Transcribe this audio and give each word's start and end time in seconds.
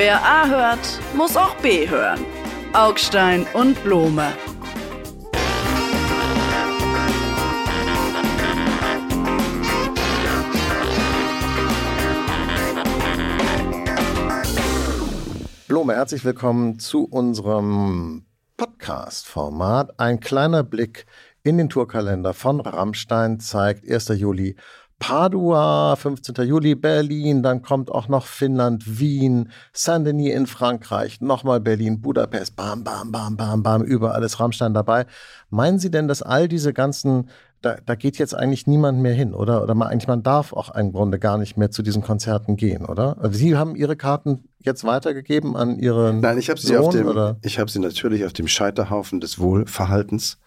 Wer 0.00 0.24
A 0.24 0.46
hört, 0.46 1.00
muss 1.16 1.36
auch 1.36 1.56
B 1.56 1.88
hören. 1.88 2.24
Augstein 2.72 3.44
und 3.52 3.82
Blome. 3.82 4.32
Blome, 15.66 15.94
herzlich 15.96 16.24
willkommen 16.24 16.78
zu 16.78 17.02
unserem 17.02 18.24
Podcast-Format. 18.56 19.98
Ein 19.98 20.20
kleiner 20.20 20.62
Blick 20.62 21.06
in 21.42 21.58
den 21.58 21.68
Tourkalender 21.68 22.34
von 22.34 22.60
Rammstein 22.60 23.40
zeigt 23.40 23.90
1. 23.90 24.10
Juli 24.10 24.54
Padua, 24.98 25.94
15. 25.96 26.34
Juli 26.46 26.74
Berlin, 26.74 27.42
dann 27.42 27.62
kommt 27.62 27.90
auch 27.90 28.08
noch 28.08 28.26
Finnland, 28.26 28.98
Wien, 28.98 29.50
Saint-Denis 29.72 30.34
in 30.34 30.46
Frankreich, 30.46 31.20
nochmal 31.20 31.60
Berlin, 31.60 32.00
Budapest, 32.00 32.56
bam, 32.56 32.82
bam, 32.82 33.12
bam, 33.12 33.36
bam, 33.36 33.62
bam, 33.62 33.82
überall 33.82 34.22
ist 34.24 34.40
Rammstein 34.40 34.74
dabei. 34.74 35.06
Meinen 35.50 35.78
Sie 35.78 35.90
denn, 35.90 36.08
dass 36.08 36.22
all 36.22 36.48
diese 36.48 36.72
ganzen, 36.72 37.30
da, 37.62 37.76
da 37.86 37.94
geht 37.94 38.18
jetzt 38.18 38.34
eigentlich 38.34 38.66
niemand 38.66 39.00
mehr 39.00 39.14
hin, 39.14 39.34
oder? 39.34 39.62
Oder 39.62 39.74
man, 39.76 39.88
eigentlich 39.88 40.08
man 40.08 40.24
darf 40.24 40.52
auch 40.52 40.74
im 40.74 40.92
Grunde 40.92 41.20
gar 41.20 41.38
nicht 41.38 41.56
mehr 41.56 41.70
zu 41.70 41.82
diesen 41.82 42.02
Konzerten 42.02 42.56
gehen, 42.56 42.84
oder? 42.84 43.16
Sie 43.30 43.56
haben 43.56 43.76
Ihre 43.76 43.94
Karten 43.94 44.48
jetzt 44.58 44.82
weitergegeben 44.82 45.56
an 45.56 45.78
Ihren 45.78 46.20
Nein, 46.20 46.38
ich 46.38 46.50
habe 46.50 46.60
sie 46.60 46.76
auf 46.76 46.92
dem, 46.92 47.36
ich 47.42 47.60
habe 47.60 47.70
sie 47.70 47.78
natürlich 47.78 48.24
auf 48.24 48.32
dem 48.32 48.48
Scheiterhaufen 48.48 49.20
des 49.20 49.38
Wohlverhaltens 49.38 50.38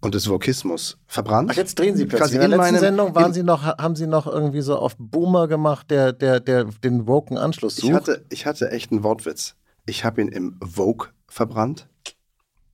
und 0.00 0.14
des 0.14 0.28
Vokismus 0.28 0.98
verbrannt. 1.06 1.50
Ach, 1.52 1.56
jetzt 1.56 1.78
drehen 1.78 1.96
Sie 1.96 2.04
plötzlich. 2.06 2.20
Quasi 2.20 2.34
In 2.36 2.40
der 2.40 2.48
letzten 2.48 2.62
meinem- 2.72 2.80
Sendung 2.80 3.14
waren 3.14 3.32
Sie 3.32 3.42
noch, 3.42 3.64
haben 3.64 3.96
Sie 3.96 4.06
noch 4.06 4.26
irgendwie 4.26 4.62
so 4.62 4.76
auf 4.78 4.96
Boomer 4.98 5.46
gemacht, 5.48 5.90
der, 5.90 6.12
der, 6.12 6.40
der 6.40 6.64
den 6.64 7.06
woken 7.06 7.36
Anschluss 7.38 7.76
sucht. 7.76 7.84
Ich 7.88 7.92
hatte, 7.94 8.24
ich 8.30 8.46
hatte 8.46 8.70
echt 8.70 8.90
einen 8.92 9.02
Wortwitz. 9.02 9.56
Ich 9.86 10.04
habe 10.04 10.20
ihn 10.22 10.28
im 10.28 10.58
Vogue 10.62 11.08
verbrannt. 11.28 11.86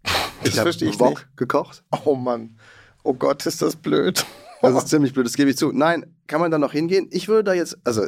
Das 0.02 0.54
ich 0.54 0.60
verstehe 0.60 0.88
ich 0.90 0.98
nicht. 0.98 1.26
gekocht. 1.36 1.82
Oh 2.04 2.14
Mann. 2.14 2.56
Oh 3.02 3.14
Gott, 3.14 3.44
ist 3.46 3.62
das 3.62 3.76
blöd. 3.76 4.24
Das 4.62 4.74
ist 4.74 4.88
ziemlich 4.88 5.12
blöd, 5.12 5.26
das 5.26 5.34
gebe 5.34 5.50
ich 5.50 5.56
zu. 5.56 5.70
Nein, 5.72 6.06
kann 6.26 6.40
man 6.40 6.50
da 6.50 6.58
noch 6.58 6.72
hingehen? 6.72 7.08
Ich 7.10 7.28
würde 7.28 7.44
da 7.44 7.52
jetzt, 7.54 7.78
also 7.84 8.02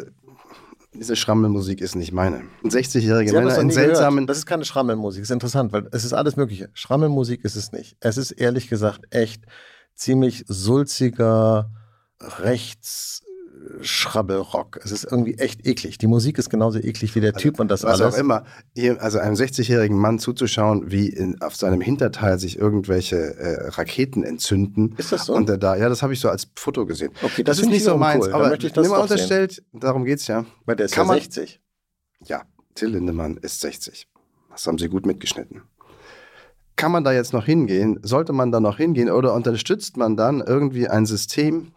diese 0.94 1.16
Schrammelmusik 1.16 1.80
ist 1.80 1.94
nicht 1.94 2.12
meine. 2.12 2.44
Ein 2.64 2.70
60-jähriger 2.70 3.28
Sie 3.28 3.36
haben 3.36 3.44
das 3.44 3.56
Männer 3.56 3.56
noch 3.56 3.58
in 3.58 3.70
seltsamen, 3.70 4.16
gehört. 4.16 4.30
Das 4.30 4.38
ist 4.38 4.46
keine 4.46 4.64
Schrammelmusik. 4.64 5.22
Das 5.22 5.30
ist 5.30 5.34
interessant, 5.34 5.72
weil 5.72 5.88
es 5.92 6.04
ist 6.04 6.12
alles 6.12 6.36
Mögliche. 6.36 6.70
Schrammelmusik 6.72 7.44
ist 7.44 7.56
es 7.56 7.72
nicht. 7.72 7.96
Es 8.00 8.16
ist 8.16 8.30
ehrlich 8.32 8.68
gesagt 8.68 9.02
echt 9.10 9.44
ziemlich 9.94 10.44
sulziger 10.48 11.70
Rechts-Schrabbelrock. 13.78 14.80
Es 14.84 14.92
ist 14.92 15.04
irgendwie 15.04 15.34
echt 15.34 15.66
eklig. 15.66 15.98
Die 15.98 16.06
Musik 16.06 16.38
ist 16.38 16.50
genauso 16.50 16.78
eklig 16.78 17.14
wie 17.14 17.20
der 17.20 17.32
Typ 17.34 17.60
und 17.60 17.68
das 17.70 17.84
was 17.84 18.00
alles. 18.00 18.14
auch 18.14 18.18
immer. 18.18 18.44
Also 18.98 19.18
einem 19.18 19.34
60-jährigen 19.34 19.96
Mann 19.96 20.18
zuzuschauen, 20.18 20.90
wie 20.90 21.08
in, 21.08 21.40
auf 21.40 21.56
seinem 21.56 21.80
Hinterteil 21.80 22.38
sich 22.38 22.58
irgendwelche 22.58 23.16
äh, 23.16 23.68
Raketen 23.70 24.22
entzünden. 24.22 24.94
Ist 24.96 25.12
das 25.12 25.26
so? 25.26 25.34
Und 25.34 25.48
er 25.48 25.58
da, 25.58 25.76
ja, 25.76 25.88
das 25.88 26.02
habe 26.02 26.12
ich 26.12 26.20
so 26.20 26.28
als 26.28 26.48
Foto 26.56 26.86
gesehen. 26.86 27.12
Okay, 27.22 27.42
das, 27.42 27.56
das 27.58 27.64
ist 27.64 27.70
nicht 27.70 27.78
ich 27.78 27.84
so 27.84 27.96
meins, 27.96 28.26
cool. 28.26 28.32
Aber 28.32 28.52
ich 28.52 28.72
das 28.72 28.82
nimm 28.82 28.90
mal 28.90 28.98
doch 29.00 29.08
sehen. 29.08 29.14
unterstellt, 29.14 29.62
darum 29.72 30.04
geht's 30.04 30.26
ja. 30.26 30.44
Weil 30.64 30.76
der 30.76 30.86
ist 30.86 30.92
Kann 30.94 31.06
ja 31.06 31.12
man- 31.14 31.18
60. 31.20 31.60
Ja, 32.26 32.42
Till 32.74 32.88
Lindemann 32.90 33.36
ist 33.36 33.60
60. 33.60 34.08
Das 34.50 34.66
haben 34.66 34.78
sie 34.78 34.88
gut 34.88 35.06
mitgeschnitten. 35.06 35.62
Kann 36.74 36.92
man 36.92 37.02
da 37.02 37.12
jetzt 37.12 37.32
noch 37.32 37.44
hingehen? 37.44 37.98
Sollte 38.02 38.32
man 38.32 38.52
da 38.52 38.60
noch 38.60 38.76
hingehen? 38.76 39.10
Oder 39.10 39.34
unterstützt 39.34 39.96
man 39.96 40.16
dann 40.16 40.40
irgendwie 40.40 40.88
ein 40.88 41.06
System, 41.06 41.72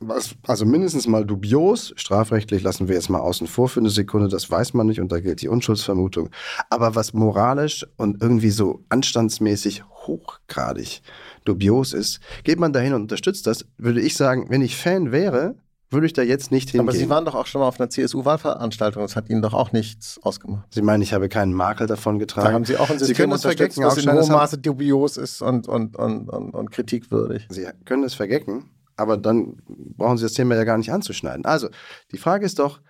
was 0.00 0.34
also 0.46 0.64
mindestens 0.64 1.06
mal 1.06 1.24
dubios, 1.24 1.92
strafrechtlich 1.96 2.62
lassen 2.62 2.88
wir 2.88 2.94
jetzt 2.94 3.10
mal 3.10 3.20
außen 3.20 3.46
vor 3.46 3.68
für 3.68 3.80
eine 3.80 3.90
Sekunde, 3.90 4.28
das 4.28 4.50
weiß 4.50 4.74
man 4.74 4.86
nicht 4.86 5.00
und 5.00 5.12
da 5.12 5.20
gilt 5.20 5.42
die 5.42 5.48
Unschuldsvermutung, 5.48 6.30
aber 6.70 6.94
was 6.94 7.12
moralisch 7.12 7.86
und 7.96 8.22
irgendwie 8.22 8.50
so 8.50 8.82
anstandsmäßig 8.88 9.84
hochgradig 10.06 11.02
dubios 11.44 11.92
ist, 11.92 12.20
geht 12.44 12.58
man 12.58 12.72
dahin 12.72 12.94
und 12.94 13.02
unterstützt 13.02 13.46
das, 13.46 13.66
würde 13.76 14.00
ich 14.00 14.16
sagen, 14.16 14.46
wenn 14.48 14.62
ich 14.62 14.76
Fan 14.76 15.12
wäre, 15.12 15.56
würde 15.90 16.06
ich 16.06 16.12
da 16.12 16.22
jetzt 16.22 16.50
nicht 16.52 16.70
hingehen. 16.70 16.88
Aber 16.88 16.96
Sie 16.96 17.08
waren 17.08 17.24
doch 17.24 17.34
auch 17.34 17.46
schon 17.46 17.60
mal 17.60 17.66
auf 17.66 17.80
einer 17.80 17.90
CSU-Wahlveranstaltung. 17.90 19.02
Das 19.02 19.16
hat 19.16 19.28
Ihnen 19.28 19.42
doch 19.42 19.54
auch 19.54 19.72
nichts 19.72 20.20
ausgemacht. 20.22 20.72
Sie 20.72 20.82
meinen, 20.82 21.02
ich 21.02 21.12
habe 21.12 21.28
keinen 21.28 21.52
Makel 21.52 21.88
davon 21.88 22.20
getragen? 22.20 22.46
Da 22.46 22.52
haben 22.52 22.64
Sie 22.64 22.76
auch 22.76 22.90
ein 22.90 22.98
Sie 22.98 23.06
System 23.06 23.24
können 23.24 23.32
das 23.32 23.42
vergessen, 23.42 23.84
was 23.84 23.98
in 23.98 24.10
hohem 24.10 24.32
Maße 24.32 24.58
dubios 24.58 25.16
ist 25.16 25.42
und, 25.42 25.66
und, 25.66 25.96
und, 25.96 26.28
und, 26.28 26.54
und 26.54 26.70
kritikwürdig. 26.70 27.48
Sie 27.50 27.66
können 27.84 28.04
es 28.04 28.14
vergecken, 28.14 28.70
aber 29.00 29.16
dann 29.16 29.56
brauchen 29.66 30.18
Sie 30.18 30.24
das 30.24 30.34
Thema 30.34 30.54
ja 30.54 30.64
gar 30.64 30.78
nicht 30.78 30.92
anzuschneiden. 30.92 31.44
Also, 31.44 31.68
die 32.12 32.18
Frage 32.18 32.46
ist 32.46 32.58
doch, 32.58 32.80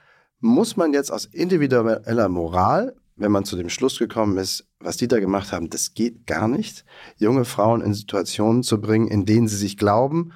muss 0.41 0.77
man 0.77 0.93
jetzt 0.93 1.13
aus 1.13 1.27
individueller 1.27 2.29
Moral, 2.29 2.95
wenn 3.17 3.33
man 3.33 3.45
zu 3.45 3.57
dem 3.57 3.69
Schluss 3.69 3.99
gekommen 3.99 4.39
ist, 4.39 4.67
was 4.81 4.97
die 4.97 5.09
da 5.09 5.21
gemacht 5.21 5.53
haben, 5.53 5.71
das 5.71 5.95
geht 5.95 6.27
gar 6.27 6.49
nicht, 6.49 6.85
junge 7.17 7.45
Frauen 7.45 7.83
in 7.83 7.95
Situationen 7.95 8.63
zu 8.63 8.81
bringen, 8.81 9.09
in 9.09 9.27
denen 9.27 9.47
sie 9.47 9.57
sich 9.57 9.77
glauben, 9.77 10.33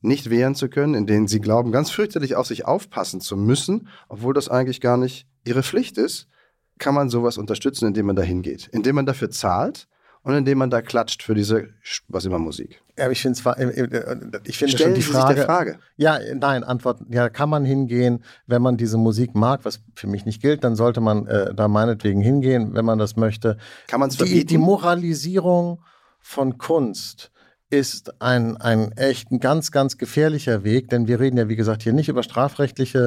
nicht 0.00 0.28
wehren 0.28 0.54
zu 0.54 0.68
können, 0.68 0.94
in 0.94 1.06
denen 1.06 1.28
sie 1.28 1.40
glauben, 1.40 1.72
ganz 1.72 1.90
fürchterlich 1.90 2.34
auf 2.34 2.46
sich 2.46 2.66
aufpassen 2.66 3.20
zu 3.20 3.36
müssen, 3.36 3.88
obwohl 4.08 4.34
das 4.34 4.48
eigentlich 4.48 4.80
gar 4.80 4.96
nicht 4.96 5.26
ihre 5.44 5.62
Pflicht 5.62 5.96
ist, 5.96 6.28
kann 6.78 6.94
man 6.94 7.08
sowas 7.08 7.38
unterstützen, 7.38 7.86
indem 7.86 8.06
man 8.06 8.16
da 8.16 8.22
hingeht, 8.22 8.68
indem 8.72 8.96
man 8.96 9.06
dafür 9.06 9.30
zahlt 9.30 9.86
und 10.24 10.34
indem 10.34 10.58
man 10.58 10.70
da 10.70 10.82
klatscht 10.82 11.22
für 11.22 11.34
diese, 11.34 11.68
was 12.08 12.24
immer 12.24 12.38
Musik. 12.38 12.82
Ja, 12.98 13.04
aber 13.04 13.12
ich 13.12 13.20
finde 13.20 13.38
zwar, 13.38 13.58
äh, 13.58 13.64
äh, 13.66 14.40
ich 14.44 14.58
finde 14.58 14.76
schon 14.76 14.94
die 14.94 15.02
Frage, 15.02 15.34
der 15.34 15.44
Frage. 15.44 15.78
Ja, 15.96 16.18
nein, 16.34 16.64
Antwort, 16.64 17.00
ja, 17.10 17.28
kann 17.28 17.50
man 17.50 17.64
hingehen, 17.64 18.24
wenn 18.46 18.62
man 18.62 18.76
diese 18.76 18.96
Musik 18.96 19.34
mag, 19.34 19.64
was 19.64 19.80
für 19.94 20.06
mich 20.06 20.24
nicht 20.24 20.40
gilt, 20.40 20.64
dann 20.64 20.76
sollte 20.76 21.00
man 21.00 21.26
äh, 21.26 21.54
da 21.54 21.68
meinetwegen 21.68 22.22
hingehen, 22.22 22.74
wenn 22.74 22.86
man 22.86 22.98
das 22.98 23.16
möchte. 23.16 23.58
Kann 23.86 24.00
man 24.00 24.08
es 24.08 24.16
Die, 24.16 24.46
die 24.46 24.58
Moralisierung 24.58 25.82
von 26.20 26.56
Kunst 26.56 27.30
ist 27.78 28.22
ein, 28.22 28.56
ein 28.56 28.92
echt 28.92 29.30
ein 29.30 29.40
ganz, 29.40 29.72
ganz 29.72 29.98
gefährlicher 29.98 30.64
Weg, 30.64 30.88
denn 30.88 31.08
wir 31.08 31.20
reden 31.20 31.36
ja, 31.36 31.48
wie 31.48 31.56
gesagt, 31.56 31.82
hier 31.82 31.92
nicht 31.92 32.08
über 32.08 32.22
strafrechtliche 32.22 32.98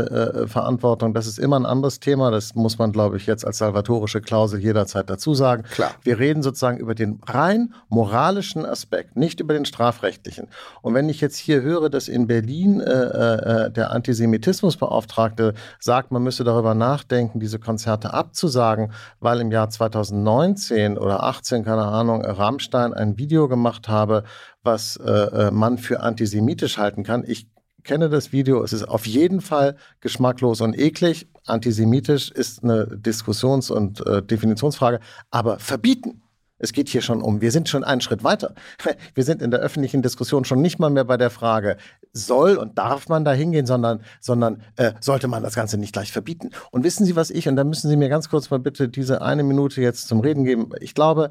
äh, 0.43 0.47
Verantwortung. 0.47 1.13
Das 1.13 1.27
ist 1.27 1.39
immer 1.39 1.57
ein 1.59 1.65
anderes 1.65 1.99
Thema. 1.99 2.31
Das 2.31 2.55
muss 2.55 2.77
man, 2.77 2.91
glaube 2.91 3.17
ich, 3.17 3.25
jetzt 3.25 3.45
als 3.45 3.59
salvatorische 3.59 4.21
Klausel 4.21 4.59
jederzeit 4.59 5.09
dazu 5.09 5.33
sagen. 5.33 5.63
Klar. 5.63 5.91
Wir 6.03 6.19
reden 6.19 6.43
sozusagen 6.43 6.77
über 6.77 6.95
den 6.95 7.19
rein 7.25 7.73
moralischen 7.89 8.65
Aspekt, 8.65 9.15
nicht 9.15 9.39
über 9.39 9.53
den 9.53 9.65
strafrechtlichen. 9.65 10.47
Und 10.81 10.93
wenn 10.93 11.09
ich 11.09 11.21
jetzt 11.21 11.37
hier 11.37 11.61
höre, 11.61 11.89
dass 11.89 12.07
in 12.07 12.27
Berlin 12.27 12.81
äh, 12.81 13.65
äh, 13.65 13.71
der 13.71 13.91
Antisemitismusbeauftragte 13.91 15.53
sagt, 15.79 16.11
man 16.11 16.23
müsse 16.23 16.43
darüber 16.43 16.73
nachdenken, 16.73 17.39
diese 17.39 17.59
Konzerte 17.59 18.13
abzusagen, 18.13 18.91
weil 19.19 19.39
im 19.39 19.51
Jahr 19.51 19.69
2019 19.69 20.97
oder 20.97 21.23
18, 21.23 21.63
keine 21.63 21.85
Ahnung, 21.85 22.25
Rammstein 22.25 22.93
ein 22.93 23.17
Video 23.17 23.47
gemacht 23.47 23.87
habe, 23.87 24.23
was 24.67 24.97
äh, 24.97 25.09
äh, 25.09 25.51
man 25.51 25.79
für 25.79 26.01
antisemitisch 26.01 26.77
halten 26.77 27.03
kann. 27.03 27.23
Ich 27.25 27.47
kenne 27.83 28.09
das 28.09 28.31
Video, 28.31 28.63
es 28.63 28.73
ist 28.73 28.83
auf 28.83 29.07
jeden 29.07 29.41
Fall 29.41 29.77
geschmacklos 30.01 30.61
und 30.61 30.77
eklig. 30.77 31.27
Antisemitisch 31.47 32.29
ist 32.29 32.63
eine 32.63 32.85
Diskussions- 32.85 33.71
und 33.71 34.05
äh, 34.05 34.21
Definitionsfrage, 34.21 34.99
aber 35.31 35.57
verbieten. 35.57 36.21
Es 36.59 36.73
geht 36.73 36.89
hier 36.89 37.01
schon 37.01 37.21
um, 37.21 37.39
wir 37.39 37.51
sind 37.51 37.69
schon 37.69 37.83
einen 37.83 38.01
Schritt 38.01 38.23
weiter. 38.23 38.55
Wir 39.13 39.23
sind 39.23 39.43
in 39.43 39.51
der 39.51 39.59
öffentlichen 39.59 40.01
Diskussion 40.01 40.43
schon 40.43 40.59
nicht 40.59 40.79
mal 40.79 40.89
mehr 40.89 41.03
bei 41.03 41.15
der 41.15 41.29
Frage, 41.29 41.77
soll 42.13 42.57
und 42.57 42.79
darf 42.79 43.09
man 43.09 43.23
da 43.23 43.31
hingehen, 43.31 43.67
sondern, 43.67 44.01
sondern 44.19 44.63
äh, 44.75 44.93
sollte 44.99 45.27
man 45.27 45.43
das 45.43 45.53
Ganze 45.53 45.77
nicht 45.77 45.93
gleich 45.93 46.11
verbieten. 46.11 46.49
Und 46.71 46.83
wissen 46.83 47.05
Sie, 47.05 47.15
was 47.15 47.29
ich, 47.29 47.47
und 47.47 47.57
da 47.57 47.63
müssen 47.63 47.89
Sie 47.89 47.95
mir 47.95 48.09
ganz 48.09 48.29
kurz 48.29 48.49
mal 48.49 48.59
bitte 48.59 48.89
diese 48.89 49.21
eine 49.21 49.43
Minute 49.43 49.81
jetzt 49.81 50.07
zum 50.07 50.19
Reden 50.19 50.45
geben. 50.45 50.71
Ich 50.79 50.95
glaube, 50.95 51.29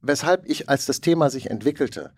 weshalb 0.00 0.46
ich, 0.46 0.68
als 0.68 0.86
das 0.86 1.00
Thema 1.00 1.30
sich 1.30 1.50
entwickelte, 1.50 2.12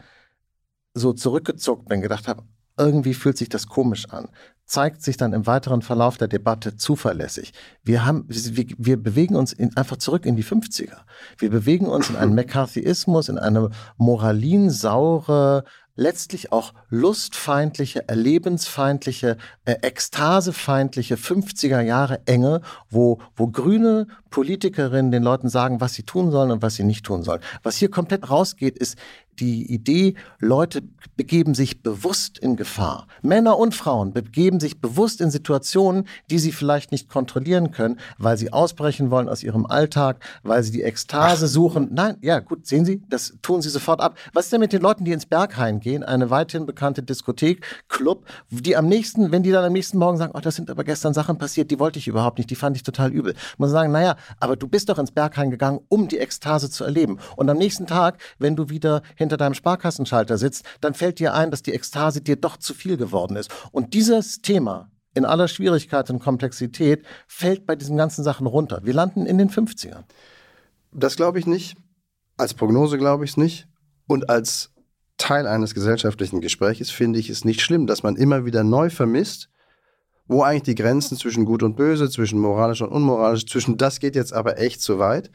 so 0.94 1.12
zurückgezuckt 1.12 1.88
bin, 1.88 2.00
gedacht 2.00 2.28
habe, 2.28 2.42
irgendwie 2.76 3.14
fühlt 3.14 3.36
sich 3.36 3.48
das 3.48 3.66
komisch 3.66 4.08
an, 4.10 4.28
zeigt 4.64 5.02
sich 5.02 5.16
dann 5.16 5.32
im 5.32 5.46
weiteren 5.46 5.82
Verlauf 5.82 6.16
der 6.18 6.28
Debatte 6.28 6.76
zuverlässig. 6.76 7.52
Wir, 7.82 8.04
haben, 8.04 8.24
wir, 8.28 8.66
wir 8.76 9.02
bewegen 9.02 9.34
uns 9.34 9.52
in, 9.52 9.76
einfach 9.76 9.96
zurück 9.96 10.26
in 10.26 10.36
die 10.36 10.44
50er. 10.44 10.98
Wir 11.38 11.50
bewegen 11.50 11.86
uns 11.86 12.10
in 12.10 12.16
einen 12.16 12.34
McCarthyismus, 12.36 13.28
in 13.28 13.38
eine 13.38 13.70
moralinsaure, 13.96 15.64
letztlich 15.98 16.52
auch 16.52 16.74
lustfeindliche, 16.90 18.08
erlebensfeindliche, 18.08 19.36
äh, 19.64 19.72
ekstasefeindliche 19.82 21.16
50er 21.16 21.80
Jahre 21.80 22.20
Enge, 22.26 22.60
wo, 22.88 23.20
wo 23.34 23.48
grüne 23.48 24.06
Politikerinnen 24.30 25.10
den 25.10 25.22
Leuten 25.22 25.48
sagen, 25.48 25.80
was 25.80 25.94
sie 25.94 26.04
tun 26.04 26.30
sollen 26.30 26.50
und 26.50 26.62
was 26.62 26.76
sie 26.76 26.84
nicht 26.84 27.04
tun 27.04 27.22
sollen. 27.22 27.40
Was 27.62 27.76
hier 27.76 27.90
komplett 27.90 28.30
rausgeht, 28.30 28.78
ist 28.78 28.96
die 29.40 29.72
Idee, 29.72 30.14
Leute 30.40 30.82
begeben 31.16 31.54
sich 31.54 31.80
bewusst 31.84 32.38
in 32.38 32.56
Gefahr. 32.56 33.06
Männer 33.22 33.56
und 33.56 33.72
Frauen 33.72 34.12
begeben 34.12 34.58
sich 34.58 34.80
bewusst 34.80 35.20
in 35.20 35.30
Situationen, 35.30 36.08
die 36.28 36.40
sie 36.40 36.50
vielleicht 36.50 36.90
nicht 36.90 37.08
kontrollieren 37.08 37.70
können, 37.70 38.00
weil 38.18 38.36
sie 38.36 38.52
ausbrechen 38.52 39.12
wollen 39.12 39.28
aus 39.28 39.44
ihrem 39.44 39.64
Alltag, 39.66 40.24
weil 40.42 40.64
sie 40.64 40.72
die 40.72 40.82
Ekstase 40.82 41.46
suchen. 41.46 41.90
Nein, 41.92 42.16
ja, 42.20 42.40
gut, 42.40 42.66
sehen 42.66 42.84
Sie, 42.84 43.00
das 43.08 43.34
tun 43.40 43.62
sie 43.62 43.68
sofort 43.68 44.00
ab. 44.00 44.18
Was 44.32 44.46
ist 44.46 44.52
denn 44.52 44.60
mit 44.60 44.72
den 44.72 44.82
Leuten, 44.82 45.04
die 45.04 45.12
ins 45.12 45.26
Berghain 45.26 45.78
gehen? 45.78 45.88
gehen, 45.88 46.04
eine 46.04 46.28
weithin 46.28 46.66
bekannte 46.66 47.02
Diskothek, 47.02 47.64
Club, 47.88 48.26
die 48.50 48.76
am 48.76 48.88
nächsten, 48.88 49.32
wenn 49.32 49.42
die 49.42 49.50
dann 49.50 49.64
am 49.64 49.72
nächsten 49.72 49.96
Morgen 49.96 50.18
sagen, 50.18 50.32
oh, 50.34 50.40
das 50.40 50.56
sind 50.56 50.70
aber 50.70 50.84
gestern 50.84 51.14
Sachen 51.14 51.38
passiert, 51.38 51.70
die 51.70 51.78
wollte 51.78 51.98
ich 51.98 52.08
überhaupt 52.08 52.36
nicht, 52.36 52.50
die 52.50 52.56
fand 52.56 52.76
ich 52.76 52.82
total 52.82 53.10
übel. 53.10 53.34
Muss 53.56 53.70
sagen, 53.70 53.90
naja, 53.90 54.16
aber 54.40 54.56
du 54.56 54.68
bist 54.68 54.88
doch 54.88 54.98
ins 54.98 55.12
Berghain 55.12 55.50
gegangen, 55.50 55.80
um 55.88 56.08
die 56.08 56.18
Ekstase 56.18 56.70
zu 56.70 56.84
erleben. 56.84 57.18
Und 57.36 57.48
am 57.50 57.58
nächsten 57.58 57.86
Tag, 57.86 58.18
wenn 58.38 58.56
du 58.56 58.68
wieder 58.68 59.02
hinter 59.16 59.36
deinem 59.36 59.54
Sparkassenschalter 59.54 60.38
sitzt, 60.38 60.64
dann 60.80 60.94
fällt 60.94 61.18
dir 61.18 61.34
ein, 61.34 61.50
dass 61.50 61.62
die 61.62 61.72
Ekstase 61.72 62.20
dir 62.20 62.36
doch 62.36 62.56
zu 62.56 62.74
viel 62.74 62.96
geworden 62.96 63.36
ist. 63.36 63.50
Und 63.72 63.94
dieses 63.94 64.40
Thema, 64.40 64.90
in 65.14 65.24
aller 65.24 65.48
Schwierigkeit 65.48 66.08
und 66.10 66.20
Komplexität 66.20 67.04
fällt 67.26 67.66
bei 67.66 67.76
diesen 67.76 67.96
ganzen 67.96 68.22
Sachen 68.22 68.46
runter. 68.46 68.80
Wir 68.84 68.94
landen 68.94 69.26
in 69.26 69.38
den 69.38 69.50
50ern. 69.50 70.04
Das 70.92 71.16
glaube 71.16 71.38
ich 71.38 71.46
nicht. 71.46 71.76
Als 72.36 72.54
Prognose 72.54 72.98
glaube 72.98 73.24
ich 73.24 73.32
es 73.32 73.36
nicht. 73.36 73.66
Und 74.06 74.30
als 74.30 74.70
Teil 75.18 75.46
eines 75.46 75.74
gesellschaftlichen 75.74 76.40
Gespräches 76.40 76.90
finde 76.90 77.18
ich 77.18 77.28
es 77.28 77.44
nicht 77.44 77.60
schlimm, 77.60 77.86
dass 77.86 78.02
man 78.02 78.16
immer 78.16 78.44
wieder 78.44 78.62
neu 78.62 78.88
vermisst, 78.88 79.50
wo 80.28 80.42
eigentlich 80.42 80.62
die 80.62 80.74
Grenzen 80.74 81.16
zwischen 81.16 81.44
Gut 81.44 81.62
und 81.62 81.76
Böse, 81.76 82.08
zwischen 82.08 82.38
moralisch 82.38 82.82
und 82.82 82.90
unmoralisch, 82.90 83.46
zwischen 83.46 83.76
das 83.76 83.98
geht 83.98 84.14
jetzt 84.14 84.32
aber 84.32 84.58
echt 84.58 84.80
zu 84.80 84.98
weit, 84.98 85.30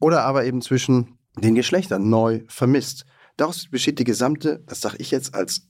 oder 0.00 0.24
aber 0.24 0.44
eben 0.44 0.62
zwischen 0.62 1.18
den 1.36 1.54
Geschlechtern 1.54 2.08
neu 2.08 2.42
vermisst. 2.48 3.04
Daraus 3.36 3.68
besteht 3.68 3.98
die 3.98 4.04
gesamte, 4.04 4.62
das 4.66 4.80
sage 4.80 4.96
ich 4.98 5.10
jetzt 5.10 5.34
als 5.34 5.66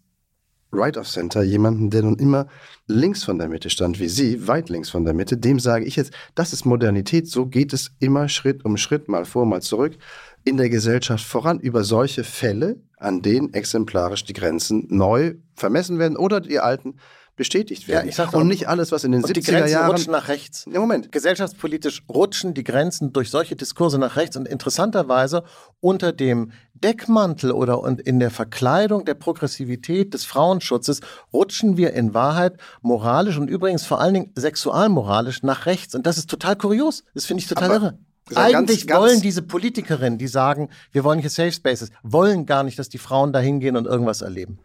Right 0.75 0.97
of 0.97 1.07
Center, 1.07 1.43
jemanden, 1.43 1.91
der 1.91 2.03
nun 2.03 2.17
immer 2.17 2.47
links 2.87 3.25
von 3.25 3.39
der 3.39 3.49
Mitte 3.49 3.69
stand, 3.69 4.01
wie 4.01 4.09
Sie, 4.09 4.49
weit 4.49 4.71
links 4.71 4.89
von 4.89 5.05
der 5.05 5.13
Mitte, 5.13 5.37
dem 5.37 5.61
sage 5.61 5.85
ich 5.85 5.97
jetzt, 5.97 6.13
das 6.35 6.55
ist 6.55 6.65
Modernität, 6.65 7.29
so 7.29 7.45
geht 7.47 7.75
es 7.75 7.93
immer 7.99 8.29
Schritt 8.29 8.65
um 8.65 8.79
Schritt, 8.79 9.07
mal 9.07 9.27
vor, 9.27 9.45
mal 9.45 9.61
zurück 9.61 9.99
in 10.45 10.57
der 10.57 10.71
Gesellschaft 10.71 11.25
voran 11.25 11.61
über 11.61 11.85
solche 11.85 12.25
Fälle, 12.25 12.81
an 12.97 13.23
denen 13.23 13.53
exemplarisch 13.53 14.25
die 14.25 14.33
Grenzen 14.33 14.87
neu 14.89 15.35
vermessen 15.55 15.99
werden 15.99 16.17
oder 16.17 16.41
die 16.41 16.59
alten 16.59 16.97
bestätigt 17.37 17.89
werden. 17.89 18.11
Ja, 18.15 18.29
und 18.31 18.47
nicht 18.47 18.69
alles, 18.69 18.93
was 18.93 19.05
in 19.05 19.13
den 19.13 19.23
und 19.25 19.31
70er 19.31 19.35
die 19.35 19.41
Grenzen 19.43 19.73
Jahren. 19.73 19.91
rutschen 19.91 20.13
nach 20.13 20.29
rechts. 20.29 20.67
Ja, 20.71 20.81
Moment. 20.81 21.11
Gesellschaftspolitisch 21.13 22.03
rutschen 22.09 22.53
die 22.55 22.63
Grenzen 22.63 23.13
durch 23.13 23.31
solche 23.31 23.57
Diskurse 23.57 23.99
nach 23.99 24.17
rechts 24.17 24.37
und 24.37 24.47
interessanterweise 24.47 25.43
unter 25.81 26.13
dem 26.13 26.53
Deckmantel 26.75 27.53
oder 27.53 27.81
und 27.81 28.01
in 28.01 28.19
der 28.21 28.31
Verkleidung 28.31 29.05
der 29.05 29.15
Progressivität 29.15 30.13
des 30.15 30.25
Frauenschutzes 30.25 31.01
rutschen 31.33 31.77
wir 31.77 31.95
in 31.95 32.13
Wahrheit 32.13 32.59
moralisch 32.83 33.39
und 33.39 33.49
übrigens 33.49 33.87
vor 33.87 34.01
allen 34.01 34.15
Dingen 34.15 34.33
sexualmoralisch 34.37 35.43
nach 35.43 35.67
rechts. 35.67 35.95
Und 35.95 36.07
das 36.07 36.19
ist 36.19 36.29
total 36.29 36.57
kurios. 36.57 37.03
Das 37.15 37.25
finde 37.25 37.41
ich 37.43 37.49
total 37.49 37.71
Aber- 37.73 37.75
irre. 37.87 37.99
Eigentlich 38.35 38.87
ganz- 38.87 38.87
ganz- 38.87 39.01
wollen 39.01 39.21
diese 39.21 39.43
Politikerinnen, 39.43 40.17
die 40.19 40.29
sagen, 40.29 40.71
wir 40.93 41.03
wollen 41.05 41.19
hier 41.19 41.29
Safe 41.29 41.51
Spaces, 41.53 41.91
wollen 42.03 42.47
gar 42.47 42.63
nicht, 42.63 42.79
dass 42.79 42.89
die 42.89 42.99
Frauen 42.99 43.33
da 43.33 43.41
hingehen 43.41 43.77
und 43.77 43.87
irgendwas 43.87 44.23
erleben. 44.23 44.59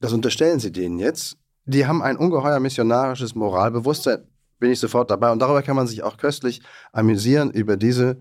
Das 0.00 0.12
unterstellen 0.12 0.60
Sie 0.60 0.70
denen 0.70 0.98
jetzt. 0.98 1.36
Die 1.70 1.86
haben 1.86 2.02
ein 2.02 2.16
ungeheuer 2.16 2.58
missionarisches 2.58 3.34
Moralbewusstsein. 3.36 4.26
Bin 4.58 4.72
ich 4.72 4.80
sofort 4.80 5.10
dabei. 5.10 5.30
Und 5.30 5.38
darüber 5.40 5.62
kann 5.62 5.76
man 5.76 5.86
sich 5.86 6.02
auch 6.02 6.16
köstlich 6.16 6.62
amüsieren, 6.92 7.50
über 7.50 7.76
diese 7.76 8.20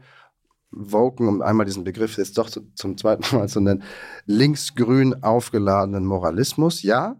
Woken, 0.72 1.28
um 1.28 1.42
einmal 1.42 1.66
diesen 1.66 1.84
Begriff 1.84 2.18
jetzt 2.18 2.38
doch 2.38 2.50
zu, 2.50 2.72
zum 2.76 2.96
zweiten 2.96 3.36
Mal 3.36 3.50
zu 3.50 3.60
nennen, 3.60 3.84
linksgrün 4.26 5.24
aufgeladenen 5.24 6.06
Moralismus. 6.06 6.84
Ja, 6.84 7.20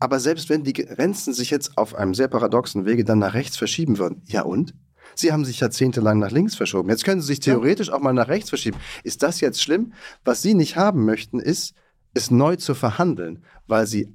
aber 0.00 0.18
selbst 0.18 0.48
wenn 0.48 0.64
die 0.64 0.72
Grenzen 0.72 1.32
sich 1.32 1.50
jetzt 1.50 1.78
auf 1.78 1.94
einem 1.94 2.14
sehr 2.14 2.28
paradoxen 2.28 2.84
Wege 2.84 3.04
dann 3.04 3.20
nach 3.20 3.34
rechts 3.34 3.56
verschieben 3.56 3.98
würden, 3.98 4.22
ja 4.26 4.42
und? 4.42 4.74
Sie 5.14 5.32
haben 5.32 5.44
sich 5.44 5.60
jahrzehntelang 5.60 6.18
nach 6.18 6.32
links 6.32 6.56
verschoben. 6.56 6.90
Jetzt 6.90 7.04
können 7.04 7.20
Sie 7.20 7.28
sich 7.28 7.38
theoretisch 7.38 7.90
auch 7.90 8.00
mal 8.00 8.12
nach 8.12 8.26
rechts 8.26 8.48
verschieben. 8.48 8.78
Ist 9.04 9.22
das 9.22 9.40
jetzt 9.40 9.62
schlimm? 9.62 9.92
Was 10.24 10.42
Sie 10.42 10.54
nicht 10.54 10.76
haben 10.76 11.04
möchten, 11.04 11.38
ist, 11.38 11.74
es 12.14 12.32
neu 12.32 12.56
zu 12.56 12.74
verhandeln, 12.74 13.44
weil 13.68 13.86
Sie 13.86 14.12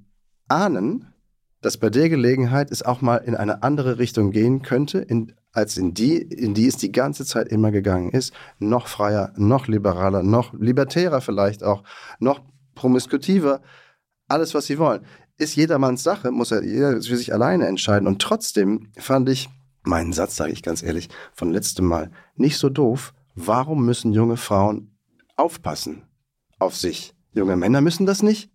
ahnen, 0.49 1.13
dass 1.61 1.77
bei 1.77 1.89
der 1.89 2.09
Gelegenheit 2.09 2.71
es 2.71 2.83
auch 2.83 3.01
mal 3.01 3.17
in 3.17 3.35
eine 3.35 3.63
andere 3.63 3.97
Richtung 3.99 4.31
gehen 4.31 4.61
könnte, 4.61 4.99
in, 4.99 5.33
als 5.51 5.77
in 5.77 5.93
die, 5.93 6.17
in 6.17 6.53
die 6.53 6.67
es 6.67 6.77
die 6.77 6.91
ganze 6.91 7.25
Zeit 7.25 7.49
immer 7.49 7.71
gegangen 7.71 8.11
ist. 8.11 8.33
Noch 8.59 8.87
freier, 8.87 9.33
noch 9.35 9.67
liberaler, 9.67 10.23
noch 10.23 10.53
libertärer 10.53 11.21
vielleicht 11.21 11.63
auch, 11.63 11.83
noch 12.19 12.41
promiskutiver. 12.75 13.61
Alles, 14.27 14.53
was 14.53 14.67
sie 14.67 14.79
wollen. 14.79 15.05
Ist 15.37 15.55
jedermanns 15.55 16.03
Sache, 16.03 16.31
muss 16.31 16.51
er 16.51 16.63
jeder 16.63 17.01
für 17.01 17.17
sich 17.17 17.33
alleine 17.33 17.67
entscheiden. 17.67 18.07
Und 18.07 18.21
trotzdem 18.21 18.91
fand 18.97 19.27
ich 19.29 19.49
meinen 19.83 20.13
Satz, 20.13 20.35
sage 20.35 20.51
ich 20.51 20.63
ganz 20.63 20.83
ehrlich, 20.83 21.09
von 21.33 21.51
letztem 21.51 21.85
Mal 21.85 22.11
nicht 22.35 22.57
so 22.57 22.69
doof. 22.69 23.13
Warum 23.35 23.85
müssen 23.85 24.13
junge 24.13 24.37
Frauen 24.37 24.97
aufpassen 25.35 26.03
auf 26.57 26.75
sich? 26.75 27.15
Junge 27.33 27.55
Männer 27.55 27.81
müssen 27.81 28.05
das 28.05 28.21
nicht. 28.21 28.51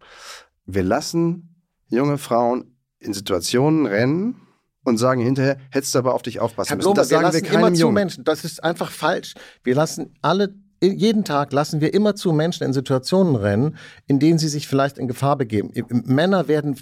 Wir 0.67 0.83
lassen 0.83 1.63
junge 1.89 2.19
Frauen 2.19 2.74
in 3.05 3.15
Situationen 3.15 3.87
rennen 3.87 4.37
und 4.85 4.99
sagen 4.99 5.21
hinterher, 5.21 5.59
hättest 5.71 5.95
du 5.95 5.99
aber 5.99 6.15
auf 6.15 6.23
dich 6.23 6.41
aufpassen 6.41 6.69
Herr 6.69 6.77
müssen. 6.77 6.87
Blome, 6.87 6.97
das 6.97 7.11
wir 7.11 7.17
sagen 7.17 7.33
wir 7.33 7.41
lassen 7.41 7.47
keinem 7.47 7.61
immer 7.61 7.75
zu 7.75 7.81
Jungen. 7.81 7.95
Menschen. 7.95 8.25
Das 8.25 8.45
ist 8.45 8.63
einfach 8.63 8.91
falsch. 8.91 9.35
Wir 9.63 9.75
lassen 9.75 10.15
alle 10.23 10.55
jeden 10.83 11.25
Tag 11.25 11.53
lassen 11.55 11.81
wir 11.81 11.95
immer 11.95 12.15
zu 12.15 12.33
Menschen 12.33 12.65
in 12.65 12.75
Situationen 12.75 13.37
rennen, 13.37 13.79
in 14.07 14.19
denen 14.19 14.39
sie 14.39 14.49
sich 14.49 14.69
vielleicht 14.69 14.99
in 14.99 15.09
Gefahr 15.09 15.37
begeben. 15.37 15.71
Männer 15.89 16.47
werden 16.47 16.77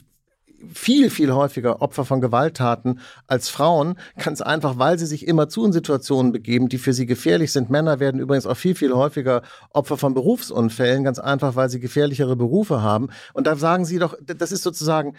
viel, 0.72 1.10
viel 1.10 1.32
häufiger 1.32 1.82
Opfer 1.82 2.04
von 2.04 2.20
Gewalttaten 2.20 3.00
als 3.26 3.48
Frauen, 3.48 3.96
ganz 4.16 4.40
einfach, 4.40 4.78
weil 4.78 4.98
sie 4.98 5.06
sich 5.06 5.26
immer 5.26 5.48
zu 5.48 5.64
in 5.64 5.72
Situationen 5.72 6.32
begeben, 6.32 6.68
die 6.68 6.78
für 6.78 6.92
sie 6.92 7.06
gefährlich 7.06 7.52
sind. 7.52 7.70
Männer 7.70 8.00
werden 8.00 8.20
übrigens 8.20 8.46
auch 8.46 8.56
viel, 8.56 8.74
viel 8.74 8.92
häufiger 8.92 9.42
Opfer 9.70 9.96
von 9.96 10.14
Berufsunfällen, 10.14 11.04
ganz 11.04 11.18
einfach, 11.18 11.56
weil 11.56 11.68
sie 11.68 11.80
gefährlichere 11.80 12.36
Berufe 12.36 12.82
haben. 12.82 13.08
Und 13.32 13.46
da 13.46 13.56
sagen 13.56 13.84
sie 13.84 13.98
doch, 13.98 14.16
das 14.24 14.52
ist 14.52 14.62
sozusagen 14.62 15.16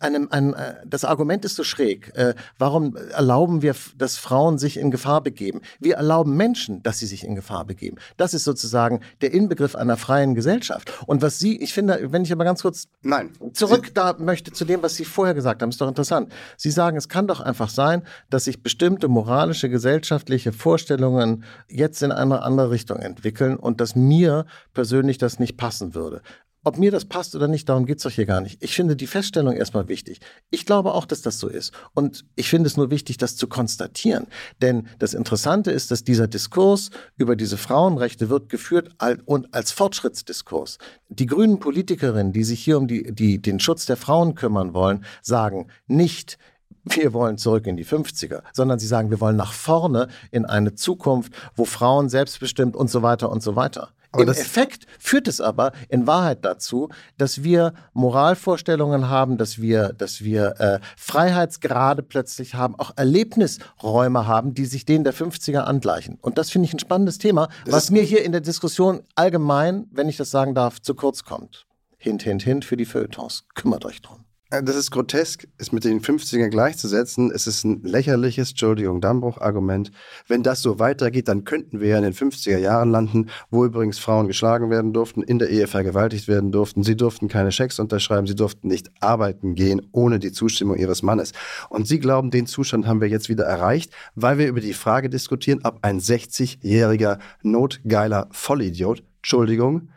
einem, 0.00 0.28
einem, 0.30 0.54
äh, 0.54 0.74
das 0.86 1.04
Argument 1.04 1.44
ist 1.44 1.56
so 1.56 1.64
schräg. 1.64 2.12
Äh, 2.14 2.34
warum 2.58 2.96
erlauben 2.96 3.62
wir, 3.62 3.74
dass 3.96 4.16
Frauen 4.16 4.58
sich 4.58 4.76
in 4.76 4.90
Gefahr 4.90 5.22
begeben? 5.22 5.60
Wir 5.80 5.96
erlauben 5.96 6.36
Menschen, 6.36 6.82
dass 6.82 6.98
sie 6.98 7.06
sich 7.06 7.24
in 7.24 7.34
Gefahr 7.34 7.64
begeben. 7.64 7.96
Das 8.16 8.34
ist 8.34 8.44
sozusagen 8.44 9.00
der 9.20 9.32
Inbegriff 9.32 9.74
einer 9.74 9.96
freien 9.96 10.34
Gesellschaft. 10.34 10.92
Und 11.06 11.22
was 11.22 11.38
Sie, 11.38 11.60
ich 11.60 11.72
finde, 11.72 12.12
wenn 12.12 12.22
ich 12.22 12.32
aber 12.32 12.44
ganz 12.44 12.62
kurz 12.62 12.88
Nein. 13.02 13.30
zurück 13.52 13.94
da 13.94 14.14
möchte 14.18 14.52
zu 14.52 14.64
dem, 14.64 14.82
was 14.82 14.94
Sie 14.94 15.04
vorher 15.04 15.34
gesagt 15.34 15.62
haben, 15.62 15.70
ist 15.70 15.80
doch 15.80 15.88
interessant. 15.88 16.32
Sie 16.56 16.70
sagen, 16.70 16.96
es 16.96 17.08
kann 17.08 17.26
doch 17.26 17.40
einfach 17.40 17.68
sein, 17.68 18.02
dass 18.30 18.44
sich 18.44 18.62
bestimmte 18.62 19.08
moralische, 19.08 19.68
gesellschaftliche 19.68 20.52
Vorstellungen 20.52 21.44
jetzt 21.68 22.02
in 22.02 22.12
eine 22.12 22.42
andere 22.42 22.70
Richtung 22.70 22.98
entwickeln 22.98 23.56
und 23.56 23.80
dass 23.80 23.96
mir 23.96 24.46
persönlich 24.74 25.18
das 25.18 25.38
nicht 25.38 25.56
passen 25.56 25.94
würde. 25.94 26.22
Ob 26.64 26.78
mir 26.78 26.92
das 26.92 27.04
passt 27.04 27.34
oder 27.34 27.48
nicht, 27.48 27.68
darum 27.68 27.86
geht's 27.86 28.04
doch 28.04 28.10
hier 28.10 28.26
gar 28.26 28.40
nicht. 28.40 28.62
Ich 28.62 28.76
finde 28.76 28.94
die 28.94 29.08
Feststellung 29.08 29.54
erstmal 29.54 29.88
wichtig. 29.88 30.20
Ich 30.50 30.64
glaube 30.64 30.94
auch, 30.94 31.06
dass 31.06 31.20
das 31.20 31.40
so 31.40 31.48
ist. 31.48 31.72
Und 31.92 32.24
ich 32.36 32.48
finde 32.48 32.68
es 32.68 32.76
nur 32.76 32.90
wichtig, 32.90 33.16
das 33.16 33.36
zu 33.36 33.48
konstatieren. 33.48 34.28
Denn 34.60 34.86
das 35.00 35.12
Interessante 35.12 35.72
ist, 35.72 35.90
dass 35.90 36.04
dieser 36.04 36.28
Diskurs 36.28 36.90
über 37.16 37.34
diese 37.34 37.56
Frauenrechte 37.56 38.30
wird 38.30 38.48
geführt 38.48 38.90
und 39.24 39.52
als 39.52 39.72
Fortschrittsdiskurs. 39.72 40.78
Die 41.08 41.26
grünen 41.26 41.58
Politikerinnen, 41.58 42.32
die 42.32 42.44
sich 42.44 42.62
hier 42.62 42.78
um 42.78 42.86
die, 42.86 43.12
die, 43.12 43.42
den 43.42 43.58
Schutz 43.58 43.86
der 43.86 43.96
Frauen 43.96 44.36
kümmern 44.36 44.72
wollen, 44.72 45.04
sagen 45.20 45.66
nicht, 45.88 46.38
wir 46.84 47.12
wollen 47.12 47.38
zurück 47.38 47.66
in 47.66 47.76
die 47.76 47.84
50er, 47.84 48.42
sondern 48.52 48.78
sie 48.78 48.86
sagen, 48.86 49.10
wir 49.10 49.20
wollen 49.20 49.36
nach 49.36 49.52
vorne 49.52 50.08
in 50.30 50.44
eine 50.44 50.74
Zukunft, 50.74 51.32
wo 51.54 51.64
Frauen 51.64 52.08
selbstbestimmt 52.08 52.76
und 52.76 52.88
so 52.88 53.02
weiter 53.02 53.30
und 53.30 53.42
so 53.42 53.56
weiter. 53.56 53.90
Aber 54.12 54.22
Im 54.22 54.26
das- 54.28 54.38
Effekt 54.38 54.86
führt 54.98 55.26
es 55.26 55.40
aber 55.40 55.72
in 55.88 56.06
Wahrheit 56.06 56.44
dazu, 56.44 56.90
dass 57.18 57.42
wir 57.42 57.72
Moralvorstellungen 57.94 59.08
haben, 59.08 59.38
dass 59.38 59.60
wir, 59.60 59.92
dass 59.94 60.22
wir 60.22 60.60
äh, 60.60 60.80
Freiheitsgrade 60.96 62.02
plötzlich 62.02 62.54
haben, 62.54 62.74
auch 62.78 62.92
Erlebnisräume 62.96 64.26
haben, 64.26 64.54
die 64.54 64.66
sich 64.66 64.84
denen 64.84 65.04
der 65.04 65.14
50er 65.14 65.60
angleichen. 65.60 66.18
Und 66.20 66.38
das 66.38 66.50
finde 66.50 66.66
ich 66.68 66.74
ein 66.74 66.78
spannendes 66.78 67.18
Thema, 67.18 67.48
was 67.66 67.90
mir 67.90 68.02
hier 68.02 68.22
in 68.24 68.32
der 68.32 68.40
Diskussion 68.42 69.02
allgemein, 69.14 69.86
wenn 69.90 70.08
ich 70.08 70.16
das 70.16 70.30
sagen 70.30 70.54
darf, 70.54 70.80
zu 70.80 70.94
kurz 70.94 71.24
kommt. 71.24 71.66
Hint, 71.98 72.22
hint, 72.22 72.42
hint 72.42 72.64
für 72.64 72.76
die 72.76 72.84
Feuilletons. 72.84 73.44
Kümmert 73.54 73.84
euch 73.84 74.02
drum. 74.02 74.21
Äh, 74.52 74.62
Das 74.62 74.76
ist 74.76 74.90
grotesk, 74.90 75.48
es 75.58 75.72
mit 75.72 75.84
den 75.84 76.00
50ern 76.00 76.50
gleichzusetzen. 76.50 77.30
Es 77.34 77.46
ist 77.46 77.64
ein 77.64 77.82
lächerliches, 77.82 78.50
Entschuldigung, 78.50 79.00
Dammbruch-Argument. 79.00 79.90
Wenn 80.28 80.42
das 80.42 80.60
so 80.60 80.78
weitergeht, 80.78 81.28
dann 81.28 81.44
könnten 81.44 81.80
wir 81.80 81.88
ja 81.88 81.96
in 81.96 82.02
den 82.04 82.12
50er 82.12 82.58
Jahren 82.58 82.90
landen, 82.90 83.30
wo 83.50 83.64
übrigens 83.64 83.98
Frauen 83.98 84.26
geschlagen 84.26 84.70
werden 84.70 84.92
durften, 84.92 85.22
in 85.22 85.38
der 85.38 85.48
Ehe 85.48 85.66
vergewaltigt 85.66 86.28
werden 86.28 86.52
durften. 86.52 86.82
Sie 86.82 86.96
durften 86.96 87.28
keine 87.28 87.50
Schecks 87.50 87.78
unterschreiben, 87.78 88.26
sie 88.26 88.34
durften 88.34 88.68
nicht 88.68 88.90
arbeiten 89.00 89.54
gehen 89.54 89.80
ohne 89.92 90.18
die 90.18 90.32
Zustimmung 90.32 90.76
ihres 90.76 91.02
Mannes. 91.02 91.32
Und 91.70 91.86
Sie 91.86 91.98
glauben, 91.98 92.30
den 92.30 92.46
Zustand 92.46 92.86
haben 92.86 93.00
wir 93.00 93.08
jetzt 93.08 93.28
wieder 93.28 93.44
erreicht, 93.44 93.92
weil 94.14 94.38
wir 94.38 94.48
über 94.48 94.60
die 94.60 94.74
Frage 94.74 95.08
diskutieren, 95.08 95.60
ob 95.64 95.78
ein 95.82 95.98
60-jähriger 95.98 97.18
notgeiler 97.42 98.28
Vollidiot, 98.30 99.02
Entschuldigung, 99.16 99.88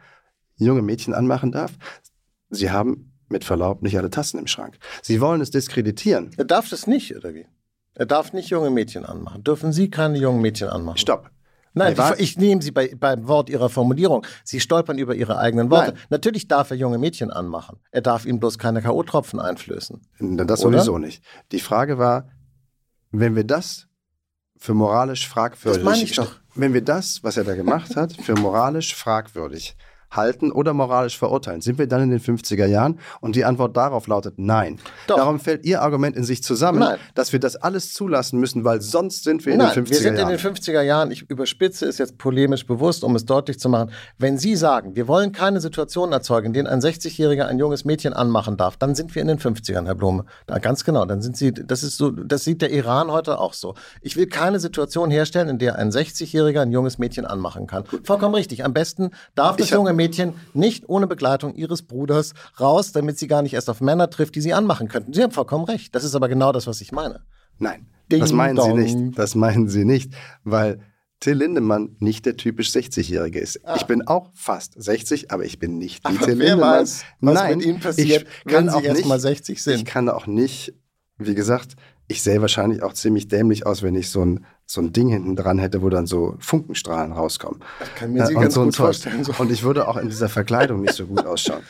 junge 0.55 0.81
Mädchen 0.81 1.13
anmachen 1.13 1.51
darf. 1.51 1.73
Sie 2.49 2.71
haben 2.71 3.14
mit 3.29 3.43
Verlaub 3.43 3.81
nicht 3.81 3.97
alle 3.97 4.09
Tassen 4.09 4.39
im 4.39 4.47
Schrank. 4.47 4.77
Sie 5.01 5.21
wollen 5.21 5.41
es 5.41 5.51
diskreditieren. 5.51 6.31
Er 6.37 6.45
darf 6.45 6.69
das 6.69 6.87
nicht, 6.87 7.15
oder 7.15 7.33
wie? 7.33 7.47
Er 7.93 8.05
darf 8.05 8.33
nicht 8.33 8.49
junge 8.49 8.69
Mädchen 8.69 9.05
anmachen. 9.05 9.43
Dürfen 9.43 9.71
Sie 9.71 9.89
keine 9.89 10.17
jungen 10.17 10.41
Mädchen 10.41 10.67
anmachen? 10.67 10.97
Stopp. 10.97 11.31
Nein, 11.77 11.93
ich, 11.93 12.19
ich 12.19 12.37
nehme 12.37 12.61
Sie 12.61 12.71
bei, 12.71 12.95
beim 12.95 13.27
Wort 13.27 13.49
Ihrer 13.49 13.69
Formulierung. 13.69 14.25
Sie 14.45 14.61
stolpern 14.61 14.97
über 14.97 15.13
Ihre 15.13 15.37
eigenen 15.37 15.69
Worte. 15.69 15.91
Nein. 15.91 16.01
Natürlich 16.09 16.47
darf 16.47 16.71
er 16.71 16.77
junge 16.77 16.97
Mädchen 16.97 17.31
anmachen. 17.31 17.79
Er 17.91 18.01
darf 18.01 18.25
ihnen 18.25 18.39
bloß 18.39 18.57
keine 18.57 18.81
K.O.-Tropfen 18.81 19.39
einflößen. 19.39 20.01
Das 20.19 20.63
Oder? 20.63 20.77
sowieso 20.77 20.97
nicht. 20.97 21.21
Die 21.51 21.59
Frage 21.59 21.97
war, 21.97 22.29
wenn 23.11 23.35
wir 23.35 23.43
das 23.43 23.87
für 24.57 24.73
moralisch 24.73 25.27
fragwürdig, 25.27 25.83
Das 25.83 25.85
meine 25.85 26.03
ich 26.03 26.15
doch. 26.15 26.31
wenn 26.55 26.73
wir 26.73 26.81
das, 26.81 27.23
was 27.25 27.35
er 27.35 27.43
da 27.43 27.55
gemacht 27.55 27.97
hat, 27.97 28.13
für 28.13 28.35
moralisch 28.35 28.95
fragwürdig 28.95 29.75
halten 30.15 30.51
oder 30.51 30.73
moralisch 30.73 31.17
verurteilen, 31.17 31.61
sind 31.61 31.77
wir 31.77 31.87
dann 31.87 32.01
in 32.03 32.09
den 32.09 32.19
50er 32.19 32.65
Jahren? 32.65 32.99
Und 33.21 33.35
die 33.35 33.45
Antwort 33.45 33.75
darauf 33.77 34.07
lautet 34.07 34.35
nein. 34.37 34.79
Doch. 35.07 35.17
Darum 35.17 35.39
fällt 35.39 35.65
Ihr 35.65 35.81
Argument 35.81 36.15
in 36.15 36.23
sich 36.23 36.43
zusammen, 36.43 36.79
Nein. 36.79 36.97
dass 37.13 37.33
wir 37.33 37.39
das 37.39 37.55
alles 37.55 37.93
zulassen 37.93 38.39
müssen, 38.39 38.63
weil 38.63 38.81
sonst 38.81 39.23
sind 39.23 39.45
wir 39.45 39.53
in 39.53 39.59
Nein, 39.59 39.73
den 39.73 39.85
50er 39.85 39.89
wir 39.89 39.97
sind 39.97 40.17
Jahren. 40.17 40.31
in 40.31 40.37
den 40.37 40.55
50er 40.55 40.81
Jahren. 40.81 41.11
Ich 41.11 41.29
überspitze 41.29 41.85
es 41.85 41.97
jetzt 41.97 42.17
polemisch 42.17 42.65
bewusst, 42.65 43.03
um 43.03 43.15
es 43.15 43.25
deutlich 43.25 43.59
zu 43.59 43.69
machen. 43.69 43.91
Wenn 44.17 44.37
Sie 44.37 44.55
sagen, 44.55 44.95
wir 44.95 45.07
wollen 45.07 45.31
keine 45.31 45.61
Situation 45.61 46.11
erzeugen, 46.11 46.47
in 46.47 46.53
denen 46.53 46.67
ein 46.67 46.79
60-Jähriger 46.79 47.45
ein 47.45 47.59
junges 47.59 47.85
Mädchen 47.85 48.13
anmachen 48.13 48.57
darf, 48.57 48.77
dann 48.77 48.95
sind 48.95 49.13
wir 49.15 49.21
in 49.21 49.27
den 49.27 49.39
50ern, 49.39 49.85
Herr 49.85 49.95
Blume. 49.95 50.25
Da, 50.47 50.59
ganz 50.59 50.83
genau. 50.83 51.05
Dann 51.05 51.21
sind 51.21 51.37
Sie, 51.37 51.51
das 51.53 51.83
ist 51.83 51.97
so, 51.97 52.11
das 52.11 52.43
sieht 52.43 52.61
der 52.61 52.71
Iran 52.71 53.11
heute 53.11 53.39
auch 53.39 53.53
so. 53.53 53.75
Ich 54.01 54.15
will 54.15 54.27
keine 54.27 54.59
Situation 54.59 55.11
herstellen, 55.11 55.49
in 55.49 55.57
der 55.59 55.77
ein 55.77 55.91
60-Jähriger 55.91 56.61
ein 56.61 56.71
junges 56.71 56.97
Mädchen 56.97 57.25
anmachen 57.25 57.67
kann. 57.67 57.83
Vollkommen 58.03 58.35
richtig. 58.35 58.63
Am 58.63 58.73
besten 58.73 59.11
darf 59.35 59.57
das 59.57 59.69
junge 59.69 59.93
Mädchen 59.93 60.04
nicht 60.53 60.87
ohne 60.89 61.07
Begleitung 61.07 61.55
ihres 61.55 61.81
Bruders 61.81 62.33
raus, 62.59 62.91
damit 62.91 63.19
sie 63.19 63.27
gar 63.27 63.41
nicht 63.41 63.53
erst 63.53 63.69
auf 63.69 63.81
Männer 63.81 64.09
trifft, 64.09 64.35
die 64.35 64.41
sie 64.41 64.53
anmachen 64.53 64.87
könnten. 64.87 65.13
Sie 65.13 65.23
haben 65.23 65.31
vollkommen 65.31 65.65
recht. 65.65 65.93
Das 65.95 66.03
ist 66.03 66.15
aber 66.15 66.29
genau 66.29 66.51
das, 66.51 66.67
was 66.67 66.81
ich 66.81 66.91
meine. 66.91 67.21
Nein, 67.59 67.87
Ding 68.11 68.19
das 68.19 68.31
meinen 68.31 68.55
dong. 68.55 68.77
Sie 68.77 68.95
nicht. 68.95 69.17
Das 69.17 69.35
meinen 69.35 69.67
Sie 69.67 69.85
nicht, 69.85 70.13
weil 70.43 70.79
Till 71.21 71.37
Lindemann 71.37 71.95
nicht 71.99 72.25
der 72.25 72.35
typisch 72.35 72.69
60-Jährige 72.69 73.39
ist. 73.39 73.61
Ich 73.75 73.83
bin 73.83 74.05
auch 74.05 74.29
fast 74.33 74.73
60, 74.81 75.31
aber 75.31 75.45
ich 75.45 75.59
bin 75.59 75.77
nicht 75.77 76.03
wie 76.03 76.09
Ah. 76.09 76.15
Aber 76.17 76.25
Till 76.25 76.39
wer 76.39 76.47
Lindemann. 76.49 76.81
weiß, 76.81 77.03
was 77.21 77.33
Nein, 77.33 77.57
mit 77.57 77.65
Ihnen 77.65 77.79
passiert, 77.79 78.23
ich 78.23 78.45
kann 78.45 78.65
wenn 78.65 78.69
Sie 78.69 78.75
auch 78.75 78.83
erst 78.83 78.97
nicht, 78.97 79.07
mal 79.07 79.19
60 79.19 79.63
sind. 79.63 79.75
Ich 79.77 79.85
kann 79.85 80.09
auch 80.09 80.27
nicht, 80.27 80.73
wie 81.17 81.35
gesagt, 81.35 81.75
ich 82.07 82.21
sähe 82.21 82.41
wahrscheinlich 82.41 82.83
auch 82.83 82.93
ziemlich 82.93 83.27
dämlich 83.27 83.65
aus, 83.65 83.81
wenn 83.81 83.95
ich 83.95 84.09
so 84.09 84.23
ein, 84.23 84.45
so 84.65 84.81
ein 84.81 84.93
Ding 84.93 85.09
hinten 85.09 85.35
dran 85.35 85.57
hätte, 85.57 85.81
wo 85.81 85.89
dann 85.89 86.05
so 86.05 86.35
Funkenstrahlen 86.39 87.11
rauskommen. 87.11 87.61
Ich 87.83 87.95
kann 87.95 88.13
mir 88.13 88.25
Sie 88.25 88.35
und 88.35 88.41
ganz 88.41 88.53
so 88.53 88.63
gut 88.63 88.75
vorstellen. 88.75 89.23
So. 89.23 89.33
Und 89.37 89.51
ich 89.51 89.63
würde 89.63 89.87
auch 89.87 89.97
in 89.97 90.09
dieser 90.09 90.29
Verkleidung 90.29 90.81
nicht 90.81 90.93
so 90.93 91.05
gut 91.07 91.25
ausschauen. 91.25 91.63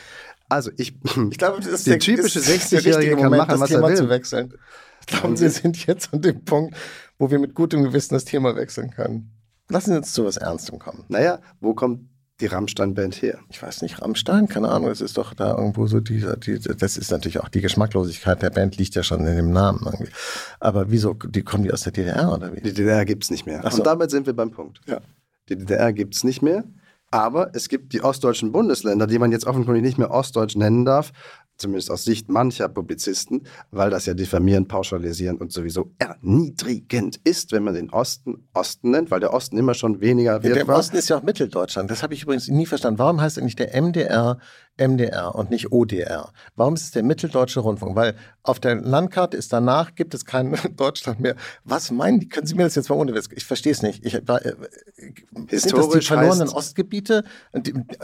Also 0.48 0.70
ich, 0.76 0.94
Ich 1.30 1.38
glaube, 1.38 1.58
das 1.58 1.66
ist 1.68 1.86
der 1.86 1.94
der, 1.94 2.00
typische 2.00 2.38
ist 2.38 2.48
der 2.48 2.80
60-Jährige 2.80 2.96
richtige 2.98 3.16
kann 3.16 3.24
Moment, 3.24 3.38
machen, 3.38 3.50
das 3.50 3.60
was 3.60 3.68
Thema 3.70 3.90
er 3.90 3.96
zu 3.96 4.02
will. 4.04 4.10
wechseln. 4.10 4.54
Ich 5.00 5.06
glaube, 5.06 5.40
wir 5.40 5.50
sind 5.50 5.86
jetzt 5.86 6.12
an 6.12 6.20
dem 6.20 6.44
Punkt, 6.44 6.76
wo 7.18 7.30
wir 7.30 7.38
mit 7.38 7.54
gutem 7.54 7.84
Gewissen 7.84 8.14
das 8.14 8.24
Thema 8.24 8.56
wechseln 8.56 8.90
können. 8.90 9.30
Lassen 9.68 9.90
Sie 9.92 9.96
uns 9.96 10.12
zu 10.12 10.24
was 10.24 10.36
Ernstem 10.36 10.78
kommen. 10.78 11.04
Naja, 11.08 11.40
wo 11.60 11.74
kommt 11.74 12.08
die 12.40 12.46
Rammstein-Band 12.46 13.22
her? 13.22 13.38
Ich 13.48 13.62
weiß 13.62 13.82
nicht, 13.82 14.02
Rammstein, 14.02 14.48
keine 14.48 14.68
Ahnung, 14.68 14.90
es 14.90 15.00
ist 15.00 15.16
doch 15.16 15.32
da 15.34 15.56
irgendwo 15.56 15.86
so 15.86 16.00
dieser, 16.00 16.36
dieser, 16.36 16.74
das 16.74 16.96
ist 16.96 17.10
natürlich 17.10 17.40
auch 17.40 17.48
die 17.48 17.60
Geschmacklosigkeit 17.62 18.42
der 18.42 18.50
Band 18.50 18.76
liegt 18.76 18.94
ja 18.94 19.02
schon 19.02 19.26
in 19.26 19.36
dem 19.36 19.52
Namen 19.52 19.80
irgendwie. 19.84 20.12
Aber 20.60 20.90
wieso, 20.90 21.14
die 21.14 21.42
kommen 21.42 21.64
die 21.64 21.72
aus 21.72 21.82
der 21.82 21.92
DDR 21.92 22.32
oder 22.32 22.52
wie? 22.52 22.60
Die 22.60 22.74
DDR 22.74 23.04
gibt 23.04 23.24
es 23.24 23.30
nicht 23.30 23.46
mehr. 23.46 23.62
Ach 23.64 23.72
so. 23.72 23.78
Und 23.78 23.86
damit 23.86 24.10
sind 24.10 24.26
wir 24.26 24.34
beim 24.34 24.50
Punkt. 24.50 24.80
Ja. 24.86 25.00
Die 25.48 25.56
DDR 25.56 25.92
gibt 25.92 26.14
es 26.14 26.24
nicht 26.24 26.42
mehr, 26.42 26.64
aber 27.10 27.54
es 27.54 27.68
gibt 27.68 27.92
die 27.92 28.02
ostdeutschen 28.02 28.52
Bundesländer, 28.52 29.06
die 29.06 29.18
man 29.18 29.32
jetzt 29.32 29.46
offenkundig 29.46 29.82
nicht 29.82 29.98
mehr 29.98 30.10
ostdeutsch 30.10 30.56
nennen 30.56 30.84
darf, 30.84 31.12
zumindest 31.56 31.90
aus 31.90 32.04
Sicht 32.04 32.28
mancher 32.28 32.68
Publizisten, 32.68 33.46
weil 33.70 33.90
das 33.90 34.06
ja 34.06 34.14
diffamierend, 34.14 34.68
pauschalisierend 34.68 35.40
und 35.40 35.52
sowieso 35.52 35.92
erniedrigend 35.98 37.20
ist, 37.24 37.52
wenn 37.52 37.64
man 37.64 37.74
den 37.74 37.90
Osten 37.90 38.48
Osten 38.52 38.90
nennt, 38.90 39.10
weil 39.10 39.20
der 39.20 39.32
Osten 39.32 39.58
immer 39.58 39.74
schon 39.74 40.00
weniger 40.00 40.42
wert 40.42 40.56
Der 40.56 40.68
war. 40.68 40.78
Osten 40.78 40.96
ist 40.96 41.08
ja 41.08 41.18
auch 41.18 41.22
Mitteldeutschland. 41.22 41.90
Das 41.90 42.02
habe 42.02 42.14
ich 42.14 42.22
übrigens 42.22 42.48
nie 42.48 42.66
verstanden. 42.66 42.98
Warum 42.98 43.20
heißt 43.20 43.38
eigentlich 43.38 43.56
der 43.56 43.80
MDR 43.80 44.38
MDR 44.78 45.34
und 45.34 45.50
nicht 45.50 45.72
ODR? 45.72 46.32
Warum 46.54 46.74
ist 46.74 46.82
es 46.82 46.90
der 46.90 47.02
Mitteldeutsche 47.02 47.60
Rundfunk? 47.60 47.96
Weil 47.96 48.14
auf 48.42 48.60
der 48.60 48.76
Landkarte 48.76 49.36
ist 49.36 49.52
danach, 49.52 49.94
gibt 49.94 50.14
es 50.14 50.24
kein 50.24 50.56
Deutschland 50.76 51.20
mehr. 51.20 51.34
Was 51.64 51.90
meinen 51.90 52.20
die? 52.20 52.28
Können 52.28 52.46
Sie 52.46 52.54
mir 52.54 52.64
das 52.64 52.74
jetzt 52.74 52.88
mal 52.90 52.96
ohne 52.96 53.14
Witz? 53.14 53.28
Ich 53.34 53.44
verstehe 53.44 53.72
es 53.72 53.82
nicht. 53.82 54.04
Ich, 54.04 54.14
war, 54.28 54.44
äh, 54.44 54.54
sind 54.96 55.16
das 55.34 55.62
die 55.62 55.68
Historisch 55.70 56.08
verlorenen 56.08 56.48
heißt- 56.48 56.54
Ostgebiete 56.54 57.24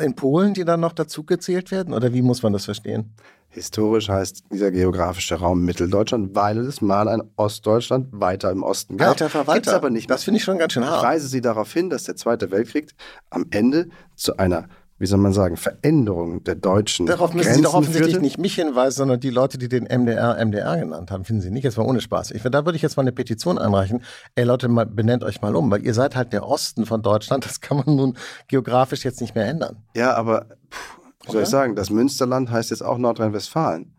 in 0.00 0.14
Polen, 0.14 0.54
die 0.54 0.64
dann 0.64 0.80
noch 0.80 0.92
dazu 0.92 1.24
gezählt 1.24 1.70
werden? 1.70 1.92
Oder 1.94 2.12
wie 2.12 2.22
muss 2.22 2.42
man 2.42 2.52
das 2.52 2.64
verstehen? 2.64 3.14
Historisch 3.48 4.08
heißt 4.08 4.44
dieser 4.50 4.70
geografische 4.70 5.34
Raum 5.34 5.62
Mitteldeutschland, 5.66 6.34
weil 6.34 6.56
es 6.60 6.80
mal 6.80 7.06
ein 7.06 7.22
Ostdeutschland 7.36 8.08
weiter 8.12 8.50
im 8.50 8.62
Osten 8.62 8.96
gab. 8.96 9.10
Alter 9.10 9.28
Verwalter. 9.28 9.60
Gibt's 9.60 9.68
aber 9.74 9.90
nicht 9.90 10.08
mehr. 10.08 10.16
Das 10.16 10.24
finde 10.24 10.38
ich 10.38 10.44
schon 10.44 10.56
ganz 10.56 10.72
schön 10.72 10.82
Ich 10.84 10.88
hart. 10.88 11.02
weise 11.04 11.28
Sie 11.28 11.42
darauf 11.42 11.70
hin, 11.70 11.90
dass 11.90 12.04
der 12.04 12.16
Zweite 12.16 12.50
Weltkrieg 12.50 12.92
am 13.28 13.44
Ende 13.50 13.88
zu 14.16 14.38
einer, 14.38 14.68
wie 15.02 15.06
soll 15.06 15.18
man 15.18 15.32
sagen, 15.32 15.56
Veränderung 15.56 16.44
der 16.44 16.54
deutschen 16.54 17.06
Darauf 17.06 17.34
müssen 17.34 17.46
Grenzen 17.46 17.56
Sie 17.58 17.62
doch 17.64 17.74
offensichtlich 17.74 18.12
führte. 18.12 18.22
nicht 18.24 18.38
mich 18.38 18.54
hinweisen, 18.54 18.96
sondern 18.98 19.18
die 19.18 19.30
Leute, 19.30 19.58
die 19.58 19.68
den 19.68 19.82
MDR 19.84 20.36
MDR 20.42 20.76
genannt 20.78 21.10
haben, 21.10 21.24
finden 21.24 21.42
Sie 21.42 21.50
nicht. 21.50 21.64
Jetzt 21.64 21.76
mal 21.76 21.84
ohne 21.84 22.00
Spaß. 22.00 22.30
Ich, 22.30 22.42
da 22.42 22.64
würde 22.64 22.76
ich 22.76 22.82
jetzt 22.82 22.96
mal 22.96 23.02
eine 23.02 23.10
Petition 23.10 23.58
einreichen. 23.58 24.04
Ey 24.36 24.44
Leute, 24.44 24.68
mal, 24.68 24.86
benennt 24.86 25.24
euch 25.24 25.42
mal 25.42 25.56
um, 25.56 25.70
weil 25.72 25.84
ihr 25.84 25.92
seid 25.92 26.14
halt 26.14 26.32
der 26.32 26.46
Osten 26.48 26.86
von 26.86 27.02
Deutschland. 27.02 27.44
Das 27.44 27.60
kann 27.60 27.78
man 27.84 27.96
nun 27.96 28.16
geografisch 28.46 29.04
jetzt 29.04 29.20
nicht 29.20 29.34
mehr 29.34 29.46
ändern. 29.46 29.76
Ja, 29.96 30.14
aber 30.14 30.46
pff, 30.70 30.98
wie 31.24 31.26
soll 31.26 31.36
Okay. 31.36 31.42
ich 31.42 31.48
sagen, 31.48 31.74
das 31.74 31.90
Münsterland 31.90 32.50
heißt 32.52 32.70
jetzt 32.70 32.82
auch 32.82 32.96
Nordrhein-Westfalen. 32.96 33.92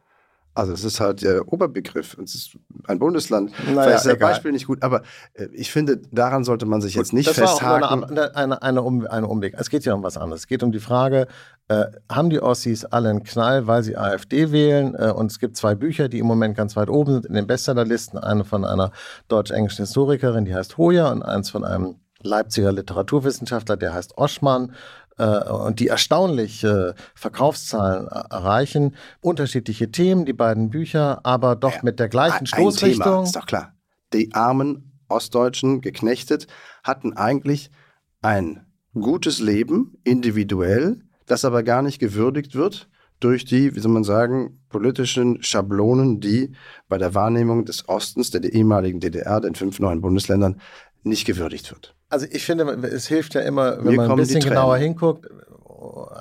Also 0.56 0.74
es 0.74 0.84
ist 0.84 1.00
halt 1.00 1.24
der 1.24 1.52
Oberbegriff. 1.52 2.18
Es 2.24 2.36
ist 2.36 2.58
ein 2.88 3.00
Bundesland. 3.00 3.52
Naja, 3.66 3.84
Vielleicht 3.84 4.06
ist 4.06 4.06
das. 4.06 4.20
Beispiel 4.20 4.52
nicht 4.52 4.68
gut, 4.68 4.84
aber 4.84 5.02
äh, 5.34 5.48
ich 5.54 5.72
finde, 5.72 6.02
daran 6.12 6.44
sollte 6.44 6.66
man 6.66 6.82
sich 6.82 6.94
jetzt 6.96 7.14
nicht 7.14 7.28
das 7.28 7.40
war 7.40 7.54
auch 7.54 7.60
festhaken. 7.60 8.04
eine, 8.04 8.36
eine, 8.36 8.62
eine, 8.62 8.82
um, 8.84 9.08
eine 9.08 9.28
Umweg. 9.28 9.56
Es 9.58 9.70
geht 9.70 9.84
ja 9.86 9.94
um 9.94 10.04
was 10.04 10.18
anderes. 10.18 10.42
Es 10.42 10.48
geht 10.48 10.62
um 10.62 10.72
die 10.72 10.80
Frage, 10.80 11.28
äh, 11.70 11.86
haben 12.10 12.30
die 12.30 12.42
Ossis 12.42 12.86
alle 12.86 13.10
einen 13.10 13.24
Knall, 13.24 13.68
weil 13.68 13.84
sie 13.84 13.98
AfD 13.98 14.52
wählen? 14.52 14.96
Äh, 14.96 15.12
und 15.12 15.32
es 15.32 15.40
gibt 15.40 15.58
zwei 15.58 15.76
Bücher, 15.76 16.08
die 16.08 16.20
im 16.20 16.28
Moment 16.28 16.56
ganz 16.56 16.76
weit 16.76 16.90
oben 16.90 17.14
sind 17.14 17.26
in 17.26 17.34
den 17.34 17.48
Bestsellerlisten. 17.48 18.20
Eine 18.20 18.44
von 18.44 18.64
einer 18.66 18.92
deutsch-englischen 19.30 19.86
Historikerin, 19.86 20.46
die 20.46 20.54
heißt 20.54 20.78
Hoja, 20.78 21.12
und 21.12 21.24
eins 21.24 21.50
von 21.50 21.64
einem 21.64 21.96
Leipziger 22.24 22.72
Literaturwissenschaftler, 22.72 23.78
der 23.78 23.94
heißt 23.94 24.18
Oschmann. 24.18 24.74
Äh, 25.18 25.50
und 25.50 25.80
die 25.80 25.88
erstaunlich 25.88 26.64
äh, 26.64 26.94
Verkaufszahlen 27.16 28.08
er- 28.08 28.28
erreichen. 28.32 28.96
Unterschiedliche 29.22 29.92
Themen, 29.92 30.26
die 30.26 30.34
beiden 30.34 30.70
Bücher, 30.70 31.20
aber 31.24 31.56
doch 31.56 31.84
mit 31.84 32.00
der 32.00 32.10
gleichen 32.10 32.40
Ein 32.40 32.46
Thema, 32.46 32.72
Stoßrichtung. 32.72 33.24
ist 33.24 33.36
doch 33.36 33.46
klar. 33.46 33.74
Die 34.14 34.34
armen 34.34 35.00
Ostdeutschen, 35.10 35.82
geknechtet, 35.82 36.48
hatten 36.84 37.14
eigentlich 37.14 37.70
ein 38.22 38.66
gutes 38.94 39.40
Leben, 39.40 39.98
individuell, 40.04 41.02
das 41.26 41.46
aber 41.46 41.64
gar 41.64 41.82
nicht 41.82 42.00
gewürdigt 42.00 42.56
wird 42.56 42.90
durch 43.20 43.46
die, 43.46 43.74
wie 43.76 43.80
soll 43.80 43.92
man 43.92 44.04
sagen, 44.04 44.60
politischen 44.70 45.42
Schablonen, 45.42 46.20
die 46.20 46.52
bei 46.90 46.98
der 46.98 47.16
Wahrnehmung 47.16 47.64
des 47.66 47.88
Ostens, 47.88 48.32
der 48.32 48.44
ehemaligen 48.44 49.00
DDR, 49.00 49.40
den 49.40 49.56
fünf 49.56 49.80
neuen 49.80 50.02
Bundesländern, 50.02 50.60
nicht 51.04 51.26
gewürdigt 51.26 51.72
wird. 51.72 51.96
Also 52.14 52.28
ich 52.30 52.46
finde, 52.46 52.66
es 52.90 53.08
hilft 53.08 53.34
ja 53.34 53.42
immer, 53.42 53.78
wenn 53.78 53.86
Mir 53.86 53.98
man 53.98 54.12
ein 54.12 54.18
bisschen 54.18 54.40
genauer 54.40 54.78
hinguckt, 54.78 55.28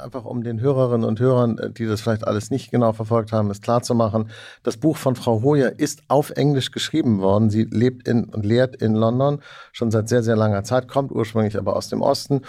einfach 0.02 0.24
um 0.24 0.42
den 0.42 0.58
Hörerinnen 0.58 1.06
und 1.06 1.20
Hörern, 1.20 1.74
die 1.76 1.84
das 1.84 2.00
vielleicht 2.00 2.26
alles 2.26 2.50
nicht 2.50 2.70
genau 2.70 2.94
verfolgt 2.94 3.30
haben, 3.30 3.50
es 3.50 3.60
klarzumachen. 3.60 4.30
Das 4.62 4.78
Buch 4.78 4.96
von 4.96 5.16
Frau 5.16 5.42
Hoyer 5.42 5.78
ist 5.78 6.02
auf 6.08 6.30
Englisch 6.30 6.70
geschrieben 6.70 7.20
worden. 7.20 7.50
Sie 7.50 7.64
lebt 7.64 8.08
in 8.08 8.24
und 8.24 8.46
lehrt 8.46 8.74
in 8.76 8.94
London 8.94 9.42
schon 9.72 9.90
seit 9.90 10.08
sehr, 10.08 10.22
sehr 10.22 10.34
langer 10.34 10.64
Zeit, 10.64 10.88
kommt 10.88 11.12
ursprünglich 11.12 11.58
aber 11.58 11.76
aus 11.76 11.90
dem 11.90 12.00
Osten. 12.00 12.40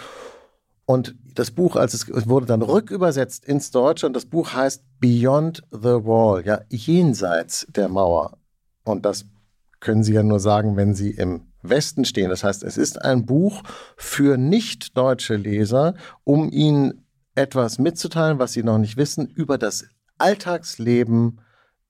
Und 0.86 1.14
das 1.34 1.50
Buch, 1.50 1.76
als 1.76 1.92
es 1.92 2.08
es 2.08 2.26
wurde 2.26 2.46
dann 2.46 2.62
rückübersetzt 2.62 3.44
ins 3.44 3.70
Deutsche, 3.70 4.06
und 4.06 4.16
das 4.16 4.24
Buch 4.24 4.54
heißt 4.54 4.84
Beyond 5.00 5.64
the 5.70 6.06
Wall, 6.06 6.46
ja, 6.46 6.62
jenseits 6.70 7.66
der 7.68 7.90
Mauer. 7.90 8.38
Und 8.84 9.04
das 9.04 9.26
können 9.80 10.02
Sie 10.02 10.14
ja 10.14 10.22
nur 10.22 10.40
sagen, 10.40 10.78
wenn 10.78 10.94
Sie 10.94 11.10
im 11.10 11.42
Westen 11.68 12.04
stehen. 12.04 12.30
Das 12.30 12.44
heißt, 12.44 12.62
es 12.62 12.76
ist 12.76 13.02
ein 13.02 13.26
Buch 13.26 13.62
für 13.96 14.36
nicht 14.36 14.96
deutsche 14.96 15.36
Leser, 15.36 15.94
um 16.24 16.50
ihnen 16.50 17.06
etwas 17.34 17.78
mitzuteilen, 17.78 18.38
was 18.38 18.52
sie 18.52 18.62
noch 18.62 18.78
nicht 18.78 18.96
wissen, 18.96 19.26
über 19.26 19.58
das 19.58 19.86
Alltagsleben 20.18 21.40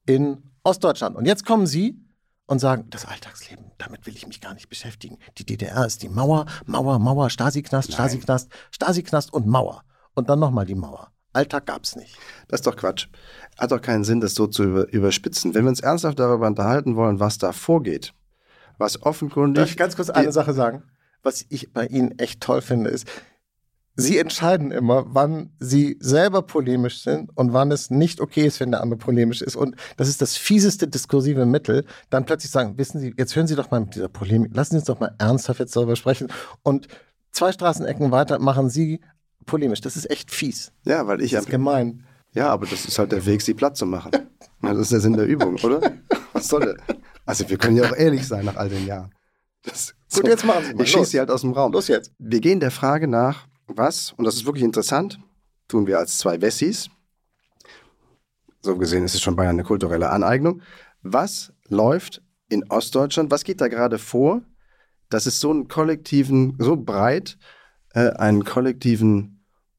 in 0.07 0.43
Ostdeutschland. 0.63 1.17
Und 1.17 1.27
jetzt 1.27 1.45
kommen 1.45 1.67
Sie 1.67 2.01
und 2.47 2.59
sagen, 2.59 2.87
das 2.91 3.07
Alltagsleben, 3.07 3.73
damit 3.79 4.07
will 4.07 4.15
ich 4.15 4.27
mich 4.27 4.41
gar 4.41 4.55
nicht 4.55 4.69
beschäftigen. 4.69 5.19
Die 5.39 5.45
DDR 5.45 5.85
ist 5.87 6.03
die 6.03 6.09
Mauer, 6.09 6.47
Mauer, 6.67 6.99
Mauer, 6.99 7.31
Stasi-Knast, 7.31 7.93
Stasi-Knast, 7.93 8.51
Stasi-Knast 8.71 9.33
und 9.33 9.47
Mauer. 9.47 9.83
Und 10.15 10.29
dann 10.29 10.39
nochmal 10.39 10.67
die 10.67 10.75
Mauer. 10.75 11.11
Alltag 11.33 11.67
gab's 11.67 11.97
nicht. 11.97 12.17
Das 12.49 12.61
ist 12.61 12.67
doch 12.67 12.77
Quatsch. 12.77 13.09
Hat 13.59 13.73
doch 13.73 13.81
keinen 13.81 14.05
Sinn, 14.05 14.21
das 14.21 14.35
so 14.35 14.47
zu 14.47 14.63
über, 14.63 14.93
überspitzen. 14.93 15.55
Wenn 15.55 15.65
wir 15.65 15.71
uns 15.71 15.81
ernsthaft 15.81 16.19
darüber 16.19 16.47
unterhalten 16.47 16.97
wollen, 16.97 17.19
was 17.19 17.39
da 17.39 17.53
vorgeht, 17.53 18.15
was 18.79 19.03
offenkundig. 19.03 19.63
Darf 19.63 19.71
ich 19.71 19.77
ganz 19.77 19.97
kurz 19.97 20.11
eine 20.11 20.33
Sache 20.33 20.55
sagen? 20.55 20.85
Was 21.23 21.45
ich 21.49 21.73
bei 21.73 21.87
Ihnen 21.87 22.19
echt 22.19 22.41
toll 22.41 22.61
finde, 22.61 22.91
ist, 22.91 23.07
Sie 23.97 24.19
entscheiden 24.19 24.73
immer, 24.73 25.05
wann 25.07 25.53
Sie 25.61 25.97
selber 26.01 26.43
polemisch 26.43 27.03
sind 27.03 27.31
und 27.37 27.53
wann 27.53 27.71
es 27.71 27.91
nicht 27.91 28.21
okay 28.21 28.45
ist, 28.45 28.59
wenn 28.59 28.73
der 28.73 28.83
andere 28.83 28.99
polemisch 28.99 29.41
ist. 29.41 29.55
Und 29.55 29.77
das 29.97 30.09
ist 30.09 30.21
das 30.21 30.37
fieseste 30.37 30.89
diskursive 30.89 31.47
Mittel, 31.47 31.85
dann 32.11 32.25
plötzlich 32.25 32.51
sagen, 32.51 32.77
wissen 32.77 32.99
Sie, 33.01 33.15
jetzt 33.17 33.37
hören 33.37 33.47
Sie 33.47 33.55
doch 33.55 33.71
mal 33.71 33.81
mit 33.81 33.95
dieser 33.95 34.09
Polemik, 34.09 34.55
lassen 34.55 34.73
Sie 34.73 34.79
uns 34.79 34.87
doch 34.87 34.99
mal 34.99 35.15
ernsthaft 35.19 35.61
jetzt 35.61 35.77
darüber 35.77 35.95
sprechen. 35.95 36.29
Und 36.65 36.89
zwei 37.31 37.53
Straßenecken 37.53 38.11
weiter 38.11 38.41
machen 38.41 38.69
Sie 38.69 39.01
polemisch. 39.47 39.81
Das 39.81 39.97
ist 39.97 40.11
echt 40.11 40.31
fies. 40.33 40.73
Ja, 40.85 41.07
weil 41.07 41.21
ich 41.23 41.31
Das 41.31 41.45
ist 41.45 41.51
gemein. 41.51 42.05
Ja, 42.33 42.49
aber 42.49 42.67
das 42.67 42.85
ist 42.85 42.99
halt 42.99 43.13
der 43.13 43.25
Weg, 43.27 43.43
sie 43.43 43.55
platt 43.55 43.77
zu 43.77 43.87
machen. 43.87 44.11
Das 44.63 44.79
ist 44.79 44.93
der 44.93 45.01
Sinn 45.01 45.13
der 45.13 45.27
Übung, 45.27 45.57
oder? 45.63 45.93
Was 46.33 46.49
soll 46.49 46.61
der? 46.61 46.97
Also 47.25 47.49
wir 47.49 47.59
können 47.59 47.77
ja 47.77 47.85
auch 47.85 47.97
ehrlich 47.97 48.27
sein 48.27 48.45
nach 48.45 48.57
all 48.57 48.69
den 48.69 48.87
Jahren. 48.87 49.15
Das, 49.63 49.95
Gut, 50.15 50.27
jetzt 50.27 50.45
machen 50.45 50.65
Sie 50.65 50.75
mal. 50.75 50.83
Ich 50.83 50.91
schieße 50.91 51.07
sie 51.07 51.19
halt 51.19 51.31
aus 51.31 51.41
dem 51.41 51.53
Raum. 51.53 51.73
Los 51.73 51.89
jetzt. 51.89 52.13
Wir 52.19 52.41
gehen 52.41 52.61
der 52.61 52.71
Frage 52.71 53.09
nach, 53.09 53.47
was, 53.67 54.13
und 54.17 54.25
das 54.25 54.35
ist 54.35 54.45
wirklich 54.45 54.65
interessant, 54.65 55.19
tun 55.69 55.87
wir 55.87 55.99
als 55.99 56.19
zwei 56.19 56.41
Wessis. 56.41 56.91
So 58.61 58.77
gesehen 58.77 59.05
ist 59.05 59.15
es 59.15 59.23
schon 59.23 59.37
beinahe 59.37 59.51
eine 59.51 59.65
kulturelle 59.65 60.11
Aneignung. 60.11 60.63
Was 61.03 61.53
läuft 61.69 62.23
in 62.49 62.71
Ostdeutschland? 62.71 63.31
Was 63.31 63.45
geht 63.45 63.61
da 63.61 63.69
gerade 63.69 63.99
vor, 63.99 64.43
dass 65.09 65.27
es 65.27 65.41
so 65.41 65.51
einen 65.51 65.69
kollektiven, 65.69 66.57
so 66.59 66.77
breit 66.77 67.39
äh, 67.95 68.11
einen 68.11 68.45
kollektiven 68.45 69.34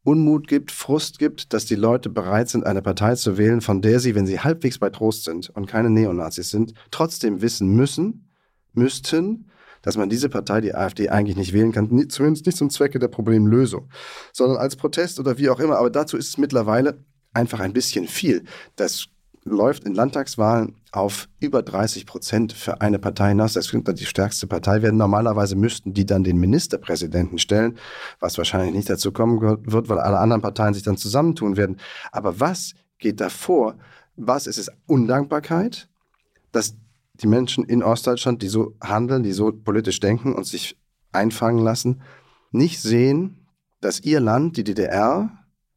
Unmut 0.06 0.48
gibt, 0.48 0.72
Frust 0.72 1.18
gibt, 1.18 1.52
dass 1.52 1.66
die 1.66 1.76
Leute 1.76 2.10
bereit 2.10 2.48
sind, 2.48 2.66
eine 2.66 2.84
Partei 2.84 3.16
zu 3.16 3.38
wählen, 3.38 3.60
von 3.60 3.82
der 3.82 4.00
sie, 4.00 4.14
wenn 4.14 4.28
sie 4.28 4.40
halbwegs 4.40 4.78
bei 4.78 4.92
Trost 4.92 5.24
sind 5.24 5.50
und 5.50 5.66
keine 5.66 5.90
Neonazis 5.90 6.52
sind, 6.52 6.74
trotzdem 6.92 7.42
wissen 7.42 7.76
müssen, 7.76 8.30
müssten, 8.74 9.50
dass 9.82 9.98
man 9.98 10.10
diese 10.10 10.30
Partei, 10.30 10.62
die 10.62 10.76
AfD, 10.76 11.10
eigentlich 11.10 11.38
nicht 11.38 11.54
wählen 11.54 11.72
kann, 11.72 12.10
zumindest 12.10 12.46
nicht 12.46 12.58
zum 12.58 12.70
Zwecke 12.70 13.00
der 13.00 13.08
Problemlösung, 13.08 13.90
sondern 14.32 14.58
als 14.58 14.76
Protest 14.76 15.20
oder 15.20 15.40
wie 15.40 15.50
auch 15.50 15.60
immer. 15.60 15.78
Aber 15.78 15.90
dazu 15.90 16.18
ist 16.18 16.30
es 16.30 16.38
mittlerweile 16.38 17.04
einfach 17.34 17.60
ein 17.60 17.74
bisschen 17.74 18.08
viel. 18.08 18.44
Das 18.76 19.08
läuft 19.44 19.86
in 19.86 19.96
Landtagswahlen 19.96 20.76
auf 20.96 21.28
über 21.40 21.62
30 21.62 22.06
Prozent 22.06 22.54
für 22.54 22.82
eine 22.82 23.00
Partei 23.00 23.30
hinaus. 23.30 23.54
Das 23.54 23.70
könnte 23.70 23.94
die 23.94 24.06
stärkste 24.06 24.48
Partei 24.48 24.82
werden. 24.82 24.98
Normalerweise 24.98 25.56
müssten 25.56 25.94
die 25.94 26.06
dann 26.06 26.24
den 26.24 26.38
Ministerpräsidenten 26.38 27.38
stellen, 27.38 27.78
was 28.20 28.38
wahrscheinlich 28.38 28.74
nicht 28.74 28.90
dazu 28.90 29.12
kommen 29.12 29.42
wird, 29.42 29.90
weil 29.90 30.00
alle 30.00 30.20
anderen 30.20 30.42
Parteien 30.42 30.74
sich 30.74 30.84
dann 30.84 30.98
zusammentun 30.98 31.58
werden. 31.58 31.78
Aber 32.12 32.40
was 32.40 32.74
geht 33.00 33.20
da 33.22 33.30
vor? 33.30 33.76
Was 34.16 34.48
ist 34.48 34.58
es? 34.58 34.72
Undankbarkeit, 34.88 35.90
dass 36.52 36.76
die 37.16 37.28
Menschen 37.28 37.66
in 37.66 37.84
Ostdeutschland, 37.84 38.42
die 38.42 38.48
so 38.48 38.76
handeln, 38.82 39.24
die 39.24 39.34
so 39.34 39.52
politisch 39.52 40.00
denken 40.00 40.34
und 40.34 40.46
sich 40.46 40.78
einfangen 41.12 41.64
lassen, 41.64 42.02
nicht 42.52 42.82
sehen, 42.82 43.48
dass 43.82 44.00
ihr 44.02 44.20
Land, 44.20 44.58
die 44.58 44.64
DDR, 44.64 45.30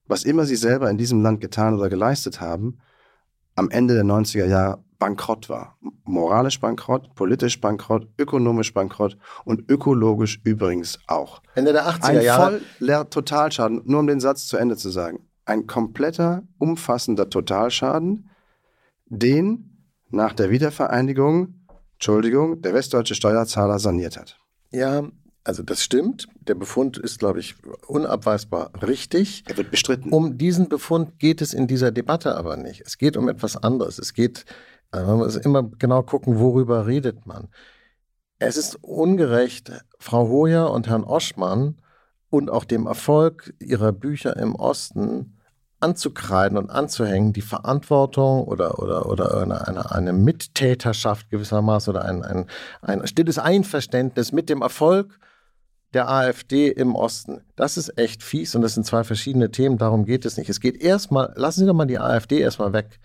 was 0.06 0.24
immer 0.24 0.46
sie 0.46 0.56
selber 0.56 0.90
in 0.90 0.98
diesem 0.98 1.22
Land 1.22 1.40
getan 1.40 1.74
oder 1.74 1.88
geleistet 1.88 2.40
haben, 2.40 2.78
am 3.54 3.70
Ende 3.70 3.94
der 3.94 4.04
90er 4.04 4.46
Jahre 4.46 4.84
bankrott 4.98 5.48
war. 5.48 5.76
Moralisch 6.04 6.60
bankrott, 6.60 7.14
politisch 7.14 7.60
bankrott, 7.60 8.08
ökonomisch 8.18 8.74
bankrott 8.74 9.16
und 9.44 9.70
ökologisch 9.70 10.40
übrigens 10.44 10.98
auch. 11.06 11.42
Ende 11.54 11.72
der 11.72 11.88
80er 11.88 12.04
Ein 12.04 12.22
Jahre. 12.22 12.60
voller 12.78 13.10
Totalschaden, 13.10 13.82
nur 13.84 14.00
um 14.00 14.06
den 14.06 14.20
Satz 14.20 14.46
zu 14.46 14.56
Ende 14.56 14.76
zu 14.76 14.90
sagen. 14.90 15.26
Ein 15.44 15.66
kompletter, 15.66 16.42
umfassender 16.58 17.30
Totalschaden, 17.30 18.30
den 19.06 19.86
nach 20.10 20.32
der 20.32 20.50
Wiedervereinigung, 20.50 21.54
Entschuldigung, 21.94 22.62
der 22.62 22.74
westdeutsche 22.74 23.14
Steuerzahler 23.14 23.78
saniert 23.78 24.16
hat. 24.16 24.38
Ja, 24.70 25.04
also 25.44 25.62
das 25.62 25.82
stimmt. 25.82 26.28
Der 26.40 26.54
Befund 26.54 26.98
ist, 26.98 27.18
glaube 27.18 27.40
ich, 27.40 27.54
unabweisbar 27.86 28.70
richtig. 28.82 29.44
Er 29.46 29.56
wird 29.56 29.70
bestritten. 29.70 30.12
Um 30.12 30.36
diesen 30.36 30.68
Befund 30.68 31.18
geht 31.18 31.40
es 31.40 31.54
in 31.54 31.66
dieser 31.66 31.90
Debatte 31.90 32.36
aber 32.36 32.58
nicht. 32.58 32.82
Es 32.84 32.98
geht 32.98 33.16
um 33.16 33.28
etwas 33.30 33.56
anderes. 33.56 33.98
Es 33.98 34.12
geht, 34.12 34.44
äh, 34.92 35.02
man 35.02 35.18
muss 35.18 35.36
immer 35.36 35.62
genau 35.78 36.02
gucken, 36.02 36.38
worüber 36.38 36.86
redet 36.86 37.26
man. 37.26 37.48
Es 38.38 38.56
ist 38.56 38.76
ungerecht, 38.82 39.72
Frau 39.98 40.28
Hoyer 40.28 40.70
und 40.70 40.88
Herrn 40.88 41.04
Oschmann 41.04 41.80
und 42.30 42.50
auch 42.50 42.64
dem 42.64 42.86
Erfolg 42.86 43.54
ihrer 43.58 43.92
Bücher 43.92 44.36
im 44.36 44.54
Osten 44.54 45.38
anzukreiden 45.80 46.58
und 46.58 46.70
anzuhängen, 46.70 47.32
die 47.32 47.40
Verantwortung 47.42 48.44
oder, 48.44 48.80
oder, 48.80 49.08
oder 49.08 49.42
eine, 49.42 49.66
eine, 49.66 49.90
eine 49.92 50.12
Mittäterschaft 50.12 51.30
gewissermaßen 51.30 51.94
oder 51.94 52.04
ein, 52.04 52.24
ein, 52.24 52.46
ein 52.82 53.06
stilles 53.06 53.38
Einverständnis 53.38 54.32
mit 54.32 54.48
dem 54.48 54.62
Erfolg 54.62 55.18
der 55.94 56.08
AfD 56.10 56.68
im 56.68 56.94
Osten. 56.94 57.42
Das 57.56 57.76
ist 57.76 57.96
echt 57.96 58.22
fies 58.22 58.54
und 58.54 58.62
das 58.62 58.74
sind 58.74 58.84
zwei 58.84 59.04
verschiedene 59.04 59.50
Themen, 59.50 59.78
darum 59.78 60.04
geht 60.04 60.26
es 60.26 60.36
nicht. 60.36 60.50
Es 60.50 60.60
geht 60.60 60.82
erstmal, 60.82 61.32
lassen 61.36 61.60
Sie 61.60 61.66
doch 61.66 61.74
mal 61.74 61.86
die 61.86 61.98
AfD 61.98 62.40
erstmal 62.40 62.72
weg 62.72 62.98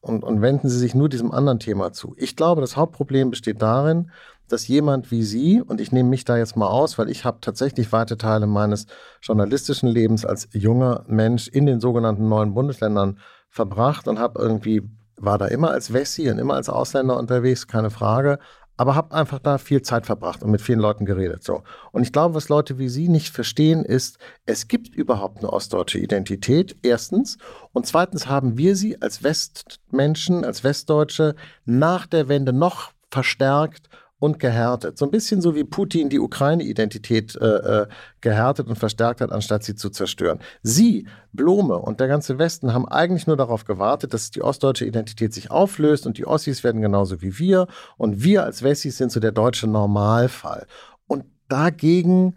und, 0.00 0.24
und 0.24 0.42
wenden 0.42 0.68
Sie 0.68 0.78
sich 0.78 0.94
nur 0.94 1.08
diesem 1.08 1.32
anderen 1.32 1.58
Thema 1.58 1.92
zu. 1.92 2.14
Ich 2.16 2.36
glaube, 2.36 2.60
das 2.60 2.76
Hauptproblem 2.76 3.30
besteht 3.30 3.62
darin, 3.62 4.10
dass 4.48 4.66
jemand 4.66 5.10
wie 5.10 5.22
Sie, 5.22 5.60
und 5.60 5.80
ich 5.80 5.92
nehme 5.92 6.08
mich 6.08 6.24
da 6.24 6.36
jetzt 6.36 6.56
mal 6.56 6.68
aus, 6.68 6.98
weil 6.98 7.10
ich 7.10 7.24
habe 7.24 7.38
tatsächlich 7.40 7.92
weite 7.92 8.16
Teile 8.16 8.46
meines 8.46 8.86
journalistischen 9.20 9.88
Lebens 9.88 10.24
als 10.24 10.48
junger 10.52 11.04
Mensch 11.06 11.48
in 11.48 11.66
den 11.66 11.80
sogenannten 11.80 12.28
neuen 12.28 12.54
Bundesländern 12.54 13.18
verbracht 13.50 14.08
und 14.08 14.18
habe 14.18 14.40
irgendwie, 14.40 14.82
war 15.16 15.38
da 15.38 15.46
immer 15.46 15.70
als 15.70 15.92
Wessi 15.92 16.30
und 16.30 16.38
immer 16.38 16.54
als 16.54 16.68
Ausländer 16.68 17.18
unterwegs, 17.18 17.66
keine 17.66 17.90
Frage, 17.90 18.38
aber 18.78 18.94
habe 18.94 19.14
einfach 19.14 19.40
da 19.40 19.58
viel 19.58 19.82
Zeit 19.82 20.06
verbracht 20.06 20.42
und 20.42 20.50
mit 20.50 20.62
vielen 20.62 20.78
Leuten 20.78 21.04
geredet. 21.04 21.42
So. 21.42 21.64
Und 21.90 22.02
ich 22.04 22.12
glaube, 22.12 22.34
was 22.34 22.48
Leute 22.48 22.78
wie 22.78 22.88
Sie 22.88 23.08
nicht 23.08 23.34
verstehen, 23.34 23.84
ist, 23.84 24.18
es 24.46 24.68
gibt 24.68 24.94
überhaupt 24.94 25.38
eine 25.38 25.52
ostdeutsche 25.52 25.98
Identität, 25.98 26.76
erstens. 26.82 27.38
Und 27.72 27.86
zweitens 27.86 28.28
haben 28.28 28.56
wir 28.56 28.76
sie 28.76 29.02
als 29.02 29.22
Westmenschen, 29.24 30.44
als 30.44 30.62
Westdeutsche 30.62 31.34
nach 31.64 32.06
der 32.06 32.28
Wende 32.28 32.52
noch 32.52 32.92
verstärkt 33.10 33.88
und 34.18 34.40
gehärtet. 34.40 34.98
So 34.98 35.04
ein 35.04 35.10
bisschen 35.10 35.40
so 35.40 35.54
wie 35.54 35.64
Putin 35.64 36.08
die 36.08 36.18
Ukraine-Identität 36.18 37.36
äh, 37.36 37.46
äh, 37.46 37.86
gehärtet 38.20 38.66
und 38.68 38.76
verstärkt 38.76 39.20
hat, 39.20 39.30
anstatt 39.30 39.62
sie 39.62 39.74
zu 39.74 39.90
zerstören. 39.90 40.40
Sie, 40.62 41.06
Blome 41.32 41.76
und 41.76 42.00
der 42.00 42.08
ganze 42.08 42.38
Westen 42.38 42.72
haben 42.72 42.88
eigentlich 42.88 43.26
nur 43.26 43.36
darauf 43.36 43.64
gewartet, 43.64 44.14
dass 44.14 44.30
die 44.30 44.42
ostdeutsche 44.42 44.86
Identität 44.86 45.32
sich 45.32 45.50
auflöst 45.50 46.06
und 46.06 46.18
die 46.18 46.26
Ossis 46.26 46.64
werden 46.64 46.80
genauso 46.80 47.22
wie 47.22 47.38
wir 47.38 47.68
und 47.96 48.22
wir 48.22 48.44
als 48.44 48.62
Wessis 48.62 48.96
sind 48.96 49.12
so 49.12 49.20
der 49.20 49.32
deutsche 49.32 49.68
Normalfall. 49.68 50.66
Und 51.06 51.24
dagegen 51.48 52.36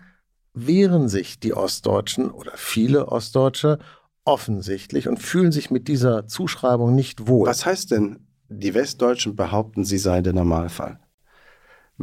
wehren 0.54 1.10
sich 1.10 1.39
die 1.39 1.54
Ostdeutschen 1.54 2.30
oder 2.30 2.52
viele 2.56 3.08
Ostdeutsche 3.08 3.80
offensichtlich 4.24 5.08
und 5.08 5.17
fühlen 5.17 5.52
sich 5.52 5.72
mit 5.72 5.88
dieser 5.88 6.28
Zuschreibung 6.28 6.94
nicht 6.94 7.28
wohl. 7.28 7.48
Was 7.48 7.65
heißt 7.65 7.91
denn, 7.91 8.28
die 8.50 8.74
Westdeutschen 8.74 9.36
behaupten, 9.36 9.84
sie 9.84 9.98
seien 9.98 10.24
der 10.24 10.34
Normalfall? 10.34 11.00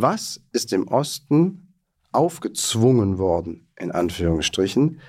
Was 0.00 0.40
ist 0.52 0.70
dem 0.70 0.86
Osten 0.86 1.74
aufgezwungen 2.12 3.18
worden, 3.18 3.66
in 3.76 3.90
Anführungsstrichen, 3.90 5.00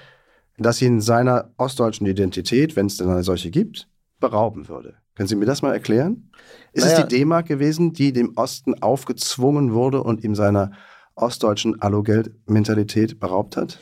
dass 0.58 0.82
ihn 0.82 1.00
seiner 1.00 1.52
ostdeutschen 1.58 2.08
Identität, 2.08 2.76
wenn 2.76 2.88
es 2.88 2.98
denn 2.98 3.08
eine 3.08 3.24
solche 3.24 3.52
gibt, 3.52 3.88
berauben 4.20 4.68
würde? 4.68 4.96
Können 5.14 5.28
Sie 5.28 5.36
mir 5.36 5.46
das 5.46 5.62
mal 5.62 5.74
erklären? 5.74 6.32
Ist 6.74 6.86
Naja- 6.86 7.00
es 7.02 7.08
die 7.08 7.18
D-Mark 7.20 7.46
gewesen, 7.48 7.94
die 7.94 8.14
dem 8.14 8.34
Osten 8.36 8.82
aufgezwungen 8.82 9.74
wurde 9.74 10.02
und 10.02 10.24
ihm 10.24 10.34
seiner 10.34 10.72
ostdeutschen 11.14 11.80
Allogeld-Mentalität 11.82 13.20
beraubt 13.20 13.58
hat? 13.58 13.78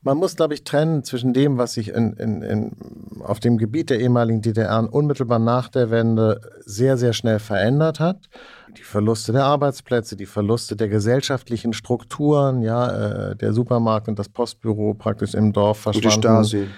Man 0.00 0.16
muss, 0.16 0.36
glaube 0.36 0.54
ich, 0.54 0.64
trennen 0.64 1.04
zwischen 1.04 1.34
dem, 1.34 1.58
was 1.58 1.74
sich 1.74 1.88
in, 1.88 2.14
in, 2.14 2.40
in, 2.42 2.72
auf 3.20 3.40
dem 3.40 3.58
Gebiet 3.58 3.90
der 3.90 4.00
ehemaligen 4.00 4.40
DDR 4.40 4.88
unmittelbar 4.90 5.38
nach 5.40 5.68
der 5.68 5.90
Wende 5.90 6.40
sehr, 6.64 6.96
sehr 6.96 7.12
schnell 7.12 7.40
verändert 7.40 8.00
hat. 8.00 8.30
Die 8.76 8.82
Verluste 8.82 9.32
der 9.32 9.44
Arbeitsplätze, 9.44 10.16
die 10.16 10.26
Verluste 10.26 10.76
der 10.76 10.88
gesellschaftlichen 10.88 11.72
Strukturen, 11.72 12.62
ja, 12.62 13.30
äh, 13.30 13.36
der 13.36 13.52
Supermarkt 13.52 14.08
und 14.08 14.18
das 14.18 14.28
Postbüro 14.28 14.94
praktisch 14.94 15.34
im 15.34 15.52
Dorf 15.52 15.86
Und 15.86 15.96
die 15.96 16.02
verschwanden. 16.02 16.44
Stasi. 16.44 16.68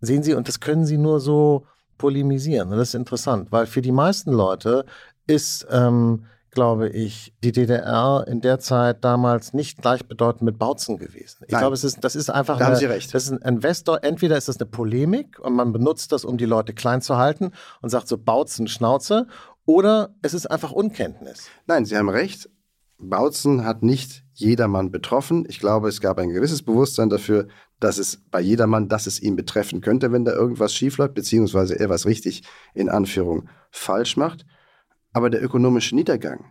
Sehen 0.00 0.22
Sie, 0.22 0.34
und 0.34 0.48
das 0.48 0.58
können 0.60 0.84
Sie 0.84 0.98
nur 0.98 1.20
so 1.20 1.64
polemisieren. 1.96 2.70
Und 2.70 2.78
das 2.78 2.88
ist 2.88 2.94
interessant, 2.94 3.52
weil 3.52 3.66
für 3.66 3.82
die 3.82 3.92
meisten 3.92 4.32
Leute 4.32 4.84
ist, 5.26 5.66
ähm, 5.70 6.24
glaube 6.52 6.90
ich, 6.90 7.32
die 7.42 7.50
DDR 7.50 8.24
in 8.28 8.42
der 8.42 8.58
Zeit 8.58 9.04
damals 9.04 9.54
nicht 9.54 9.80
gleichbedeutend 9.80 10.42
mit 10.42 10.58
Bautzen 10.58 10.98
gewesen. 10.98 11.38
Ich 11.46 11.52
Nein. 11.52 11.60
glaube, 11.60 11.74
es 11.74 11.82
ist, 11.82 12.04
das 12.04 12.14
ist 12.14 12.28
einfach 12.28 12.58
Da 12.58 12.64
haben 12.66 12.72
eine, 12.72 12.78
Sie 12.78 12.86
recht. 12.86 13.14
Das 13.14 13.24
ist 13.24 13.32
ein 13.32 13.38
Investor, 13.38 14.04
entweder 14.04 14.36
ist 14.36 14.48
das 14.48 14.58
eine 14.58 14.66
Polemik 14.66 15.38
und 15.40 15.54
man 15.54 15.72
benutzt 15.72 16.12
das, 16.12 16.24
um 16.26 16.36
die 16.36 16.44
Leute 16.44 16.74
klein 16.74 17.00
zu 17.00 17.16
halten 17.16 17.52
und 17.80 17.88
sagt 17.88 18.06
so 18.06 18.18
Bautzen, 18.18 18.68
Schnauze, 18.68 19.26
oder 19.66 20.14
es 20.22 20.34
ist 20.34 20.46
einfach 20.46 20.72
Unkenntnis. 20.72 21.48
Nein, 21.66 21.84
Sie 21.84 21.96
haben 21.96 22.08
recht. 22.08 22.48
Bautzen 22.98 23.64
hat 23.64 23.82
nicht 23.82 24.24
jedermann 24.32 24.90
betroffen. 24.90 25.44
Ich 25.48 25.58
glaube, 25.58 25.88
es 25.88 26.00
gab 26.00 26.18
ein 26.18 26.30
gewisses 26.30 26.62
Bewusstsein 26.62 27.10
dafür, 27.10 27.48
dass 27.80 27.98
es 27.98 28.22
bei 28.30 28.40
jedermann, 28.40 28.88
dass 28.88 29.06
es 29.06 29.20
ihn 29.20 29.34
betreffen 29.34 29.80
könnte, 29.80 30.12
wenn 30.12 30.24
da 30.24 30.32
irgendwas 30.32 30.72
schiefläuft, 30.72 31.14
beziehungsweise 31.14 31.78
er 31.78 31.88
was 31.88 32.06
richtig 32.06 32.44
in 32.74 32.88
Anführung 32.88 33.48
falsch 33.70 34.16
macht. 34.16 34.46
Aber 35.12 35.30
der 35.30 35.42
ökonomische 35.42 35.96
Niedergang, 35.96 36.44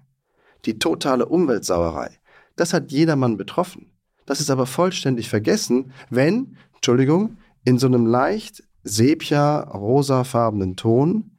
die 0.66 0.78
totale 0.78 1.26
Umweltsauerei, 1.26 2.20
das 2.58 2.74
hat 2.74 2.92
jedermann 2.92 3.38
betroffen. 3.38 3.92
Das 4.26 4.42
ist 4.42 4.50
aber 4.52 4.66
vollständig 4.66 5.30
vergessen, 5.30 5.94
wenn, 6.10 6.58
Entschuldigung, 6.76 7.38
in 7.64 7.78
so 7.80 7.88
einem 7.88 8.06
leicht 8.06 8.64
sepia-rosafarbenen 8.84 10.76
Ton 10.76 11.31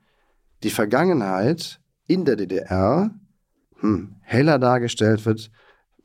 die 0.62 0.70
Vergangenheit 0.70 1.80
in 2.06 2.24
der 2.24 2.36
DDR 2.36 3.10
hm, 3.80 4.16
heller 4.20 4.58
dargestellt 4.58 5.24
wird, 5.26 5.50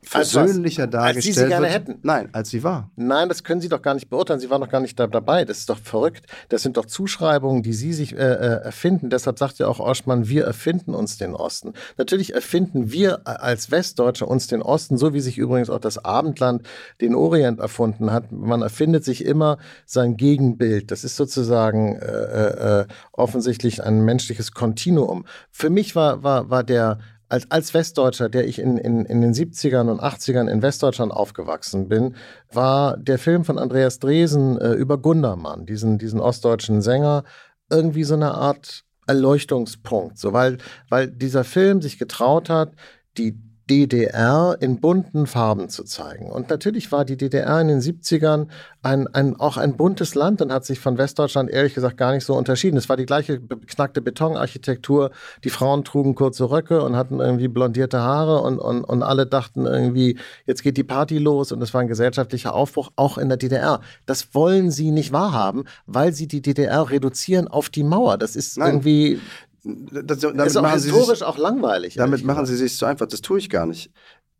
versöhnlicher 0.08 0.84
als 0.84 0.92
dargestellt 0.92 1.34
sie 1.34 1.40
sie 1.42 1.48
gerne 1.48 1.66
wird. 1.66 1.74
hätten. 1.74 1.98
Nein, 2.02 2.28
als 2.32 2.50
sie 2.50 2.62
war. 2.62 2.90
Nein, 2.96 3.28
das 3.28 3.44
können 3.44 3.60
Sie 3.60 3.68
doch 3.68 3.82
gar 3.82 3.94
nicht 3.94 4.08
beurteilen. 4.08 4.40
Sie 4.40 4.48
waren 4.48 4.60
doch 4.60 4.70
gar 4.70 4.80
nicht 4.80 4.98
da, 4.98 5.06
dabei. 5.06 5.44
Das 5.44 5.58
ist 5.58 5.68
doch 5.68 5.78
verrückt. 5.78 6.26
Das 6.48 6.62
sind 6.62 6.76
doch 6.76 6.86
Zuschreibungen, 6.86 7.62
die 7.62 7.74
Sie 7.74 7.92
sich 7.92 8.14
äh, 8.14 8.16
äh, 8.16 8.62
erfinden. 8.64 9.10
Deshalb 9.10 9.38
sagt 9.38 9.58
ja 9.58 9.68
auch 9.68 9.80
Oschmann, 9.80 10.28
wir 10.28 10.44
erfinden 10.44 10.94
uns 10.94 11.18
den 11.18 11.34
Osten. 11.34 11.74
Natürlich 11.98 12.34
erfinden 12.34 12.90
wir 12.90 13.26
als 13.26 13.70
Westdeutsche 13.70 14.24
uns 14.24 14.46
den 14.46 14.62
Osten, 14.62 14.96
so 14.96 15.12
wie 15.12 15.20
sich 15.20 15.36
übrigens 15.36 15.68
auch 15.68 15.80
das 15.80 16.04
Abendland 16.04 16.62
den 17.00 17.14
Orient 17.14 17.60
erfunden 17.60 18.10
hat. 18.10 18.32
Man 18.32 18.62
erfindet 18.62 19.04
sich 19.04 19.24
immer 19.24 19.58
sein 19.84 20.16
Gegenbild. 20.16 20.90
Das 20.90 21.04
ist 21.04 21.16
sozusagen 21.16 21.96
äh, 21.96 22.80
äh, 22.80 22.86
offensichtlich 23.12 23.84
ein 23.84 24.04
menschliches 24.04 24.52
Kontinuum. 24.52 25.26
Für 25.50 25.68
mich 25.68 25.94
war, 25.94 26.22
war, 26.22 26.48
war 26.48 26.64
der 26.64 26.98
als, 27.28 27.50
als 27.50 27.74
Westdeutscher, 27.74 28.28
der 28.28 28.46
ich 28.46 28.58
in, 28.58 28.78
in, 28.78 29.04
in 29.04 29.20
den 29.20 29.32
70ern 29.32 29.90
und 29.90 30.00
80ern 30.00 30.48
in 30.48 30.62
Westdeutschland 30.62 31.12
aufgewachsen 31.12 31.88
bin, 31.88 32.16
war 32.52 32.96
der 32.96 33.18
Film 33.18 33.44
von 33.44 33.58
Andreas 33.58 33.98
Dresen 33.98 34.58
äh, 34.58 34.72
über 34.72 34.98
Gundermann, 34.98 35.66
diesen, 35.66 35.98
diesen 35.98 36.20
ostdeutschen 36.20 36.80
Sänger, 36.80 37.24
irgendwie 37.70 38.04
so 38.04 38.14
eine 38.14 38.34
Art 38.34 38.84
Erleuchtungspunkt. 39.06 40.18
So, 40.18 40.32
weil, 40.32 40.58
weil 40.88 41.08
dieser 41.08 41.44
Film 41.44 41.82
sich 41.82 41.98
getraut 41.98 42.48
hat, 42.48 42.72
die 43.16 43.38
DDR 43.68 44.56
in 44.60 44.80
bunten 44.80 45.26
Farben 45.26 45.68
zu 45.68 45.84
zeigen. 45.84 46.30
Und 46.30 46.50
natürlich 46.50 46.90
war 46.90 47.04
die 47.04 47.16
DDR 47.16 47.60
in 47.60 47.68
den 47.68 47.80
70ern 47.80 48.48
ein, 48.82 49.06
ein, 49.08 49.36
auch 49.36 49.56
ein 49.56 49.76
buntes 49.76 50.14
Land 50.14 50.40
und 50.40 50.52
hat 50.52 50.64
sich 50.64 50.80
von 50.80 50.98
Westdeutschland 50.98 51.50
ehrlich 51.50 51.74
gesagt 51.74 51.96
gar 51.96 52.12
nicht 52.12 52.24
so 52.24 52.34
unterschieden. 52.34 52.76
Es 52.76 52.88
war 52.88 52.96
die 52.96 53.06
gleiche 53.06 53.38
beknackte 53.38 54.00
Betonarchitektur. 54.00 55.10
Die 55.44 55.50
Frauen 55.50 55.84
trugen 55.84 56.14
kurze 56.14 56.50
Röcke 56.50 56.82
und 56.82 56.96
hatten 56.96 57.20
irgendwie 57.20 57.48
blondierte 57.48 58.00
Haare 58.00 58.40
und, 58.40 58.58
und, 58.58 58.84
und 58.84 59.02
alle 59.02 59.26
dachten 59.26 59.66
irgendwie, 59.66 60.18
jetzt 60.46 60.62
geht 60.62 60.76
die 60.76 60.84
Party 60.84 61.18
los 61.18 61.52
und 61.52 61.62
es 61.62 61.74
war 61.74 61.82
ein 61.82 61.88
gesellschaftlicher 61.88 62.54
Aufbruch 62.54 62.90
auch 62.96 63.18
in 63.18 63.28
der 63.28 63.38
DDR. 63.38 63.80
Das 64.06 64.34
wollen 64.34 64.70
sie 64.70 64.90
nicht 64.90 65.12
wahrhaben, 65.12 65.64
weil 65.86 66.12
sie 66.12 66.26
die 66.26 66.40
DDR 66.40 66.90
reduzieren 66.90 67.48
auf 67.48 67.68
die 67.68 67.84
Mauer. 67.84 68.16
Das 68.16 68.36
ist 68.36 68.56
Nein. 68.56 68.68
irgendwie 68.68 69.20
Das, 69.68 70.20
damit 70.20 70.46
ist 70.46 70.56
auch 70.56 70.62
machen 70.62 70.80
sie 70.80 70.90
historisch 70.90 71.18
sich, 71.18 71.26
auch 71.26 71.36
langweilig. 71.36 71.94
damit 71.94 72.24
machen 72.24 72.46
sie 72.46 72.56
sich 72.56 72.76
so 72.76 72.86
einfach. 72.86 73.06
Das 73.06 73.20
tue 73.20 73.38
ich 73.38 73.50
gar 73.50 73.66
nicht. 73.66 73.92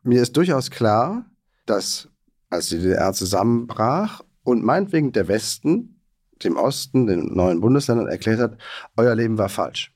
Mir 0.03 0.23
ist 0.23 0.37
durchaus 0.37 0.71
klar, 0.71 1.27
dass 1.67 2.09
als 2.51 2.69
die 2.69 2.79
DDR 2.79 3.12
zusammenbrach 3.12 4.23
und 4.43 4.64
meinetwegen 4.64 5.12
der 5.12 5.29
Westen 5.29 5.99
dem 6.43 6.57
Osten, 6.57 7.07
den 7.07 7.35
neuen 7.35 7.61
Bundesländern 7.61 8.09
erklärt 8.09 8.41
hat, 8.41 8.59
euer 8.97 9.14
Leben 9.14 9.38
war 9.38 9.49
falsch. 9.49 9.93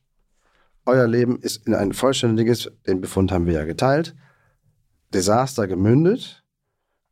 Euer 0.84 1.06
Leben 1.06 1.38
ist 1.38 1.66
in 1.66 1.74
ein 1.74 1.92
vollständiges, 1.92 2.70
den 2.86 3.00
Befund 3.00 3.30
haben 3.30 3.46
wir 3.46 3.54
ja 3.54 3.64
geteilt, 3.64 4.14
Desaster 5.14 5.68
gemündet, 5.68 6.42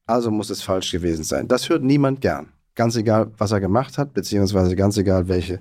also 0.06 0.30
muss 0.30 0.50
es 0.50 0.62
falsch 0.62 0.90
gewesen 0.90 1.22
sein. 1.22 1.46
Das 1.46 1.68
hört 1.68 1.84
niemand 1.84 2.20
gern. 2.20 2.52
Ganz 2.80 2.96
egal, 2.96 3.30
was 3.36 3.52
er 3.52 3.60
gemacht 3.60 3.98
hat, 3.98 4.14
beziehungsweise 4.14 4.74
ganz 4.74 4.96
egal, 4.96 5.28
welche 5.28 5.60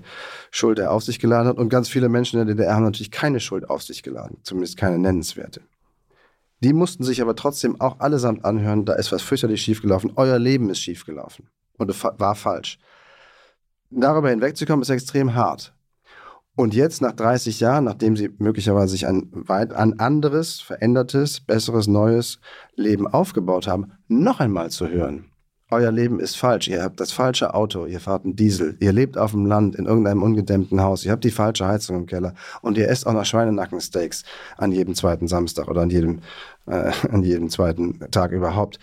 Schuld 0.50 0.78
er 0.78 0.90
auf 0.90 1.02
sich 1.02 1.18
geladen 1.18 1.48
hat. 1.48 1.58
Und 1.58 1.68
ganz 1.68 1.86
viele 1.90 2.08
Menschen 2.08 2.40
in 2.40 2.46
der 2.46 2.56
DDR 2.56 2.76
haben 2.76 2.84
natürlich 2.84 3.10
keine 3.10 3.40
Schuld 3.40 3.68
auf 3.68 3.82
sich 3.82 4.02
geladen, 4.02 4.38
zumindest 4.42 4.78
keine 4.78 4.98
nennenswerte. 4.98 5.60
Die 6.60 6.72
mussten 6.72 7.04
sich 7.04 7.20
aber 7.20 7.36
trotzdem 7.36 7.78
auch 7.78 8.00
allesamt 8.00 8.46
anhören, 8.46 8.86
da 8.86 8.94
ist 8.94 9.12
was 9.12 9.20
fürchterlich 9.20 9.60
schiefgelaufen. 9.60 10.14
Euer 10.16 10.38
Leben 10.38 10.70
ist 10.70 10.78
schiefgelaufen 10.78 11.50
und 11.76 11.94
war 12.18 12.34
falsch. 12.36 12.78
Darüber 13.90 14.30
hinwegzukommen, 14.30 14.80
ist 14.80 14.88
extrem 14.88 15.34
hart. 15.34 15.74
Und 16.56 16.72
jetzt, 16.72 17.02
nach 17.02 17.12
30 17.12 17.60
Jahren, 17.60 17.84
nachdem 17.84 18.16
sie 18.16 18.30
möglicherweise 18.38 18.92
sich 18.92 19.06
ein, 19.06 19.28
weit, 19.30 19.74
ein 19.74 20.00
anderes, 20.00 20.62
verändertes, 20.62 21.42
besseres, 21.42 21.86
neues 21.86 22.40
Leben 22.76 23.06
aufgebaut 23.06 23.66
haben, 23.66 23.92
noch 24.08 24.40
einmal 24.40 24.70
zu 24.70 24.88
hören. 24.88 25.26
Euer 25.72 25.92
Leben 25.92 26.18
ist 26.18 26.36
falsch. 26.36 26.66
Ihr 26.66 26.82
habt 26.82 26.98
das 26.98 27.12
falsche 27.12 27.54
Auto. 27.54 27.86
Ihr 27.86 28.00
fahrt 28.00 28.24
einen 28.24 28.34
Diesel. 28.34 28.76
Ihr 28.80 28.92
lebt 28.92 29.16
auf 29.16 29.30
dem 29.30 29.46
Land 29.46 29.76
in 29.76 29.86
irgendeinem 29.86 30.22
ungedämmten 30.22 30.80
Haus. 30.82 31.04
Ihr 31.04 31.12
habt 31.12 31.22
die 31.22 31.30
falsche 31.30 31.66
Heizung 31.66 31.96
im 31.96 32.06
Keller. 32.06 32.34
Und 32.60 32.76
ihr 32.76 32.88
esst 32.88 33.06
auch 33.06 33.12
noch 33.12 33.24
Schweinenackensteaks 33.24 34.24
an 34.56 34.72
jedem 34.72 34.96
zweiten 34.96 35.28
Samstag 35.28 35.68
oder 35.68 35.82
an 35.82 35.90
jedem, 35.90 36.22
äh, 36.66 36.90
an 37.10 37.22
jedem 37.22 37.50
zweiten 37.50 38.00
Tag 38.10 38.32
überhaupt. 38.32 38.80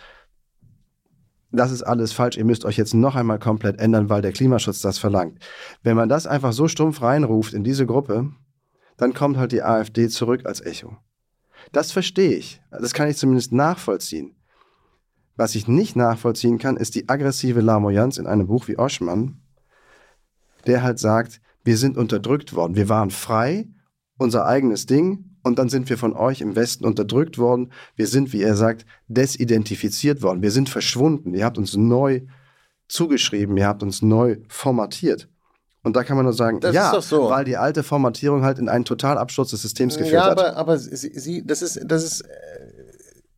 Das 1.52 1.72
ist 1.72 1.84
alles 1.84 2.14
falsch. 2.14 2.38
Ihr 2.38 2.46
müsst 2.46 2.64
euch 2.64 2.78
jetzt 2.78 2.94
noch 2.94 3.16
einmal 3.16 3.40
komplett 3.40 3.80
ändern, 3.80 4.10
weil 4.10 4.22
der 4.22 4.32
Klimaschutz 4.32 4.82
das 4.82 4.98
verlangt. 4.98 5.40
Wenn 5.84 5.98
man 5.98 6.08
das 6.08 6.26
einfach 6.26 6.54
so 6.54 6.70
stumpf 6.70 7.02
reinruft 7.02 7.54
in 7.54 7.66
diese 7.66 7.86
Gruppe, 7.86 8.32
dann 8.96 9.14
kommt 9.14 9.38
halt 9.38 9.52
die 9.52 9.62
AfD 9.62 10.08
zurück 10.08 10.46
als 10.46 10.62
Echo. 10.62 10.96
Das 11.74 11.92
verstehe 11.92 12.36
ich. 12.38 12.62
Das 12.72 12.94
kann 12.94 13.10
ich 13.10 13.18
zumindest 13.18 13.52
nachvollziehen. 13.52 14.37
Was 15.38 15.56
ich 15.56 15.68
nicht 15.68 15.96
nachvollziehen 15.96 16.58
kann, 16.58 16.78
ist 16.78 16.96
die 16.96 17.08
aggressive 17.08 17.62
Lamoyanz 17.62 18.18
in 18.18 18.28
einem 18.28 18.48
Buch 18.48 18.68
wie 18.68 18.78
Oschmann, 18.78 19.40
der 20.66 20.84
halt 20.84 21.00
sagt, 21.00 21.40
wir 21.64 21.78
sind 21.78 21.96
unterdrückt 21.98 22.54
worden, 22.54 22.76
wir 22.76 22.90
waren 22.90 23.12
frei, 23.12 23.68
unser 24.18 24.46
eigenes 24.46 24.88
Ding, 24.88 25.38
und 25.48 25.60
dann 25.60 25.70
sind 25.70 25.90
wir 25.90 25.98
von 25.98 26.14
euch 26.14 26.42
im 26.42 26.56
Westen 26.56 26.86
unterdrückt 26.86 27.38
worden. 27.38 27.72
Wir 27.96 28.08
sind, 28.08 28.34
wie 28.34 28.42
er 28.42 28.56
sagt, 28.56 28.86
desidentifiziert 29.08 30.22
worden. 30.22 30.42
Wir 30.42 30.52
sind 30.52 30.68
verschwunden. 30.68 31.34
Ihr 31.34 31.46
habt 31.46 31.58
uns 31.58 31.78
neu 31.78 32.22
zugeschrieben, 32.90 33.56
ihr 33.56 33.66
habt 33.66 33.82
uns 33.82 34.02
neu 34.02 34.38
formatiert. 34.50 35.30
Und 35.84 35.96
da 35.96 36.04
kann 36.04 36.18
man 36.18 36.26
nur 36.26 36.34
sagen, 36.34 36.60
Das 36.60 36.76
ja, 36.76 37.00
so. 37.00 37.30
weil 37.30 37.46
die 37.46 37.56
alte 37.56 37.82
Formatierung 37.82 38.44
halt 38.44 38.60
in 38.60 38.68
einen 38.68 38.84
Totalabsturz 38.84 39.52
des 39.52 39.62
Systems 39.62 39.96
geführt 39.96 40.16
ja, 40.16 40.26
hat. 40.26 40.40
aber, 40.40 40.58
aber 40.58 40.78
sie, 40.78 41.18
sie, 41.18 41.46
das 41.46 41.62
ist, 41.62 41.80
das 41.86 42.04
ist, 42.04 42.22
äh, 42.22 42.67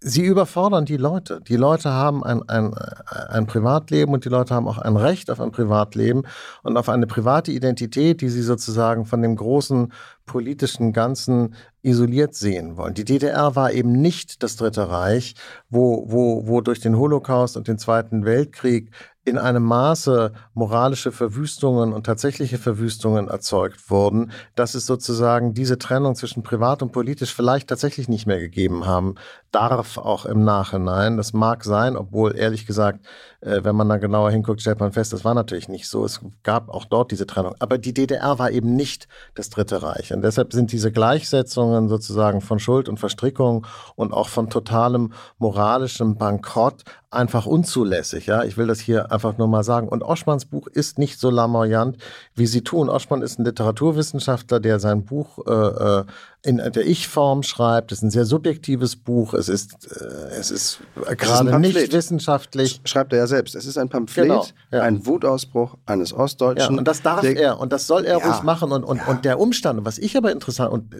sie 0.01 0.23
überfordern 0.23 0.85
die 0.85 0.97
Leute. 0.97 1.41
Die 1.47 1.55
Leute 1.55 1.91
haben 1.91 2.23
ein, 2.23 2.47
ein, 2.47 2.73
ein 2.73 3.45
Privatleben 3.47 4.13
und 4.13 4.25
die 4.25 4.29
Leute 4.29 4.55
haben 4.55 4.67
auch 4.67 4.77
ein 4.77 4.95
Recht 4.95 5.29
auf 5.29 5.41
ein 5.41 5.51
Privatleben 5.51 6.23
und 6.63 6.77
auf 6.77 6.89
eine 6.89 7.07
private 7.07 7.51
Identität, 7.51 8.21
die 8.21 8.29
sie 8.29 8.41
sozusagen 8.41 9.05
von 9.05 9.21
dem 9.21 9.35
großen 9.35 9.91
politischen 10.25 10.93
Ganzen 10.93 11.55
isoliert 11.81 12.35
sehen 12.35 12.77
wollen. 12.77 12.93
Die 12.93 13.05
DDR 13.05 13.55
war 13.55 13.71
eben 13.71 13.91
nicht 13.91 14.43
das 14.43 14.55
Dritte 14.55 14.89
Reich, 14.89 15.35
wo, 15.69 16.05
wo, 16.07 16.47
wo 16.47 16.61
durch 16.61 16.79
den 16.79 16.97
Holocaust 16.97 17.57
und 17.57 17.67
den 17.67 17.79
Zweiten 17.79 18.25
Weltkrieg 18.25 18.91
in 19.25 19.37
einem 19.37 19.63
Maße 19.63 20.33
moralische 20.53 21.11
Verwüstungen 21.11 21.93
und 21.93 22.05
tatsächliche 22.05 22.57
Verwüstungen 22.57 23.27
erzeugt 23.27 23.89
wurden, 23.89 24.31
dass 24.55 24.75
es 24.75 24.85
sozusagen 24.85 25.53
diese 25.53 25.77
Trennung 25.77 26.15
zwischen 26.15 26.43
privat 26.43 26.81
und 26.81 26.91
politisch 26.91 27.33
vielleicht 27.33 27.69
tatsächlich 27.69 28.09
nicht 28.09 28.25
mehr 28.25 28.39
gegeben 28.39 28.85
haben 28.85 29.15
darf, 29.51 29.97
auch 29.97 30.25
im 30.25 30.43
Nachhinein. 30.43 31.17
Das 31.17 31.33
mag 31.33 31.63
sein, 31.63 31.95
obwohl 31.95 32.37
ehrlich 32.37 32.65
gesagt, 32.65 33.05
äh, 33.41 33.63
wenn 33.63 33.75
man 33.75 33.89
da 33.89 33.97
genauer 33.97 34.31
hinguckt, 34.31 34.61
stellt 34.61 34.79
man 34.79 34.91
fest, 34.91 35.13
das 35.13 35.25
war 35.25 35.33
natürlich 35.33 35.69
nicht 35.69 35.87
so. 35.87 36.05
Es 36.05 36.21
gab 36.43 36.69
auch 36.69 36.85
dort 36.85 37.11
diese 37.11 37.25
Trennung. 37.25 37.55
Aber 37.59 37.77
die 37.77 37.93
DDR 37.93 38.39
war 38.39 38.51
eben 38.51 38.75
nicht 38.75 39.07
das 39.35 39.49
Dritte 39.49 39.81
Reich. 39.81 40.13
Und 40.13 40.21
deshalb 40.21 40.53
sind 40.53 40.71
diese 40.71 40.91
Gleichsetzungen 40.91 41.89
sozusagen 41.89 42.41
von 42.41 42.59
Schuld 42.59 42.89
und 42.89 42.99
Verstrickung 42.99 43.65
und 43.95 44.13
auch 44.13 44.29
von 44.29 44.49
totalem 44.49 45.13
moralischem 45.37 46.17
Bankrott 46.17 46.83
einfach 47.11 47.45
unzulässig. 47.45 48.27
Ja, 48.27 48.43
ich 48.43 48.57
will 48.57 48.67
das 48.67 48.79
hier 48.79 49.11
einfach 49.11 49.37
nur 49.37 49.47
mal 49.47 49.63
sagen. 49.63 49.87
Und 49.87 50.03
Oschmanns 50.03 50.45
Buch 50.45 50.67
ist 50.67 50.99
nicht 50.99 51.19
so 51.19 51.29
lamoyant, 51.29 51.97
wie 52.35 52.45
sie 52.45 52.61
tun. 52.61 52.89
Oschmann 52.89 53.23
ist 53.23 53.39
ein 53.39 53.45
Literaturwissenschaftler, 53.45 54.59
der 54.59 54.79
sein 54.79 55.05
Buch 55.05 55.39
äh, 55.47 56.03
in 56.41 56.57
der 56.57 56.85
Ich-Form 56.87 57.43
schreibt. 57.43 57.91
Es 57.91 57.97
ist 57.99 58.03
ein 58.03 58.11
sehr 58.11 58.23
subjektives 58.25 58.95
Buch. 58.95 59.33
Es 59.33 59.49
ist, 59.49 59.73
äh, 59.91 60.05
es 60.39 60.51
ist 60.51 60.79
gerade 61.17 61.51
Pamphlet. 61.51 61.75
nicht 61.75 61.91
wissenschaftlich. 61.93 62.79
Schreibt 62.85 63.11
er 63.11 63.19
ja 63.19 63.27
selbst. 63.27 63.55
Es 63.55 63.65
ist 63.65 63.77
ein 63.77 63.89
Pamphlet, 63.89 64.27
Genau, 64.27 64.45
ja. 64.71 64.81
ein 64.83 65.05
Wutausbruch 65.05 65.75
eines 65.85 66.11
Ja, 66.11 66.17
Ostdeutschen. 66.17 66.77
und 66.79 66.87
das 66.87 67.01
darf 67.01 67.21
der- 67.21 67.35
er 67.37 67.59
und 67.59 67.73
das 67.73 67.87
soll 67.87 68.05
er 68.05 68.19
Ja, 68.19 68.25
ruhig 68.25 68.41
machen 68.43 68.71
und, 68.71 68.85
und, 68.85 69.05
und 69.05 69.25
der 69.25 69.37
Umstand, 69.39 69.83
was 69.83 69.97
ich 69.97 70.15
aber 70.15 70.31
interessant 70.31 70.71
und 70.71 70.95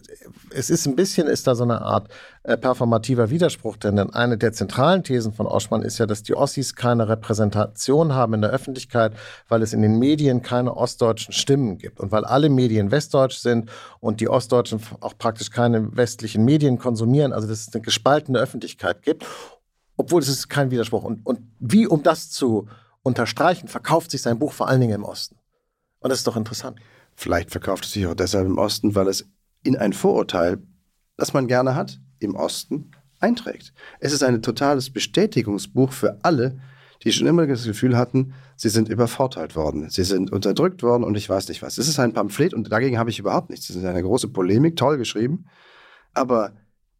es 0.53 0.69
ist 0.69 0.85
ein 0.85 0.95
bisschen, 0.97 1.27
ist 1.27 1.47
da 1.47 1.55
so 1.55 1.63
eine 1.63 1.81
Art 1.83 2.09
äh, 2.49 2.57
performativer 2.57 3.29
Widerspruch, 3.29 3.77
denn 3.77 3.99
eine 3.99 4.35
der 4.35 4.53
zentralen 4.53 5.03
Thesen 5.03 5.33
von 5.33 5.45
Oschmann 5.45 5.83
ist 5.83 5.99
ja, 5.99 6.07
dass 6.07 6.23
die 6.23 6.33
Ossis 6.33 6.75
keine 6.75 7.07
Repräsentation 7.07 8.15
haben 8.15 8.33
in 8.33 8.41
der 8.41 8.49
Öffentlichkeit, 8.49 9.13
weil 9.47 9.61
es 9.61 9.71
in 9.71 9.83
den 9.83 9.99
Medien 9.99 10.41
keine 10.41 10.75
ostdeutschen 10.75 11.31
Stimmen 11.31 11.77
gibt 11.77 11.99
und 11.99 12.11
weil 12.11 12.25
alle 12.25 12.49
Medien 12.49 12.89
westdeutsch 12.89 13.37
sind 13.37 13.69
und 13.99 14.19
die 14.19 14.29
Ostdeutschen 14.29 14.81
auch 14.99 15.15
praktisch 15.15 15.51
keine 15.51 15.95
westlichen 15.95 16.43
Medien 16.43 16.79
konsumieren, 16.79 17.33
also 17.33 17.47
dass 17.47 17.67
es 17.67 17.71
eine 17.71 17.83
gespaltene 17.83 18.39
Öffentlichkeit 18.39 19.03
gibt, 19.03 19.27
obwohl 19.95 20.19
es 20.19 20.27
ist 20.27 20.49
kein 20.49 20.71
Widerspruch. 20.71 21.03
Und, 21.03 21.23
und 21.27 21.41
wie, 21.59 21.85
um 21.85 22.01
das 22.01 22.31
zu 22.31 22.67
unterstreichen, 23.03 23.67
verkauft 23.67 24.09
sich 24.09 24.23
sein 24.23 24.39
Buch 24.39 24.53
vor 24.53 24.67
allen 24.67 24.81
Dingen 24.81 24.95
im 24.95 25.03
Osten. 25.03 25.37
Und 25.99 26.09
das 26.09 26.17
ist 26.17 26.25
doch 26.25 26.35
interessant. 26.35 26.79
Vielleicht 27.13 27.51
verkauft 27.51 27.85
es 27.85 27.93
sich 27.93 28.07
auch 28.07 28.15
deshalb 28.15 28.47
im 28.47 28.57
Osten, 28.57 28.95
weil 28.95 29.07
es 29.07 29.29
in 29.61 29.77
ein 29.77 29.93
Vorurteil, 29.93 30.57
das 31.15 31.33
man 31.33 31.47
gerne 31.47 31.75
hat, 31.75 31.99
im 32.19 32.35
Osten 32.35 32.91
einträgt. 33.19 33.73
Es 33.99 34.13
ist 34.13 34.23
ein 34.23 34.41
totales 34.41 34.89
Bestätigungsbuch 34.89 35.91
für 35.91 36.17
alle, 36.23 36.59
die 37.03 37.11
schon 37.11 37.27
immer 37.27 37.47
das 37.47 37.65
Gefühl 37.65 37.97
hatten, 37.97 38.33
sie 38.55 38.69
sind 38.69 38.89
übervorteilt 38.89 39.55
worden, 39.55 39.89
sie 39.89 40.03
sind 40.03 40.31
unterdrückt 40.31 40.83
worden 40.83 41.03
und 41.03 41.15
ich 41.15 41.29
weiß 41.29 41.47
nicht 41.47 41.61
was. 41.61 41.77
Es 41.77 41.87
ist 41.87 41.99
ein 41.99 42.13
Pamphlet 42.13 42.53
und 42.53 42.71
dagegen 42.71 42.97
habe 42.97 43.09
ich 43.09 43.19
überhaupt 43.19 43.49
nichts. 43.49 43.69
Es 43.69 43.75
ist 43.75 43.85
eine 43.85 44.01
große 44.01 44.27
Polemik, 44.29 44.75
toll 44.75 44.97
geschrieben, 44.97 45.45
aber 46.13 46.53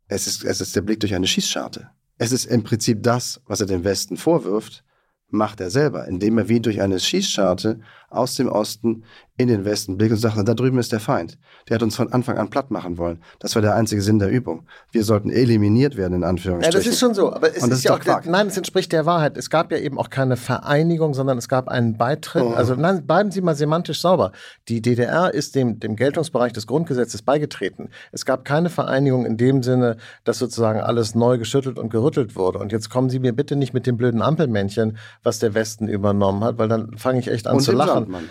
es 0.08 0.26
ist, 0.26 0.44
es 0.44 0.62
ist 0.62 0.76
der 0.76 0.82
Blick 0.82 1.00
durch 1.02 1.14
eine 1.16 1.28
Schießscharte. 1.28 1.90
Es 2.18 2.32
ist 2.32 2.46
im 2.46 2.64
Prinzip 2.64 3.04
das, 3.04 3.42
was 3.46 3.62
er 3.62 3.68
dem 3.68 3.84
Westen 3.84 4.18
vorwirft, 4.18 4.84
macht 5.30 5.62
er 5.62 5.70
selber, 5.70 6.08
indem 6.08 6.38
er 6.38 6.50
wie 6.50 6.60
durch 6.60 6.82
eine 6.82 7.00
Schießscharte 7.00 7.80
aus 8.10 8.36
dem 8.36 8.48
Osten 8.48 9.04
in 9.40 9.48
den 9.48 9.64
Westen 9.64 9.98
blickt 9.98 10.12
und 10.12 10.18
sagt, 10.18 10.36
da 10.38 10.54
drüben 10.54 10.78
ist 10.80 10.92
der 10.92 11.00
Feind. 11.00 11.38
Der 11.70 11.76
hat 11.76 11.82
uns 11.82 11.96
von 11.96 12.12
Anfang 12.12 12.38
an 12.38 12.50
platt 12.50 12.72
machen 12.72 12.98
wollen. 12.98 13.22
Das 13.40 13.56
war 13.56 13.62
der 13.62 13.74
einzige 13.74 14.02
Sinn 14.02 14.20
der 14.20 14.30
Übung. 14.30 14.66
Wir 14.92 15.06
sollten 15.06 15.30
eliminiert 15.30 15.96
werden, 15.96 16.14
in 16.16 16.24
Anführungsstrichen. 16.26 16.74
Ja, 16.74 16.78
das 16.78 16.86
ist 16.86 17.00
schon 17.00 17.14
so. 17.14 17.32
Aber 17.32 17.56
es 17.56 17.64
Und 17.64 17.72
ist 17.72 17.86
ja 17.86 17.94
auch, 17.94 18.02
Quark. 18.02 18.26
nein, 18.26 18.48
es 18.48 18.58
entspricht 18.58 18.92
der 18.92 19.06
Wahrheit. 19.06 19.38
Es 19.38 19.50
gab 19.50 19.72
ja 19.72 19.78
eben 19.78 19.98
auch 19.98 20.10
keine 20.10 20.36
Vereinigung, 20.36 21.14
sondern 21.14 21.38
es 21.38 21.48
gab 21.48 21.70
einen 21.70 21.96
Beitritt. 21.98 22.44
Oh. 22.44 22.50
Also 22.50 22.76
nein, 22.76 23.08
bleiben 23.08 23.32
Sie 23.32 23.40
mal 23.40 23.56
semantisch 23.56 24.02
sauber. 24.02 24.34
Die 24.68 24.82
DDR 24.82 25.34
ist 25.34 25.56
dem, 25.56 25.80
dem 25.80 25.96
Geltungsbereich 25.96 26.52
des 26.52 26.68
Grundgesetzes 26.68 27.22
beigetreten. 27.22 27.92
Es 28.12 28.26
gab 28.26 28.44
keine 28.44 28.70
Vereinigung 28.70 29.26
in 29.26 29.38
dem 29.38 29.64
Sinne, 29.64 29.96
dass 30.26 30.40
sozusagen 30.40 30.82
alles 30.82 31.16
neu 31.16 31.38
geschüttelt 31.38 31.80
und 31.80 31.92
gerüttelt 31.92 32.36
wurde. 32.36 32.60
Und 32.60 32.74
jetzt 32.74 32.90
kommen 32.90 33.10
Sie 33.10 33.20
mir 33.20 33.32
bitte 33.32 33.56
nicht 33.56 33.74
mit 33.74 33.88
dem 33.88 33.96
blöden 33.96 34.22
Ampelmännchen, 34.22 34.98
was 35.24 35.40
der 35.40 35.54
Westen 35.54 35.88
übernommen 35.88 36.44
hat, 36.44 36.58
weil 36.58 36.68
dann 36.68 36.98
fange 36.98 37.20
ich 37.20 37.30
echt 37.30 37.48
an 37.48 37.56
Und 37.56 37.62
zu 37.62 37.72
lachen. 37.72 37.94
Sandmann. 37.94 38.24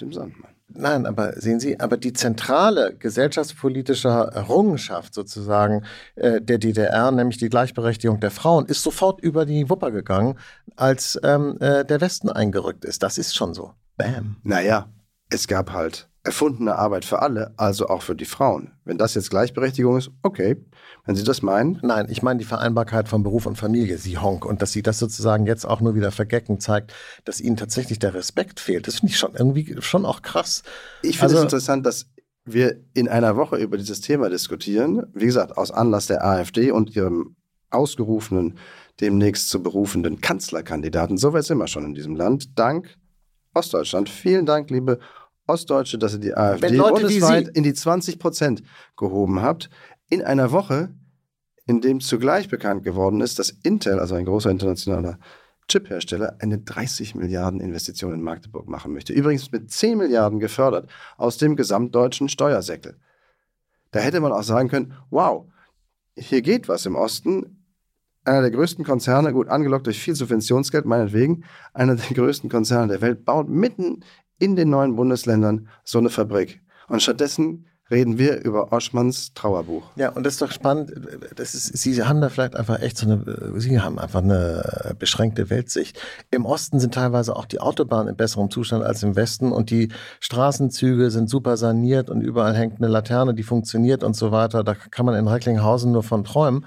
Dem 0.00 0.12
Sandmann. 0.12 0.54
Nein, 0.68 1.06
aber 1.06 1.40
sehen 1.40 1.60
Sie, 1.60 1.78
aber 1.78 1.96
die 1.96 2.12
zentrale 2.12 2.96
gesellschaftspolitische 2.96 4.08
Errungenschaft 4.08 5.14
sozusagen 5.14 5.84
äh, 6.16 6.40
der 6.40 6.58
DDR, 6.58 7.10
nämlich 7.10 7.38
die 7.38 7.48
Gleichberechtigung 7.48 8.18
der 8.18 8.30
Frauen, 8.30 8.66
ist 8.66 8.82
sofort 8.82 9.20
über 9.20 9.44
die 9.46 9.68
Wupper 9.68 9.90
gegangen, 9.90 10.38
als 10.74 11.20
ähm, 11.22 11.58
äh, 11.60 11.84
der 11.84 12.00
Westen 12.00 12.28
eingerückt 12.28 12.84
ist. 12.84 13.02
Das 13.02 13.18
ist 13.18 13.36
schon 13.36 13.54
so. 13.54 13.72
Bam. 13.96 14.36
Naja, 14.42 14.88
es 15.30 15.46
gab 15.46 15.72
halt 15.72 16.08
erfundene 16.24 16.76
Arbeit 16.76 17.04
für 17.04 17.20
alle, 17.20 17.52
also 17.58 17.88
auch 17.88 18.00
für 18.02 18.14
die 18.16 18.24
Frauen. 18.24 18.72
Wenn 18.84 18.96
das 18.96 19.14
jetzt 19.14 19.28
Gleichberechtigung 19.30 19.98
ist, 19.98 20.10
okay. 20.22 20.56
Wenn 21.04 21.14
Sie 21.16 21.22
das 21.22 21.42
meinen, 21.42 21.78
Nein, 21.82 22.06
ich 22.08 22.22
meine 22.22 22.38
die 22.38 22.46
Vereinbarkeit 22.46 23.08
von 23.08 23.22
Beruf 23.22 23.44
und 23.44 23.56
Familie, 23.56 23.98
Sie 23.98 24.16
Honk. 24.16 24.46
Und 24.46 24.62
dass 24.62 24.72
Sie 24.72 24.82
das 24.82 24.98
sozusagen 24.98 25.44
jetzt 25.46 25.66
auch 25.66 25.82
nur 25.82 25.94
wieder 25.94 26.10
vergecken, 26.10 26.60
zeigt, 26.60 26.94
dass 27.26 27.40
Ihnen 27.42 27.56
tatsächlich 27.56 27.98
der 27.98 28.14
Respekt 28.14 28.58
fehlt. 28.58 28.86
Das 28.88 28.96
finde 29.00 29.12
ich 29.12 29.18
schon 29.18 29.34
irgendwie 29.34 29.76
schon 29.80 30.06
auch 30.06 30.22
krass. 30.22 30.62
ich 31.02 31.18
finde 31.18 31.24
Also- 31.34 31.36
es 31.36 31.42
interessant, 31.42 31.84
dass 31.84 32.06
wir 32.46 32.76
in 32.94 33.08
einer 33.08 33.36
Woche 33.36 33.56
über 33.56 33.76
dieses 33.76 34.00
Thema 34.00 34.28
diskutieren. 34.30 35.06
Wie 35.14 35.26
gesagt, 35.26 35.56
aus 35.58 35.70
Anlass 35.70 36.06
der 36.06 36.24
AfD 36.24 36.70
und 36.70 36.94
ihrem 36.96 37.36
ausgerufenen, 37.70 38.58
demnächst 39.00 39.50
zu 39.50 39.62
berufenden 39.62 40.20
Kanzlerkandidaten. 40.20 41.18
So 41.18 41.32
weit 41.32 41.44
sind 41.44 41.58
wir 41.58 41.66
schon 41.68 41.84
in 41.84 41.94
diesem 41.94 42.16
Land. 42.16 42.58
Dank 42.58 42.96
Ostdeutschland. 43.54 44.08
Vielen 44.08 44.46
Dank, 44.46 44.70
liebe 44.70 44.98
Ostdeutsche, 45.46 45.98
dass 45.98 46.14
ihr 46.14 46.20
die 46.20 46.34
AfD 46.34 46.62
Wenn 46.62 46.76
Leute 46.76 47.08
wie 47.08 47.20
bundesweit 47.20 47.48
in 47.48 47.62
die 47.62 47.74
20 47.74 48.18
Prozent 48.18 48.62
gehoben 48.96 49.42
habt. 49.42 49.70
In 50.08 50.22
einer 50.22 50.52
Woche, 50.52 50.94
in 51.66 51.80
dem 51.80 52.00
zugleich 52.00 52.48
bekannt 52.48 52.84
geworden 52.84 53.20
ist, 53.20 53.38
dass 53.38 53.50
Intel, 53.50 53.98
also 53.98 54.14
ein 54.14 54.24
großer 54.24 54.50
internationaler 54.50 55.18
Chiphersteller, 55.68 56.36
eine 56.40 56.58
30 56.58 57.14
Milliarden 57.14 57.60
Investition 57.60 58.12
in 58.12 58.22
Magdeburg 58.22 58.68
machen 58.68 58.92
möchte. 58.92 59.12
Übrigens 59.12 59.50
mit 59.50 59.70
10 59.70 59.98
Milliarden 59.98 60.38
gefördert 60.38 60.90
aus 61.16 61.38
dem 61.38 61.56
gesamtdeutschen 61.56 62.28
Steuersäckel. 62.28 62.98
Da 63.90 64.00
hätte 64.00 64.20
man 64.20 64.32
auch 64.32 64.42
sagen 64.42 64.68
können, 64.68 64.94
wow, 65.10 65.46
hier 66.16 66.42
geht 66.42 66.68
was 66.68 66.86
im 66.86 66.96
Osten. 66.96 67.64
Einer 68.24 68.40
der 68.42 68.50
größten 68.50 68.84
Konzerne, 68.84 69.32
gut 69.32 69.48
angelockt 69.48 69.86
durch 69.86 70.00
viel 70.00 70.14
Subventionsgeld, 70.14 70.86
meinetwegen, 70.86 71.44
einer 71.74 71.94
der 71.94 72.14
größten 72.14 72.48
Konzerne 72.48 72.88
der 72.88 73.00
Welt, 73.02 73.24
baut 73.24 73.48
mitten 73.48 74.02
in 74.38 74.56
den 74.56 74.70
neuen 74.70 74.96
Bundesländern 74.96 75.68
so 75.84 75.98
eine 75.98 76.10
Fabrik. 76.10 76.60
Und 76.88 77.02
stattdessen 77.02 77.66
reden 77.90 78.18
wir 78.18 78.42
über 78.42 78.72
Oschmanns 78.72 79.34
Trauerbuch. 79.34 79.84
Ja, 79.96 80.10
und 80.10 80.24
das 80.24 80.34
ist 80.34 80.42
doch 80.42 80.50
spannend. 80.50 80.92
Das 81.36 81.54
ist, 81.54 81.76
Sie 81.76 82.02
haben 82.02 82.20
da 82.20 82.28
vielleicht 82.28 82.56
einfach 82.56 82.80
echt 82.80 82.96
so 82.96 83.06
eine, 83.06 83.60
Sie 83.60 83.78
haben 83.80 83.98
einfach 83.98 84.22
eine 84.22 84.96
beschränkte 84.98 85.50
Weltsicht. 85.50 86.00
Im 86.30 86.46
Osten 86.46 86.80
sind 86.80 86.94
teilweise 86.94 87.36
auch 87.36 87.44
die 87.44 87.60
Autobahnen 87.60 88.08
in 88.08 88.16
besserem 88.16 88.50
Zustand 88.50 88.84
als 88.84 89.02
im 89.02 89.16
Westen 89.16 89.52
und 89.52 89.70
die 89.70 89.90
Straßenzüge 90.20 91.10
sind 91.10 91.28
super 91.28 91.56
saniert 91.56 92.08
und 92.08 92.22
überall 92.22 92.54
hängt 92.54 92.78
eine 92.78 92.88
Laterne, 92.88 93.34
die 93.34 93.42
funktioniert 93.42 94.02
und 94.02 94.16
so 94.16 94.32
weiter. 94.32 94.64
Da 94.64 94.74
kann 94.74 95.04
man 95.04 95.14
in 95.14 95.28
Recklinghausen 95.28 95.92
nur 95.92 96.02
von 96.02 96.24
träumen. 96.24 96.66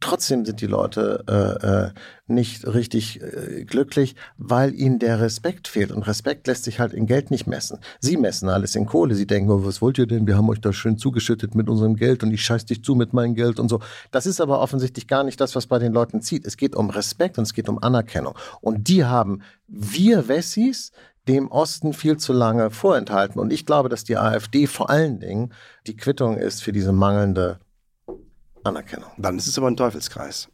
Trotzdem 0.00 0.44
sind 0.44 0.60
die 0.60 0.66
Leute 0.66 1.24
äh, 1.28 1.66
äh, 1.66 1.90
nicht 2.28 2.66
richtig 2.66 3.20
äh, 3.20 3.64
glücklich, 3.64 4.14
weil 4.36 4.72
ihnen 4.72 5.00
der 5.00 5.20
Respekt 5.20 5.66
fehlt. 5.66 5.90
Und 5.90 6.06
Respekt 6.06 6.46
lässt 6.46 6.64
sich 6.64 6.78
halt 6.78 6.92
in 6.92 7.06
Geld 7.06 7.32
nicht 7.32 7.48
messen. 7.48 7.80
Sie 7.98 8.16
messen 8.16 8.48
alles 8.48 8.76
in 8.76 8.86
Kohle. 8.86 9.16
Sie 9.16 9.26
denken, 9.26 9.50
oh, 9.50 9.64
was 9.64 9.82
wollt 9.82 9.98
ihr 9.98 10.06
denn? 10.06 10.28
Wir 10.28 10.36
haben 10.36 10.48
euch 10.50 10.60
da 10.60 10.72
schön 10.72 10.98
zugeschüttet 10.98 11.56
mit 11.56 11.68
unserem 11.68 11.96
Geld 11.96 12.22
und 12.22 12.32
ich 12.32 12.42
scheiß 12.42 12.66
dich 12.66 12.84
zu 12.84 12.94
mit 12.94 13.12
meinem 13.12 13.34
Geld 13.34 13.58
und 13.58 13.68
so. 13.68 13.80
Das 14.12 14.26
ist 14.26 14.40
aber 14.40 14.60
offensichtlich 14.60 15.08
gar 15.08 15.24
nicht 15.24 15.40
das, 15.40 15.56
was 15.56 15.66
bei 15.66 15.80
den 15.80 15.92
Leuten 15.92 16.22
zieht. 16.22 16.46
Es 16.46 16.56
geht 16.56 16.76
um 16.76 16.90
Respekt 16.90 17.36
und 17.36 17.42
es 17.42 17.52
geht 17.52 17.68
um 17.68 17.82
Anerkennung. 17.82 18.34
Und 18.60 18.86
die 18.88 19.04
haben 19.04 19.42
wir 19.66 20.28
Wessis 20.28 20.92
dem 21.26 21.48
Osten 21.48 21.92
viel 21.92 22.16
zu 22.18 22.32
lange 22.32 22.70
vorenthalten. 22.70 23.40
Und 23.40 23.52
ich 23.52 23.66
glaube, 23.66 23.88
dass 23.88 24.04
die 24.04 24.16
AfD 24.16 24.66
vor 24.66 24.90
allen 24.90 25.18
Dingen 25.18 25.52
die 25.86 25.96
Quittung 25.96 26.36
ist 26.36 26.62
für 26.62 26.72
diese 26.72 26.92
mangelnde 26.92 27.58
Anerkennung. 28.68 29.10
Dann 29.18 29.36
ist 29.38 29.46
es 29.46 29.58
aber 29.58 29.68
ein 29.68 29.76
Teufelskreis, 29.76 30.48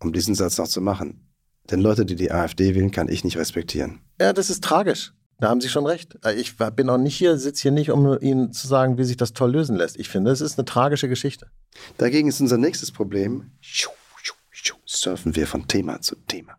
um 0.00 0.12
diesen 0.12 0.34
Satz 0.34 0.58
noch 0.58 0.68
zu 0.68 0.80
machen. 0.80 1.26
Denn 1.70 1.80
Leute, 1.80 2.04
die 2.04 2.16
die 2.16 2.30
AfD 2.32 2.74
wählen, 2.74 2.90
kann 2.90 3.08
ich 3.08 3.22
nicht 3.24 3.36
respektieren. 3.36 4.00
Ja, 4.20 4.32
das 4.32 4.50
ist 4.50 4.62
tragisch. 4.64 5.12
Da 5.38 5.48
haben 5.48 5.60
Sie 5.62 5.68
schon 5.70 5.86
recht. 5.86 6.18
Ich 6.36 6.60
war- 6.60 6.70
bin 6.70 6.90
auch 6.90 6.98
nicht 6.98 7.16
hier, 7.16 7.38
sitze 7.38 7.62
hier 7.62 7.70
nicht, 7.70 7.90
um 7.90 8.18
Ihnen 8.20 8.52
zu 8.52 8.66
sagen, 8.66 8.98
wie 8.98 9.04
sich 9.04 9.16
das 9.16 9.32
toll 9.32 9.52
lösen 9.52 9.74
lässt. 9.76 9.98
Ich 9.98 10.08
finde, 10.10 10.30
es 10.32 10.42
ist 10.42 10.58
eine 10.58 10.66
tragische 10.66 11.08
Geschichte. 11.08 11.46
Dagegen 11.96 12.28
ist 12.28 12.40
unser 12.40 12.58
nächstes 12.58 12.92
Problem, 12.92 13.50
surfen 14.86 15.34
wir 15.36 15.46
von 15.46 15.66
Thema 15.66 16.00
zu 16.00 16.16
Thema. 16.26 16.56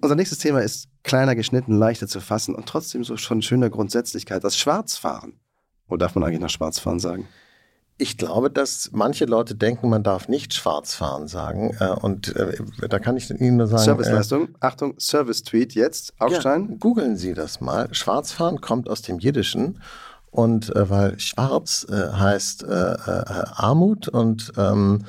Unser 0.00 0.14
nächstes 0.16 0.38
Thema 0.38 0.60
ist 0.62 0.88
kleiner 1.04 1.34
geschnitten, 1.36 1.76
leichter 1.78 2.08
zu 2.08 2.20
fassen 2.20 2.54
und 2.54 2.66
trotzdem 2.66 3.04
so 3.04 3.16
schon 3.16 3.40
schöner 3.42 3.70
Grundsätzlichkeit, 3.70 4.42
das 4.44 4.56
Schwarzfahren. 4.58 5.38
Wo 5.86 5.96
darf 5.96 6.14
man 6.14 6.24
eigentlich 6.24 6.40
noch 6.40 6.50
Schwarzfahren 6.50 6.98
sagen? 6.98 7.28
Ich 7.98 8.18
glaube, 8.18 8.50
dass 8.50 8.90
manche 8.92 9.24
Leute 9.24 9.54
denken, 9.54 9.88
man 9.88 10.02
darf 10.02 10.28
nicht 10.28 10.52
schwarz 10.52 10.94
fahren 10.94 11.28
sagen. 11.28 11.74
Äh, 11.80 11.88
Und 12.02 12.36
äh, 12.36 12.58
da 12.88 12.98
kann 12.98 13.16
ich 13.16 13.30
Ihnen 13.30 13.56
nur 13.56 13.68
sagen. 13.68 13.84
Serviceleistung. 13.84 14.48
Achtung, 14.60 14.94
Service-Tweet 14.98 15.74
jetzt. 15.74 16.10
Äh, 16.20 16.24
Augstein. 16.24 16.68
ja, 16.70 16.76
googeln 16.78 17.16
Sie 17.16 17.32
das 17.32 17.60
mal. 17.62 17.88
Schwarzfahren 17.94 18.60
kommt 18.60 18.88
aus 18.90 19.00
dem 19.02 19.18
Jiddischen. 19.18 19.80
Und 20.30 20.74
äh, 20.76 20.90
weil 20.90 21.18
schwarz 21.18 21.86
äh, 21.88 22.12
heißt 22.12 22.64
äh, 22.64 22.66
äh, 22.68 23.44
Armut 23.54 24.08
und 24.08 24.52
ähm, 24.58 25.04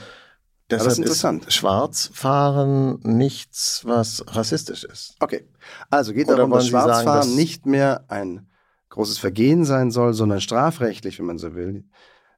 das 0.70 0.80
deshalb 0.84 0.92
ist 0.92 0.98
interessant. 1.00 1.46
Schwarzfahren 1.52 3.00
nichts, 3.04 3.82
was 3.86 4.24
rassistisch 4.28 4.84
ist. 4.86 5.16
Okay. 5.20 5.46
Also 5.90 6.14
geht 6.14 6.28
Oder 6.28 6.38
darum, 6.38 6.52
dass 6.52 6.66
Sie 6.66 6.72
sagen, 6.72 6.86
Schwarzfahren 6.90 7.20
dass- 7.22 7.36
nicht 7.36 7.66
mehr 7.66 8.06
ein 8.08 8.48
großes 8.90 9.18
Vergehen 9.18 9.66
sein 9.66 9.92
soll, 9.92 10.14
sondern 10.14 10.40
strafrechtlich, 10.42 11.20
wenn 11.20 11.26
man 11.26 11.38
so 11.38 11.56
will, 11.56 11.84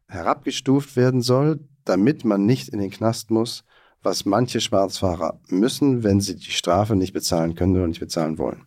herabgestuft 0.09 0.95
werden 0.95 1.21
soll, 1.21 1.59
damit 1.85 2.25
man 2.25 2.45
nicht 2.45 2.69
in 2.69 2.79
den 2.79 2.91
Knast 2.91 3.31
muss, 3.31 3.63
was 4.01 4.25
manche 4.25 4.59
Schwarzfahrer 4.59 5.39
müssen, 5.47 6.03
wenn 6.03 6.19
sie 6.19 6.35
die 6.35 6.51
Strafe 6.51 6.95
nicht 6.95 7.13
bezahlen 7.13 7.55
können 7.55 7.75
oder 7.75 7.87
nicht 7.87 7.99
bezahlen 7.99 8.37
wollen. 8.37 8.65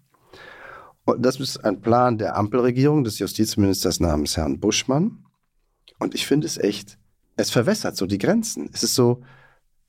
Und 1.05 1.25
das 1.25 1.41
ist 1.41 1.65
ein 1.65 1.81
Plan 1.81 2.17
der 2.17 2.37
Ampelregierung, 2.37 3.05
des 3.05 3.19
Justizministers 3.19 3.99
namens 3.99 4.37
Herrn 4.37 4.61
Buschmann. 4.61 5.25
Und 5.99 6.15
ich 6.15 6.27
finde 6.27 6.47
es 6.47 6.59
echt, 6.59 6.99
es 7.37 7.51
verwässert 7.51 7.97
so 7.97 8.07
die 8.07 8.19
Grenzen. 8.19 8.71
Es 8.73 8.83
ist 8.83 8.95
so, 8.95 9.23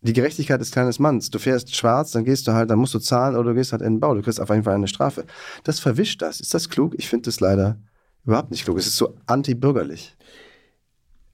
die 0.01 0.13
Gerechtigkeit 0.13 0.59
des 0.59 0.71
kleines 0.71 0.99
Manns. 0.99 1.29
Du 1.29 1.39
fährst 1.39 1.75
schwarz, 1.75 2.11
dann 2.11 2.25
gehst 2.25 2.47
du 2.47 2.53
halt, 2.53 2.69
dann 2.69 2.79
musst 2.79 2.93
du 2.93 2.99
zahlen 2.99 3.35
oder 3.35 3.49
du 3.49 3.55
gehst 3.55 3.71
halt 3.71 3.81
in 3.81 3.95
den 3.95 3.99
Bau. 3.99 4.13
Du 4.13 4.21
kriegst 4.21 4.41
auf 4.41 4.49
jeden 4.49 4.63
Fall 4.63 4.75
eine 4.75 4.87
Strafe. 4.87 5.25
Das 5.63 5.79
verwischt 5.79 6.21
das. 6.21 6.39
Ist 6.39 6.53
das 6.53 6.69
klug? 6.69 6.93
Ich 6.97 7.07
finde 7.07 7.25
das 7.25 7.39
leider 7.39 7.79
überhaupt 8.25 8.51
nicht 8.51 8.65
klug. 8.65 8.77
Es 8.77 8.87
ist 8.87 8.97
so 8.97 9.15
antibürgerlich. 9.27 10.15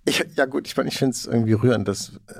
Ich, 0.09 0.25
ja 0.35 0.45
gut, 0.45 0.65
ich, 0.65 0.75
ich 0.75 0.97
finde 0.97 1.11
es 1.11 1.27
irgendwie 1.27 1.53
rührend, 1.53 1.87
dass 1.87 2.19
äh, 2.27 2.33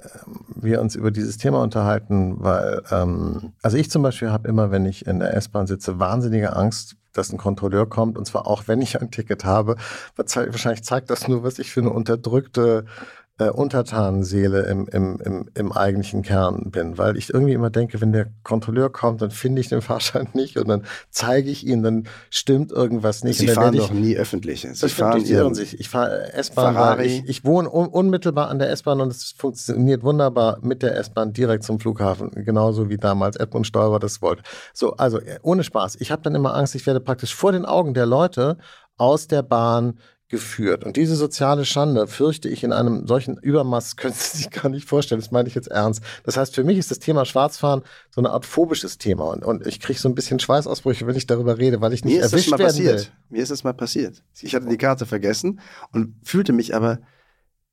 wir 0.56 0.82
uns 0.82 0.96
über 0.96 1.12
dieses 1.12 1.38
Thema 1.38 1.62
unterhalten, 1.62 2.38
weil, 2.40 2.82
ähm, 2.90 3.54
also 3.62 3.78
ich 3.78 3.92
zum 3.92 4.02
Beispiel 4.02 4.32
habe 4.32 4.48
immer, 4.48 4.72
wenn 4.72 4.88
ich 4.88 5.06
in 5.06 5.20
der 5.20 5.36
S-Bahn 5.36 5.68
sitze, 5.68 6.00
wahnsinnige 6.00 6.56
Angst, 6.56 6.96
dass 7.14 7.32
ein 7.32 7.38
Kontrolleur 7.38 7.88
kommt 7.88 8.18
und 8.18 8.26
zwar 8.26 8.48
auch, 8.48 8.64
wenn 8.68 8.82
ich 8.82 9.00
ein 9.00 9.12
Ticket 9.12 9.46
habe. 9.46 9.76
Wahrscheinlich 10.16 10.84
zeigt 10.84 11.12
das 11.12 11.28
nur, 11.28 11.44
was 11.44 11.60
ich 11.60 11.70
für 11.70 11.82
eine 11.82 11.92
unterdrückte 11.92 12.86
äh, 13.40 13.50
Untertanenseele 13.50 14.64
im, 14.64 14.88
im, 14.90 15.20
im, 15.24 15.50
im 15.56 15.72
eigentlichen 15.72 16.22
Kern 16.24 16.72
bin, 16.72 16.98
weil 16.98 17.18
ich 17.18 17.34
irgendwie 17.34 17.54
immer 17.54 17.70
denke, 17.70 18.02
wenn 18.02 18.12
der 18.12 18.28
Kontrolleur 18.44 18.92
kommt, 18.92 19.22
dann 19.22 19.32
finde 19.32 19.62
ich 19.62 19.70
den 19.70 19.82
Fahrschein 19.90 20.28
nicht 20.34 20.58
und 20.58 20.68
dann 20.68 20.84
zeige 21.10 21.50
ich 21.50 21.66
ihn, 21.66 21.82
dann 21.82 22.08
stimmt 22.30 22.72
irgendwas 22.72 23.24
nicht. 23.24 23.40
Sie 23.40 23.48
fahren 23.48 23.76
doch 23.76 23.92
nie 23.92 24.16
öffentlich. 24.18 24.62
Sie 24.62 24.68
das 24.68 24.92
fahren 24.92 25.22
stimmt, 25.22 25.30
irren 25.30 25.56
sich. 25.56 25.80
Ich 25.80 25.90
fahre 25.90 26.34
S-Bahn, 26.34 27.00
ich, 27.00 27.28
ich 27.28 27.46
wohne 27.46 27.74
un 27.74 27.88
unmittelbar 27.88 28.50
an 28.50 28.60
der 28.60 28.70
S-Bahn 28.72 29.00
und 29.00 29.12
es 29.12 29.32
funktioniert 29.32 30.04
wunderbar 30.04 30.60
mit 30.62 30.84
der 30.84 30.98
S-Bahn 30.98 31.32
direkt 31.32 31.64
zum 31.64 31.80
Flughafen, 31.80 32.32
genauso 32.32 32.90
wie 32.90 32.98
damals 32.98 33.38
Edmund 33.38 33.66
Stoiber 33.66 34.00
das 34.00 34.22
wollte. 34.22 34.44
So, 34.74 34.94
also 34.98 35.20
äh, 35.20 35.40
ohne 35.42 35.64
Spaß. 35.64 35.96
Ich 36.00 36.12
habe 36.12 36.22
dann 36.22 36.36
immer 36.36 36.56
Angst, 36.56 36.76
ich 36.76 36.86
werde 36.86 37.00
praktisch 37.00 37.34
vor 37.34 37.54
den 37.54 37.66
Augen 37.66 37.94
der 37.94 38.06
Leute 38.06 38.58
aus 38.98 39.28
der 39.28 39.44
Bahn 39.44 39.98
geführt. 40.30 40.84
Und 40.84 40.96
diese 40.96 41.16
soziale 41.16 41.66
Schande 41.66 42.08
fürchte 42.08 42.48
ich 42.50 42.64
in 42.64 42.72
einem 42.72 43.08
solchen 43.08 43.38
Übermaß, 43.38 43.96
können 43.98 44.14
Sie 44.14 44.38
sich 44.38 44.50
gar 44.50 44.70
nicht 44.70 44.88
vorstellen. 44.88 45.20
Das 45.20 45.32
meine 45.32 45.50
ich 45.50 45.56
jetzt 45.56 45.70
ernst. 45.70 46.02
Das 46.24 46.38
heißt, 46.38 46.56
für 46.56 46.64
mich 46.64 46.78
ist 46.78 46.92
das 46.92 47.00
Thema 47.00 47.26
Schwarzfahren 47.26 47.82
so 48.10 48.22
eine 48.22 48.30
Art 48.30 48.46
phobisches 48.46 48.98
Thema. 48.98 49.26
Und, 49.26 49.44
und 49.44 49.68
ich 49.68 49.80
kriege 49.80 50.00
so 50.00 50.08
ein 50.08 50.16
bisschen 50.16 50.40
Schweißausbrüche, 50.40 51.06
wenn 51.08 51.16
ich 51.16 51.28
darüber 51.28 51.58
rede, 51.58 51.82
weil 51.82 51.94
ich 51.94 52.06
nicht 52.06 52.14
Mir 52.14 52.20
ist 52.22 52.26
das 52.26 52.34
erwischt 52.34 52.52
mal 52.52 52.60
werden 52.60 52.68
passiert. 52.70 53.00
will. 53.00 53.08
Mir 53.30 53.44
ist 53.44 53.52
das 53.52 53.64
mal 53.64 53.74
passiert. 53.74 54.24
Ich 54.42 54.56
hatte 54.56 54.68
die 54.68 54.78
Karte 54.78 55.06
vergessen 55.06 55.60
und 55.92 56.16
fühlte 56.24 56.54
mich 56.54 56.76
aber 56.76 57.00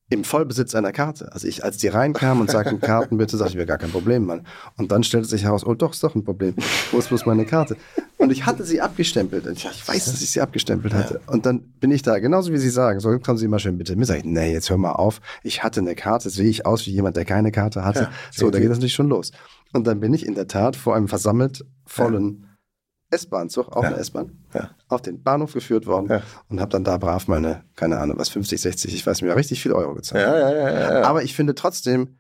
im 0.09 0.23
Vollbesitz 0.23 0.75
einer 0.75 0.92
Karte. 0.92 1.33
Also 1.33 1.49
ich, 1.49 1.64
als 1.64 1.79
die 1.79 1.88
reinkam 1.88 2.40
und 2.40 2.51
sagten, 2.51 2.81
Karten 2.81 3.19
bitte, 3.19 3.37
sagte 3.37 3.53
ich 3.53 3.59
mir 3.59 3.66
gar 3.66 3.79
kein 3.79 3.90
Problem, 3.90 4.25
Mann. 4.25 4.47
Und 4.77 4.92
dann 4.92 5.03
stellte 5.03 5.27
sich 5.27 5.45
heraus, 5.45 5.66
oh 5.66 5.75
doch, 5.75 5.92
ist 5.92 6.03
doch 6.05 6.14
ein 6.14 6.25
Problem. 6.25 6.55
Wo 6.92 6.99
ist 6.99 7.09
bloß 7.09 7.27
meine 7.27 7.45
Karte? 7.45 7.77
Und 8.16 8.31
ich 8.31 8.47
hatte 8.47 8.64
sie 8.64 8.81
abgestempelt. 8.81 9.47
Und 9.47 9.59
ich, 9.59 9.64
ich 9.64 9.87
weiß, 9.87 10.05
dass 10.07 10.23
ich 10.23 10.31
sie 10.31 10.40
abgestempelt 10.40 10.95
hatte. 10.95 11.21
Und 11.27 11.45
dann 11.45 11.61
bin 11.81 11.90
ich 11.90 12.03
da, 12.03 12.19
genauso 12.19 12.53
wie 12.53 12.59
Sie 12.59 12.71
sagen, 12.71 13.01
so 13.01 13.19
kommen 13.19 13.38
Sie 13.38 13.49
mal 13.49 13.59
schön 13.59 13.79
bitte 13.79 13.97
mit. 13.97 14.07
Sag 14.07 14.19
ich, 14.19 14.25
nee, 14.25 14.53
jetzt 14.53 14.71
hör 14.71 14.79
mal 14.79 14.92
auf. 14.92 15.21
Ich 15.42 15.64
hatte 15.64 15.81
eine 15.81 15.95
Karte, 15.95 16.29
jetzt 16.29 16.37
sehe 16.37 16.49
ich 16.49 16.66
aus 16.66 16.87
wie 16.87 16.92
jemand, 16.92 17.16
der 17.16 17.25
keine 17.25 17.51
Karte 17.51 17.85
hatte. 17.85 18.03
Ja, 18.03 18.11
so, 18.31 18.51
da 18.51 18.61
geht 18.61 18.71
das 18.71 18.79
natürlich 18.79 18.95
schon 18.95 19.09
los. 19.09 19.33
Und 19.73 19.87
dann 19.87 20.01
bin 20.01 20.14
ich 20.14 20.25
in 20.25 20.35
der 20.35 20.47
Tat 20.47 20.77
vor 20.77 20.95
einem 20.95 21.09
versammelt 21.09 21.64
vollen 21.85 22.46
S-Bahn-Zug, 23.17 23.69
auch 23.77 23.83
Ja. 23.83 23.89
eine 23.91 23.99
S-Bahn, 23.99 24.33
Ja. 24.55 24.71
auf 24.89 25.03
den 25.03 25.23
Bahnhof 25.23 25.53
geführt 25.53 25.87
worden 25.87 26.07
Ja. 26.09 26.23
und 26.49 26.61
habe 26.61 26.71
dann 26.71 26.85
da 26.85 26.97
brav 26.99 27.27
meine, 27.29 27.65
keine 27.75 27.99
Ahnung, 27.99 28.19
was, 28.19 28.29
50, 28.29 28.61
60, 28.61 28.95
ich 28.95 29.07
weiß 29.07 29.19
nicht 29.21 29.27
mehr, 29.29 29.37
richtig 29.37 29.61
viel 29.61 29.73
Euro 29.73 29.95
gezahlt. 29.95 30.23
Ja, 30.25 30.39
ja, 30.39 30.51
ja, 30.51 30.71
ja, 30.71 30.99
ja. 31.01 31.03
Aber 31.03 31.23
ich 31.25 31.35
finde 31.35 31.55
trotzdem, 31.55 32.19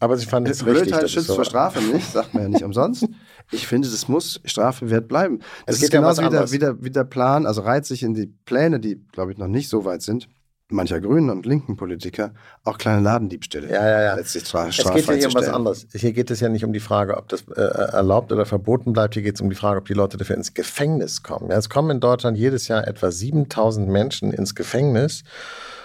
Aber 0.00 0.16
Sie 0.16 0.26
fanden 0.26 0.48
es 0.48 0.64
richtig. 0.64 0.82
Blödheit 0.84 1.02
das 1.02 1.10
ist 1.10 1.12
schützt 1.14 1.26
so. 1.26 1.34
vor 1.34 1.44
Strafe 1.44 1.80
nicht, 1.92 2.12
sagt 2.12 2.32
man 2.32 2.44
ja 2.44 2.48
nicht 2.50 2.62
umsonst. 2.62 3.08
Ich 3.50 3.66
finde, 3.66 3.88
das 3.88 4.06
muss 4.06 4.40
Strafe 4.44 4.90
wert 4.90 5.08
bleiben. 5.08 5.40
Das 5.66 5.74
Es 5.74 5.76
ist 5.76 5.80
geht 5.82 5.94
ja 5.94 5.98
um 5.98 6.04
genauso 6.04 6.22
wie 6.22 6.28
der, 6.30 6.52
wie, 6.52 6.58
der, 6.60 6.84
wie 6.84 6.90
der 6.92 7.02
Plan, 7.02 7.46
also 7.46 7.62
reiht 7.62 7.84
sich 7.84 8.04
in 8.04 8.14
die 8.14 8.26
Pläne, 8.26 8.78
die, 8.78 9.04
glaube 9.10 9.32
ich, 9.32 9.38
noch 9.38 9.48
nicht 9.48 9.68
so 9.68 9.84
weit 9.84 10.02
sind, 10.02 10.28
mancher 10.70 11.00
grünen 11.00 11.30
und 11.30 11.46
linken 11.46 11.76
Politiker, 11.76 12.32
auch 12.64 12.78
kleine 12.78 13.00
Ladendiebstähle 13.00 13.70
Ja, 13.70 13.86
ja, 13.88 14.02
ja. 14.02 14.14
letztlich 14.14 14.46
stra 14.46 14.68
Es 14.68 14.76
geht 14.76 15.06
ja 15.06 15.14
hier 15.14 15.28
um 15.28 15.34
was 15.34 15.48
anderes. 15.48 15.86
Hier 15.92 16.12
geht 16.12 16.30
es 16.30 16.40
ja 16.40 16.48
nicht 16.48 16.64
um 16.64 16.72
die 16.72 16.80
Frage, 16.80 17.16
ob 17.16 17.28
das 17.28 17.44
äh, 17.48 17.60
erlaubt 17.60 18.32
oder 18.32 18.44
verboten 18.44 18.92
bleibt. 18.92 19.14
Hier 19.14 19.22
geht 19.22 19.36
es 19.36 19.40
um 19.40 19.48
die 19.48 19.56
Frage, 19.56 19.78
ob 19.78 19.86
die 19.86 19.94
Leute 19.94 20.16
dafür 20.16 20.36
ins 20.36 20.54
Gefängnis 20.54 21.22
kommen. 21.22 21.50
Ja, 21.50 21.56
es 21.56 21.70
kommen 21.70 21.90
in 21.90 22.00
Deutschland 22.00 22.36
jedes 22.36 22.68
Jahr 22.68 22.86
etwa 22.86 23.10
7000 23.10 23.88
Menschen 23.88 24.32
ins 24.32 24.54
Gefängnis 24.54 25.24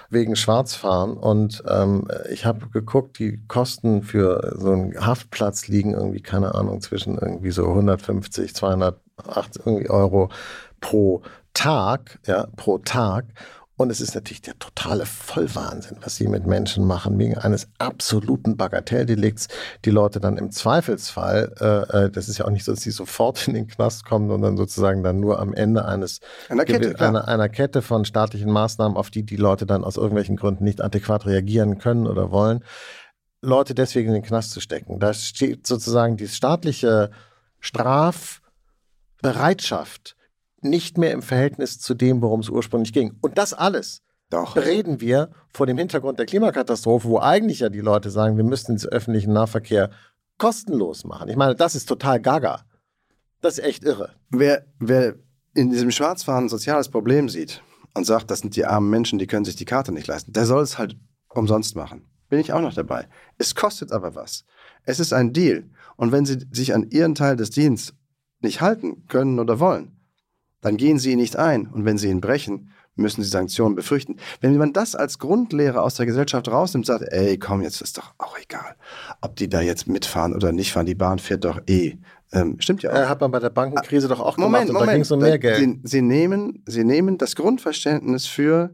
wegen 0.09 0.35
Schwarzfahren. 0.35 1.17
Und 1.17 1.63
ähm, 1.67 2.07
ich 2.31 2.45
habe 2.45 2.69
geguckt, 2.69 3.19
die 3.19 3.39
Kosten 3.47 4.03
für 4.03 4.55
so 4.57 4.71
einen 4.71 5.05
Haftplatz 5.05 5.67
liegen 5.67 5.93
irgendwie, 5.93 6.21
keine 6.21 6.55
Ahnung, 6.55 6.81
zwischen 6.81 7.17
irgendwie 7.17 7.51
so 7.51 7.67
150, 7.67 8.53
280 8.53 9.65
irgendwie 9.65 9.89
Euro 9.89 10.29
pro 10.81 11.21
Tag, 11.53 12.19
ja, 12.25 12.47
pro 12.55 12.79
Tag. 12.79 13.25
Und 13.75 13.89
es 13.89 14.01
ist 14.01 14.13
natürlich 14.13 14.43
der 14.43 14.59
totale 14.59 15.07
Vollwahnsinn, 15.07 15.97
was 16.01 16.15
sie 16.15 16.27
mit 16.27 16.45
Menschen 16.45 16.85
machen, 16.85 17.17
wegen 17.17 17.39
eines 17.39 17.69
absoluten 17.79 18.55
Bagatelldelikts. 18.55 19.47
Die 19.83 19.89
Leute 19.89 20.19
dann 20.19 20.37
im 20.37 20.51
Zweifelsfall, 20.51 21.55
äh, 21.59 22.05
äh, 22.05 22.11
das 22.11 22.29
ist 22.29 22.37
ja 22.37 22.45
auch 22.45 22.51
nicht 22.51 22.65
so, 22.65 22.71
dass 22.71 22.81
sie 22.81 22.91
sofort 22.91 23.47
in 23.47 23.55
den 23.55 23.65
Knast 23.67 24.05
kommen, 24.05 24.29
sondern 24.29 24.57
sozusagen 24.57 25.01
dann 25.01 25.19
nur 25.19 25.39
am 25.39 25.53
Ende 25.53 25.85
eines 25.85 26.19
Einer 26.49 26.65
Kette, 26.65 26.99
einer, 26.99 27.27
einer 27.27 27.49
Kette 27.49 27.81
von 27.81 28.05
staatlichen 28.05 28.51
Maßnahmen, 28.51 28.95
auf 28.95 29.09
die 29.09 29.23
die 29.23 29.37
Leute 29.37 29.65
dann 29.65 29.83
aus 29.83 29.97
irgendwelchen 29.97 30.35
Gründen 30.35 30.65
nicht 30.65 30.83
adäquat 30.83 31.25
reagieren 31.25 31.79
können 31.79 32.05
oder 32.05 32.29
wollen, 32.29 32.63
Leute 33.41 33.73
deswegen 33.73 34.09
in 34.09 34.13
den 34.13 34.23
Knast 34.23 34.51
zu 34.51 34.61
stecken. 34.61 34.99
Da 34.99 35.15
steht 35.15 35.65
sozusagen 35.65 36.15
die 36.15 36.27
staatliche 36.27 37.09
Strafbereitschaft 37.59 40.15
nicht 40.63 40.97
mehr 40.97 41.11
im 41.11 41.21
Verhältnis 41.21 41.79
zu 41.79 41.93
dem, 41.93 42.21
worum 42.21 42.39
es 42.39 42.49
ursprünglich 42.49 42.93
ging. 42.93 43.17
Und 43.21 43.37
das 43.37 43.53
alles 43.53 44.01
Doch. 44.29 44.55
reden 44.55 45.01
wir 45.01 45.29
vor 45.53 45.65
dem 45.65 45.77
Hintergrund 45.77 46.19
der 46.19 46.25
Klimakatastrophe, 46.25 47.07
wo 47.07 47.19
eigentlich 47.19 47.59
ja 47.59 47.69
die 47.69 47.81
Leute 47.81 48.09
sagen, 48.09 48.37
wir 48.37 48.43
müssten 48.43 48.77
den 48.77 48.89
öffentlichen 48.89 49.33
Nahverkehr 49.33 49.89
kostenlos 50.37 51.03
machen. 51.03 51.29
Ich 51.29 51.35
meine, 51.35 51.55
das 51.55 51.75
ist 51.75 51.87
total 51.87 52.19
gaga. 52.19 52.65
Das 53.41 53.57
ist 53.57 53.65
echt 53.65 53.83
irre. 53.83 54.13
Wer, 54.29 54.65
wer 54.79 55.15
in 55.53 55.69
diesem 55.69 55.91
Schwarzfahren 55.91 56.45
ein 56.45 56.49
soziales 56.49 56.89
Problem 56.89 57.29
sieht 57.29 57.61
und 57.93 58.05
sagt, 58.05 58.31
das 58.31 58.39
sind 58.39 58.55
die 58.55 58.65
armen 58.65 58.89
Menschen, 58.89 59.19
die 59.19 59.27
können 59.27 59.45
sich 59.45 59.55
die 59.55 59.65
Karte 59.65 59.91
nicht 59.91 60.07
leisten, 60.07 60.33
der 60.33 60.45
soll 60.45 60.63
es 60.63 60.77
halt 60.77 60.97
umsonst 61.29 61.75
machen. 61.75 62.07
Bin 62.29 62.39
ich 62.39 62.53
auch 62.53 62.61
noch 62.61 62.73
dabei. 62.73 63.07
Es 63.37 63.53
kostet 63.53 63.91
aber 63.91 64.15
was. 64.15 64.45
Es 64.85 64.99
ist 64.99 65.13
ein 65.13 65.33
Deal. 65.33 65.69
Und 65.97 66.11
wenn 66.11 66.25
Sie 66.25 66.45
sich 66.51 66.73
an 66.73 66.89
Ihren 66.89 67.15
Teil 67.15 67.35
des 67.35 67.51
Dienstes 67.51 67.95
nicht 68.39 68.61
halten 68.61 69.05
können 69.07 69.39
oder 69.39 69.59
wollen, 69.59 69.99
dann 70.63 70.77
gehen 70.77 70.97
Sie 70.97 71.11
ihn 71.11 71.19
nicht 71.19 71.35
ein. 71.35 71.67
Und 71.67 71.85
wenn 71.85 71.99
Sie 71.99 72.09
ihn 72.09 72.21
brechen, 72.21 72.71
müssen 72.95 73.23
Sie 73.23 73.29
Sanktionen 73.29 73.75
befürchten. 73.75 74.17
Wenn 74.41 74.57
man 74.57 74.73
das 74.73 74.95
als 74.95 75.19
Grundlehre 75.19 75.81
aus 75.81 75.95
der 75.95 76.05
Gesellschaft 76.05 76.47
rausnimmt, 76.47 76.85
sagt, 76.85 77.03
ey, 77.09 77.37
komm, 77.37 77.61
jetzt 77.61 77.81
ist 77.81 77.97
doch 77.97 78.13
auch 78.17 78.37
egal, 78.39 78.75
ob 79.21 79.35
die 79.35 79.49
da 79.49 79.61
jetzt 79.61 79.87
mitfahren 79.87 80.33
oder 80.33 80.51
nicht 80.51 80.71
fahren. 80.71 80.85
Die 80.85 80.95
Bahn 80.95 81.19
fährt 81.19 81.45
doch 81.45 81.61
eh. 81.67 81.97
Ähm, 82.31 82.57
stimmt 82.59 82.81
ja 82.81 82.91
auch. 82.91 82.95
Äh, 82.95 83.05
hat 83.05 83.21
man 83.21 83.31
bei 83.31 83.39
der 83.39 83.49
Bankenkrise 83.49 84.07
doch 84.07 84.19
auch 84.19 84.37
Moment, 84.37 84.67
gemacht 84.67 84.69
und 84.69 84.73
da 84.73 84.79
Moment. 84.79 84.95
ging 84.95 85.01
es 85.01 85.11
um 85.11 85.19
mehr 85.19 85.39
Geld. 85.39 85.59
Sie, 85.59 85.79
Sie, 85.83 86.01
nehmen, 86.01 86.63
Sie 86.65 86.83
nehmen 86.83 87.17
das 87.17 87.35
Grundverständnis 87.35 88.25
für, 88.25 88.73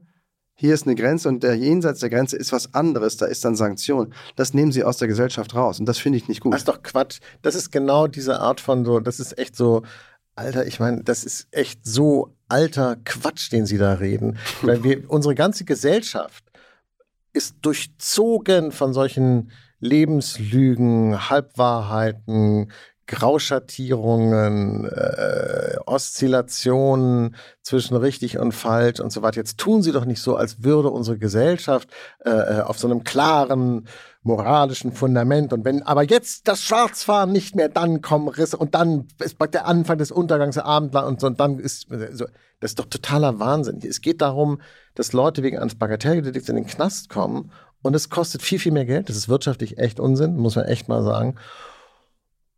hier 0.56 0.74
ist 0.74 0.86
eine 0.86 0.96
Grenze 0.96 1.30
und 1.30 1.44
der 1.44 1.56
jenseits 1.56 2.02
der 2.02 2.10
Grenze 2.10 2.36
ist 2.36 2.52
was 2.52 2.74
anderes, 2.74 3.16
da 3.16 3.26
ist 3.26 3.46
dann 3.46 3.56
Sanktion. 3.56 4.14
Das 4.36 4.54
nehmen 4.54 4.74
Sie 4.74 4.84
aus 4.84 4.98
der 4.98 5.08
Gesellschaft 5.08 5.56
raus 5.56 5.80
und 5.80 5.86
das 5.88 5.98
finde 5.98 6.18
ich 6.18 6.28
nicht 6.28 6.42
gut. 6.42 6.54
Das 6.54 6.62
ist 6.62 6.68
doch 6.68 6.84
Quatsch. 6.84 7.20
Das 7.42 7.56
ist 7.56 7.72
genau 7.72 8.08
diese 8.08 8.42
Art 8.42 8.60
von 8.60 8.84
so, 8.84 9.00
das 9.00 9.22
ist 9.22 9.38
echt 9.38 9.56
so, 9.56 9.84
Alter, 10.40 10.66
ich 10.66 10.80
meine, 10.80 11.04
das 11.04 11.26
ist 11.26 11.48
echt 11.52 11.86
so 11.86 12.34
alter 12.48 12.96
Quatsch, 13.04 13.52
den 13.52 13.66
Sie 13.66 13.78
da 13.78 13.94
reden. 13.94 14.38
Weil 14.62 14.84
wir, 14.84 15.10
unsere 15.12 15.36
ganze 15.36 15.66
Gesellschaft 15.66 16.46
ist 17.34 17.58
durchzogen 17.62 18.72
von 18.72 18.94
solchen 18.94 19.52
Lebenslügen, 19.82 21.30
Halbwahrheiten, 21.30 22.72
Grauschattierungen, 23.06 24.86
äh, 24.86 25.76
Oszillationen 25.86 27.36
zwischen 27.62 27.98
richtig 27.98 28.38
und 28.38 28.54
falsch 28.54 29.00
und 29.00 29.12
so 29.12 29.22
weiter. 29.22 29.38
Jetzt 29.38 29.58
tun 29.58 29.82
Sie 29.82 29.92
doch 29.92 30.06
nicht 30.06 30.22
so, 30.22 30.36
als 30.36 30.64
würde 30.64 30.90
unsere 30.90 31.18
Gesellschaft 31.18 31.90
äh, 32.24 32.62
auf 32.62 32.80
so 32.80 32.88
einem 32.88 33.04
klaren 33.04 33.88
moralischen 34.22 34.92
Fundament 34.92 35.54
und 35.54 35.64
wenn 35.64 35.82
aber 35.84 36.04
jetzt 36.04 36.48
das 36.48 36.62
Schwarzfahren 36.62 37.32
nicht 37.32 37.56
mehr, 37.56 37.70
dann 37.70 38.02
kommen 38.02 38.28
Risse 38.28 38.58
und 38.58 38.76
dann 38.76 39.08
ist 39.20 39.38
der 39.54 39.66
Anfang 39.66 39.98
des 39.98 40.12
Untergangs 40.12 40.56
der 40.56 40.66
Abendland 40.66 41.08
und, 41.08 41.22
so, 41.22 41.28
und 41.28 41.40
dann 41.40 41.58
ist 41.58 41.88
so, 42.12 42.26
das 42.60 42.72
ist 42.72 42.80
doch 42.80 42.86
totaler 42.86 43.40
Wahnsinn. 43.40 43.80
Es 43.82 44.02
geht 44.02 44.22
darum, 44.22 44.62
dass 44.96 45.14
Leute 45.14 45.42
wegen 45.42 45.58
eines 45.58 45.76
Bagatelldelikts 45.76 46.50
in 46.50 46.56
den 46.56 46.68
Knast 46.68 47.10
kommen 47.10 47.52
und 47.82 47.96
es 47.96 48.10
kostet 48.10 48.42
viel, 48.42 48.60
viel 48.60 48.74
mehr 48.74 48.86
Geld. 48.86 49.08
Das 49.08 49.16
ist 49.16 49.30
wirtschaftlich 49.30 49.78
echt 49.78 50.00
Unsinn, 50.00 50.36
muss 50.36 50.58
man 50.58 50.66
echt 50.66 50.90
mal 50.90 51.04
sagen. 51.04 51.36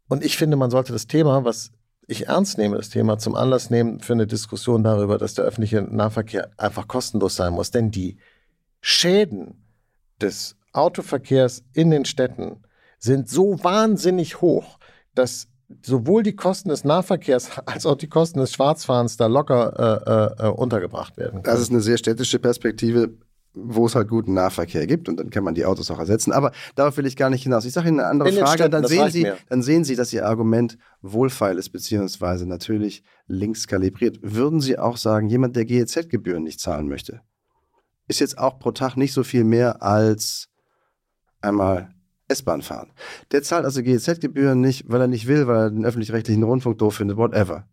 Und 0.09 0.25
ich 0.25 0.37
finde, 0.37 0.57
man 0.57 0.71
sollte 0.71 0.93
das 0.93 1.05
Thema, 1.05 1.45
was 1.45 1.71
ich 2.07 2.27
ernst 2.27 2.57
nehme, 2.57 2.75
das 2.75 2.89
Thema 2.89 3.19
zum 3.19 3.35
Anlass 3.35 3.69
nehmen 3.69 3.99
für 3.99 4.13
eine 4.13 4.27
Diskussion 4.27 4.83
darüber, 4.83 5.17
dass 5.17 5.35
der 5.35 5.45
öffentliche 5.45 5.81
Nahverkehr 5.81 6.49
einfach 6.57 6.87
kostenlos 6.87 7.35
sein 7.35 7.53
muss. 7.53 7.71
Denn 7.71 7.91
die 7.91 8.17
Schäden 8.81 9.63
des 10.19 10.57
Autoverkehrs 10.73 11.63
in 11.73 11.91
den 11.91 12.05
Städten 12.05 12.63
sind 12.99 13.29
so 13.29 13.63
wahnsinnig 13.63 14.41
hoch, 14.41 14.77
dass 15.15 15.47
sowohl 15.81 16.23
die 16.23 16.35
Kosten 16.35 16.69
des 16.69 16.83
Nahverkehrs 16.83 17.49
als 17.65 17.85
auch 17.85 17.95
die 17.95 18.07
Kosten 18.07 18.39
des 18.39 18.53
Schwarzfahrens 18.53 19.17
da 19.17 19.27
locker 19.27 20.35
äh, 20.39 20.45
äh, 20.45 20.49
untergebracht 20.49 21.17
werden. 21.17 21.41
Das 21.43 21.59
ist 21.59 21.71
eine 21.71 21.81
sehr 21.81 21.97
städtische 21.97 22.39
Perspektive, 22.39 23.13
wo 23.53 23.85
es 23.85 23.95
halt 23.95 24.07
guten 24.07 24.33
Nahverkehr 24.33 24.87
gibt 24.87 25.09
und 25.09 25.19
dann 25.19 25.29
kann 25.29 25.43
man 25.43 25.53
die 25.53 25.65
Autos 25.65 25.91
auch 25.91 25.99
ersetzen. 25.99 26.31
Aber 26.31 26.51
darauf 26.75 26.95
will 26.97 27.05
ich 27.05 27.17
gar 27.17 27.29
nicht 27.29 27.43
hinaus. 27.43 27.65
Ich 27.65 27.73
sage 27.73 27.89
Ihnen 27.89 27.99
eine 27.99 28.09
andere 28.09 28.31
Frage, 28.31 28.63
Städten, 28.63 28.71
dann 28.71 28.87
sehen, 28.87 29.09
Sie, 29.09 29.23
mir. 29.23 29.37
dann 29.49 29.61
sehen 29.61 29.83
Sie, 29.83 29.95
dass 29.95 30.13
Ihr 30.13 30.25
Argument 30.25 30.77
wohlfeil 31.01 31.57
ist, 31.57 31.69
beziehungsweise 31.69 32.47
natürlich 32.47 33.03
links 33.27 33.67
kalibriert. 33.67 34.19
Würden 34.21 34.61
Sie 34.61 34.79
auch 34.79 34.95
sagen, 34.95 35.27
jemand, 35.27 35.55
der 35.57 35.65
GEZ-Gebühren 35.65 36.43
nicht 36.43 36.61
zahlen 36.61 36.87
möchte, 36.87 37.21
ist 38.07 38.19
jetzt 38.19 38.37
auch 38.37 38.57
pro 38.59 38.71
Tag 38.71 38.95
nicht 38.95 39.13
so 39.13 39.23
viel 39.23 39.43
mehr 39.43 39.83
als 39.83 40.50
einmal 41.41 41.89
S-Bahn 42.27 42.61
fahren. 42.61 42.91
Der 43.31 43.43
zahlt 43.43 43.65
also 43.65 43.81
GEZ-Gebühren 43.83 44.61
nicht, 44.61 44.85
weil 44.87 45.01
er 45.01 45.07
nicht 45.07 45.27
will, 45.27 45.47
weil 45.47 45.57
er 45.57 45.69
den 45.71 45.85
öffentlich-rechtlichen 45.85 46.43
Rundfunk 46.43 46.77
doof 46.77 46.95
findet, 46.95 47.17
whatever. 47.17 47.67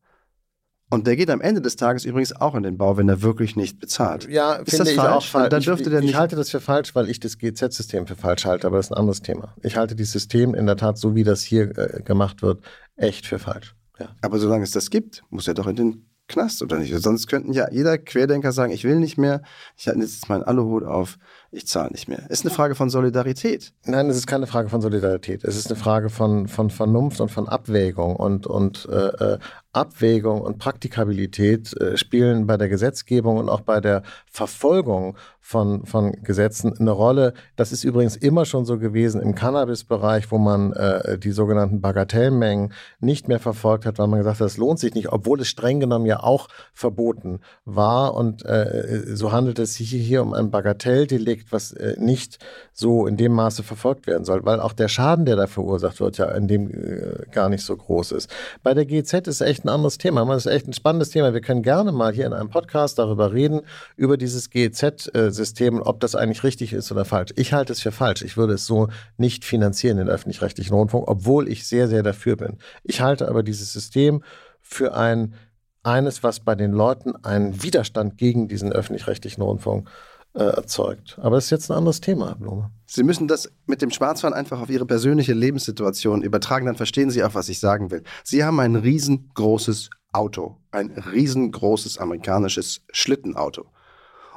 Und 0.90 1.06
der 1.06 1.16
geht 1.16 1.28
am 1.28 1.42
Ende 1.42 1.60
des 1.60 1.76
Tages 1.76 2.06
übrigens 2.06 2.34
auch 2.34 2.54
in 2.54 2.62
den 2.62 2.78
Bau, 2.78 2.96
wenn 2.96 3.08
er 3.10 3.20
wirklich 3.20 3.56
nicht 3.56 3.78
bezahlt. 3.78 4.26
Ja, 4.28 4.54
Ist 4.54 4.70
finde 4.70 4.84
das 4.84 4.88
ich 4.88 4.96
falsch? 4.96 5.12
auch 5.12 5.24
falsch. 5.26 5.48
Dann 5.50 5.60
Ich, 5.60 5.66
dürfte 5.66 5.90
der 5.90 5.98
ich 6.00 6.06
nicht- 6.06 6.14
halte 6.16 6.34
das 6.34 6.48
für 6.50 6.60
falsch, 6.60 6.94
weil 6.94 7.10
ich 7.10 7.20
das 7.20 7.36
GZ-System 7.36 8.06
für 8.06 8.16
falsch 8.16 8.46
halte, 8.46 8.66
aber 8.66 8.78
das 8.78 8.86
ist 8.86 8.92
ein 8.92 8.98
anderes 8.98 9.20
Thema. 9.20 9.54
Ich 9.62 9.76
halte 9.76 9.94
dieses 9.94 10.12
System 10.12 10.54
in 10.54 10.64
der 10.66 10.76
Tat, 10.78 10.96
so 10.96 11.14
wie 11.14 11.24
das 11.24 11.42
hier 11.42 11.76
äh, 11.76 12.02
gemacht 12.02 12.40
wird, 12.40 12.64
echt 12.96 13.26
für 13.26 13.38
falsch. 13.38 13.76
Ja. 14.00 14.08
Aber 14.22 14.38
solange 14.38 14.64
es 14.64 14.70
das 14.70 14.88
gibt, 14.88 15.22
muss 15.28 15.46
er 15.46 15.52
doch 15.54 15.66
in 15.66 15.76
den 15.76 16.06
Knast 16.26 16.62
oder 16.62 16.78
nicht? 16.78 16.94
Sonst 17.02 17.26
könnten 17.26 17.52
ja 17.52 17.70
jeder 17.70 17.98
Querdenker 17.98 18.52
sagen, 18.52 18.72
ich 18.72 18.84
will 18.84 18.98
nicht 18.98 19.18
mehr, 19.18 19.42
ich 19.76 19.88
halte 19.88 20.00
jetzt 20.00 20.28
meinen 20.30 20.42
Aluhut 20.42 20.84
auf, 20.84 21.18
ich 21.50 21.66
zahle 21.66 21.90
nicht 21.90 22.08
mehr. 22.08 22.28
Ist 22.28 22.44
eine 22.44 22.54
Frage 22.54 22.74
von 22.74 22.90
Solidarität. 22.90 23.72
Nein, 23.86 24.10
es 24.10 24.16
ist 24.16 24.26
keine 24.26 24.46
Frage 24.46 24.68
von 24.68 24.82
Solidarität. 24.82 25.44
Es 25.44 25.56
ist 25.56 25.68
eine 25.68 25.76
Frage 25.76 26.10
von, 26.10 26.46
von 26.46 26.68
Vernunft 26.68 27.20
und 27.20 27.30
von 27.30 27.48
Abwägung 27.48 28.16
und, 28.16 28.46
und 28.46 28.86
äh, 28.90 29.34
äh, 29.34 29.38
Abwägung 29.72 30.40
und 30.40 30.58
Praktikabilität 30.58 31.74
äh, 31.80 31.96
spielen 31.96 32.46
bei 32.46 32.56
der 32.56 32.68
Gesetzgebung 32.68 33.36
und 33.36 33.48
auch 33.48 33.60
bei 33.60 33.80
der 33.80 34.02
Verfolgung 34.26 35.16
von, 35.40 35.86
von 35.86 36.12
Gesetzen 36.22 36.76
eine 36.78 36.90
Rolle. 36.90 37.32
Das 37.56 37.70
ist 37.72 37.84
übrigens 37.84 38.16
immer 38.16 38.44
schon 38.44 38.64
so 38.64 38.78
gewesen 38.78 39.22
im 39.22 39.34
Cannabis-Bereich, 39.34 40.30
wo 40.30 40.38
man 40.38 40.72
äh, 40.72 41.18
die 41.18 41.30
sogenannten 41.30 41.80
Bagatellmengen 41.80 42.72
nicht 43.00 43.28
mehr 43.28 43.38
verfolgt 43.38 43.86
hat, 43.86 43.98
weil 43.98 44.08
man 44.08 44.18
gesagt 44.18 44.40
hat, 44.40 44.44
das 44.44 44.56
lohnt 44.56 44.78
sich 44.78 44.94
nicht, 44.94 45.12
obwohl 45.12 45.40
es 45.40 45.48
streng 45.48 45.80
genommen 45.80 46.06
ja 46.06 46.22
auch 46.22 46.48
verboten 46.74 47.40
war. 47.64 48.14
Und 48.14 48.44
äh, 48.44 49.04
so 49.14 49.32
handelt 49.32 49.58
es 49.58 49.74
sich 49.74 49.90
hier 49.90 50.22
um 50.22 50.34
ein 50.34 50.50
Bagatelldelikt, 50.50 51.37
was 51.50 51.72
äh, 51.72 51.96
nicht 51.98 52.38
so 52.72 53.06
in 53.06 53.16
dem 53.16 53.32
Maße 53.32 53.62
verfolgt 53.62 54.06
werden 54.06 54.24
soll, 54.24 54.44
weil 54.44 54.60
auch 54.60 54.72
der 54.72 54.88
Schaden, 54.88 55.24
der 55.24 55.36
da 55.36 55.46
verursacht 55.46 56.00
wird, 56.00 56.18
ja 56.18 56.26
in 56.32 56.48
dem 56.48 56.70
äh, 56.70 57.26
gar 57.30 57.48
nicht 57.48 57.64
so 57.64 57.76
groß 57.76 58.12
ist. 58.12 58.30
Bei 58.62 58.74
der 58.74 58.86
GZ 58.86 59.26
ist 59.26 59.40
echt 59.40 59.64
ein 59.64 59.68
anderes 59.68 59.98
Thema. 59.98 60.24
Das 60.26 60.46
ist 60.46 60.52
echt 60.52 60.66
ein 60.66 60.72
spannendes 60.72 61.10
Thema. 61.10 61.34
Wir 61.34 61.40
können 61.40 61.62
gerne 61.62 61.92
mal 61.92 62.12
hier 62.12 62.26
in 62.26 62.32
einem 62.32 62.50
Podcast 62.50 62.98
darüber 62.98 63.32
reden, 63.32 63.62
über 63.96 64.16
dieses 64.16 64.50
GZ-System 64.50 65.48
System, 65.48 65.82
ob 65.82 66.00
das 66.00 66.14
eigentlich 66.14 66.44
richtig 66.44 66.72
ist 66.72 66.92
oder 66.92 67.04
falsch. 67.04 67.32
Ich 67.36 67.52
halte 67.52 67.72
es 67.72 67.80
für 67.80 67.92
falsch. 67.92 68.22
Ich 68.22 68.36
würde 68.36 68.54
es 68.54 68.66
so 68.66 68.88
nicht 69.16 69.44
finanzieren, 69.44 69.96
den 69.96 70.08
öffentlich-rechtlichen 70.08 70.74
Rundfunk, 70.74 71.08
obwohl 71.08 71.48
ich 71.48 71.66
sehr, 71.66 71.88
sehr 71.88 72.02
dafür 72.02 72.36
bin. 72.36 72.58
Ich 72.84 73.00
halte 73.00 73.28
aber 73.28 73.42
dieses 73.42 73.72
System 73.72 74.22
für 74.60 74.94
ein 74.94 75.34
eines, 75.82 76.22
was 76.22 76.40
bei 76.40 76.54
den 76.54 76.72
Leuten 76.72 77.16
einen 77.24 77.62
Widerstand 77.62 78.18
gegen 78.18 78.48
diesen 78.48 78.72
öffentlich-rechtlichen 78.72 79.42
Rundfunk 79.42 79.88
äh, 80.34 80.42
erzeugt. 80.44 81.18
Aber 81.20 81.36
das 81.36 81.44
ist 81.44 81.50
jetzt 81.50 81.70
ein 81.70 81.76
anderes 81.76 82.00
Thema, 82.00 82.28
Herr 82.28 82.36
Blume. 82.36 82.70
Sie 82.86 83.02
müssen 83.02 83.28
das 83.28 83.50
mit 83.66 83.82
dem 83.82 83.90
Schwarzfahren 83.90 84.34
einfach 84.34 84.60
auf 84.60 84.70
Ihre 84.70 84.86
persönliche 84.86 85.34
Lebenssituation 85.34 86.22
übertragen, 86.22 86.66
dann 86.66 86.76
verstehen 86.76 87.10
Sie 87.10 87.22
auch, 87.24 87.34
was 87.34 87.48
ich 87.48 87.60
sagen 87.60 87.90
will. 87.90 88.02
Sie 88.24 88.44
haben 88.44 88.60
ein 88.60 88.76
riesengroßes 88.76 89.90
Auto, 90.12 90.56
ein 90.70 90.90
riesengroßes 90.90 91.98
amerikanisches 91.98 92.82
Schlittenauto. 92.90 93.66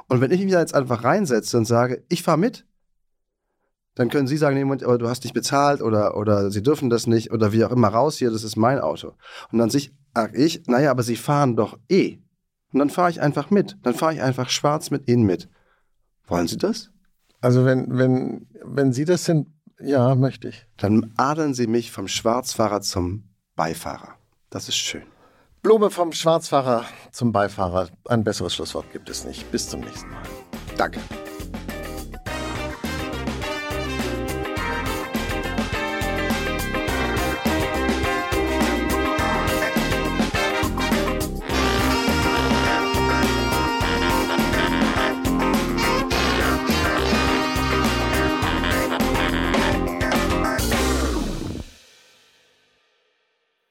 Und 0.08 0.20
wenn 0.20 0.30
ich 0.30 0.42
mich 0.42 0.52
da 0.52 0.60
jetzt 0.60 0.74
einfach 0.74 1.04
reinsetze 1.04 1.56
und 1.56 1.64
sage, 1.64 2.04
ich 2.08 2.22
fahre 2.22 2.38
mit, 2.38 2.66
dann 3.94 4.08
können 4.08 4.26
Sie 4.26 4.36
sagen, 4.36 4.56
jemand, 4.56 4.82
aber 4.82 4.98
du 4.98 5.08
hast 5.08 5.24
nicht 5.24 5.34
bezahlt 5.34 5.82
oder, 5.82 6.16
oder 6.16 6.50
Sie 6.50 6.62
dürfen 6.62 6.90
das 6.90 7.06
nicht 7.06 7.30
oder 7.30 7.52
wie 7.52 7.64
auch 7.64 7.70
immer 7.70 7.88
raus 7.88 8.16
hier, 8.16 8.30
das 8.30 8.44
ist 8.44 8.56
mein 8.56 8.78
Auto. 8.78 9.14
Und 9.50 9.58
dann 9.58 9.70
sich, 9.70 9.92
sag 10.14 10.36
ich, 10.36 10.62
naja, 10.66 10.90
aber 10.90 11.02
Sie 11.02 11.16
fahren 11.16 11.56
doch 11.56 11.78
eh. 11.88 12.18
Und 12.72 12.78
dann 12.78 12.90
fahre 12.90 13.10
ich 13.10 13.20
einfach 13.20 13.50
mit. 13.50 13.76
Dann 13.82 13.94
fahre 13.94 14.14
ich 14.14 14.22
einfach 14.22 14.48
schwarz 14.48 14.90
mit 14.90 15.08
Ihnen 15.08 15.24
mit. 15.24 15.48
Wollen 16.32 16.48
Sie 16.48 16.58
das? 16.58 16.90
Also 17.40 17.64
wenn, 17.64 17.98
wenn, 17.98 18.46
wenn 18.62 18.92
Sie 18.92 19.04
das 19.04 19.24
sind, 19.24 19.48
ja, 19.80 20.14
möchte 20.14 20.48
ich. 20.48 20.66
Dann 20.76 21.12
adeln 21.16 21.54
Sie 21.54 21.66
mich 21.66 21.90
vom 21.90 22.08
Schwarzfahrer 22.08 22.80
zum 22.80 23.24
Beifahrer. 23.56 24.14
Das 24.50 24.68
ist 24.68 24.76
schön. 24.76 25.02
Blume 25.62 25.90
vom 25.90 26.12
Schwarzfahrer 26.12 26.84
zum 27.10 27.32
Beifahrer. 27.32 27.88
Ein 28.06 28.24
besseres 28.24 28.54
Schlusswort 28.54 28.92
gibt 28.92 29.08
es 29.08 29.24
nicht. 29.24 29.50
Bis 29.50 29.68
zum 29.68 29.80
nächsten 29.80 30.10
Mal. 30.10 30.22
Danke. 30.76 31.00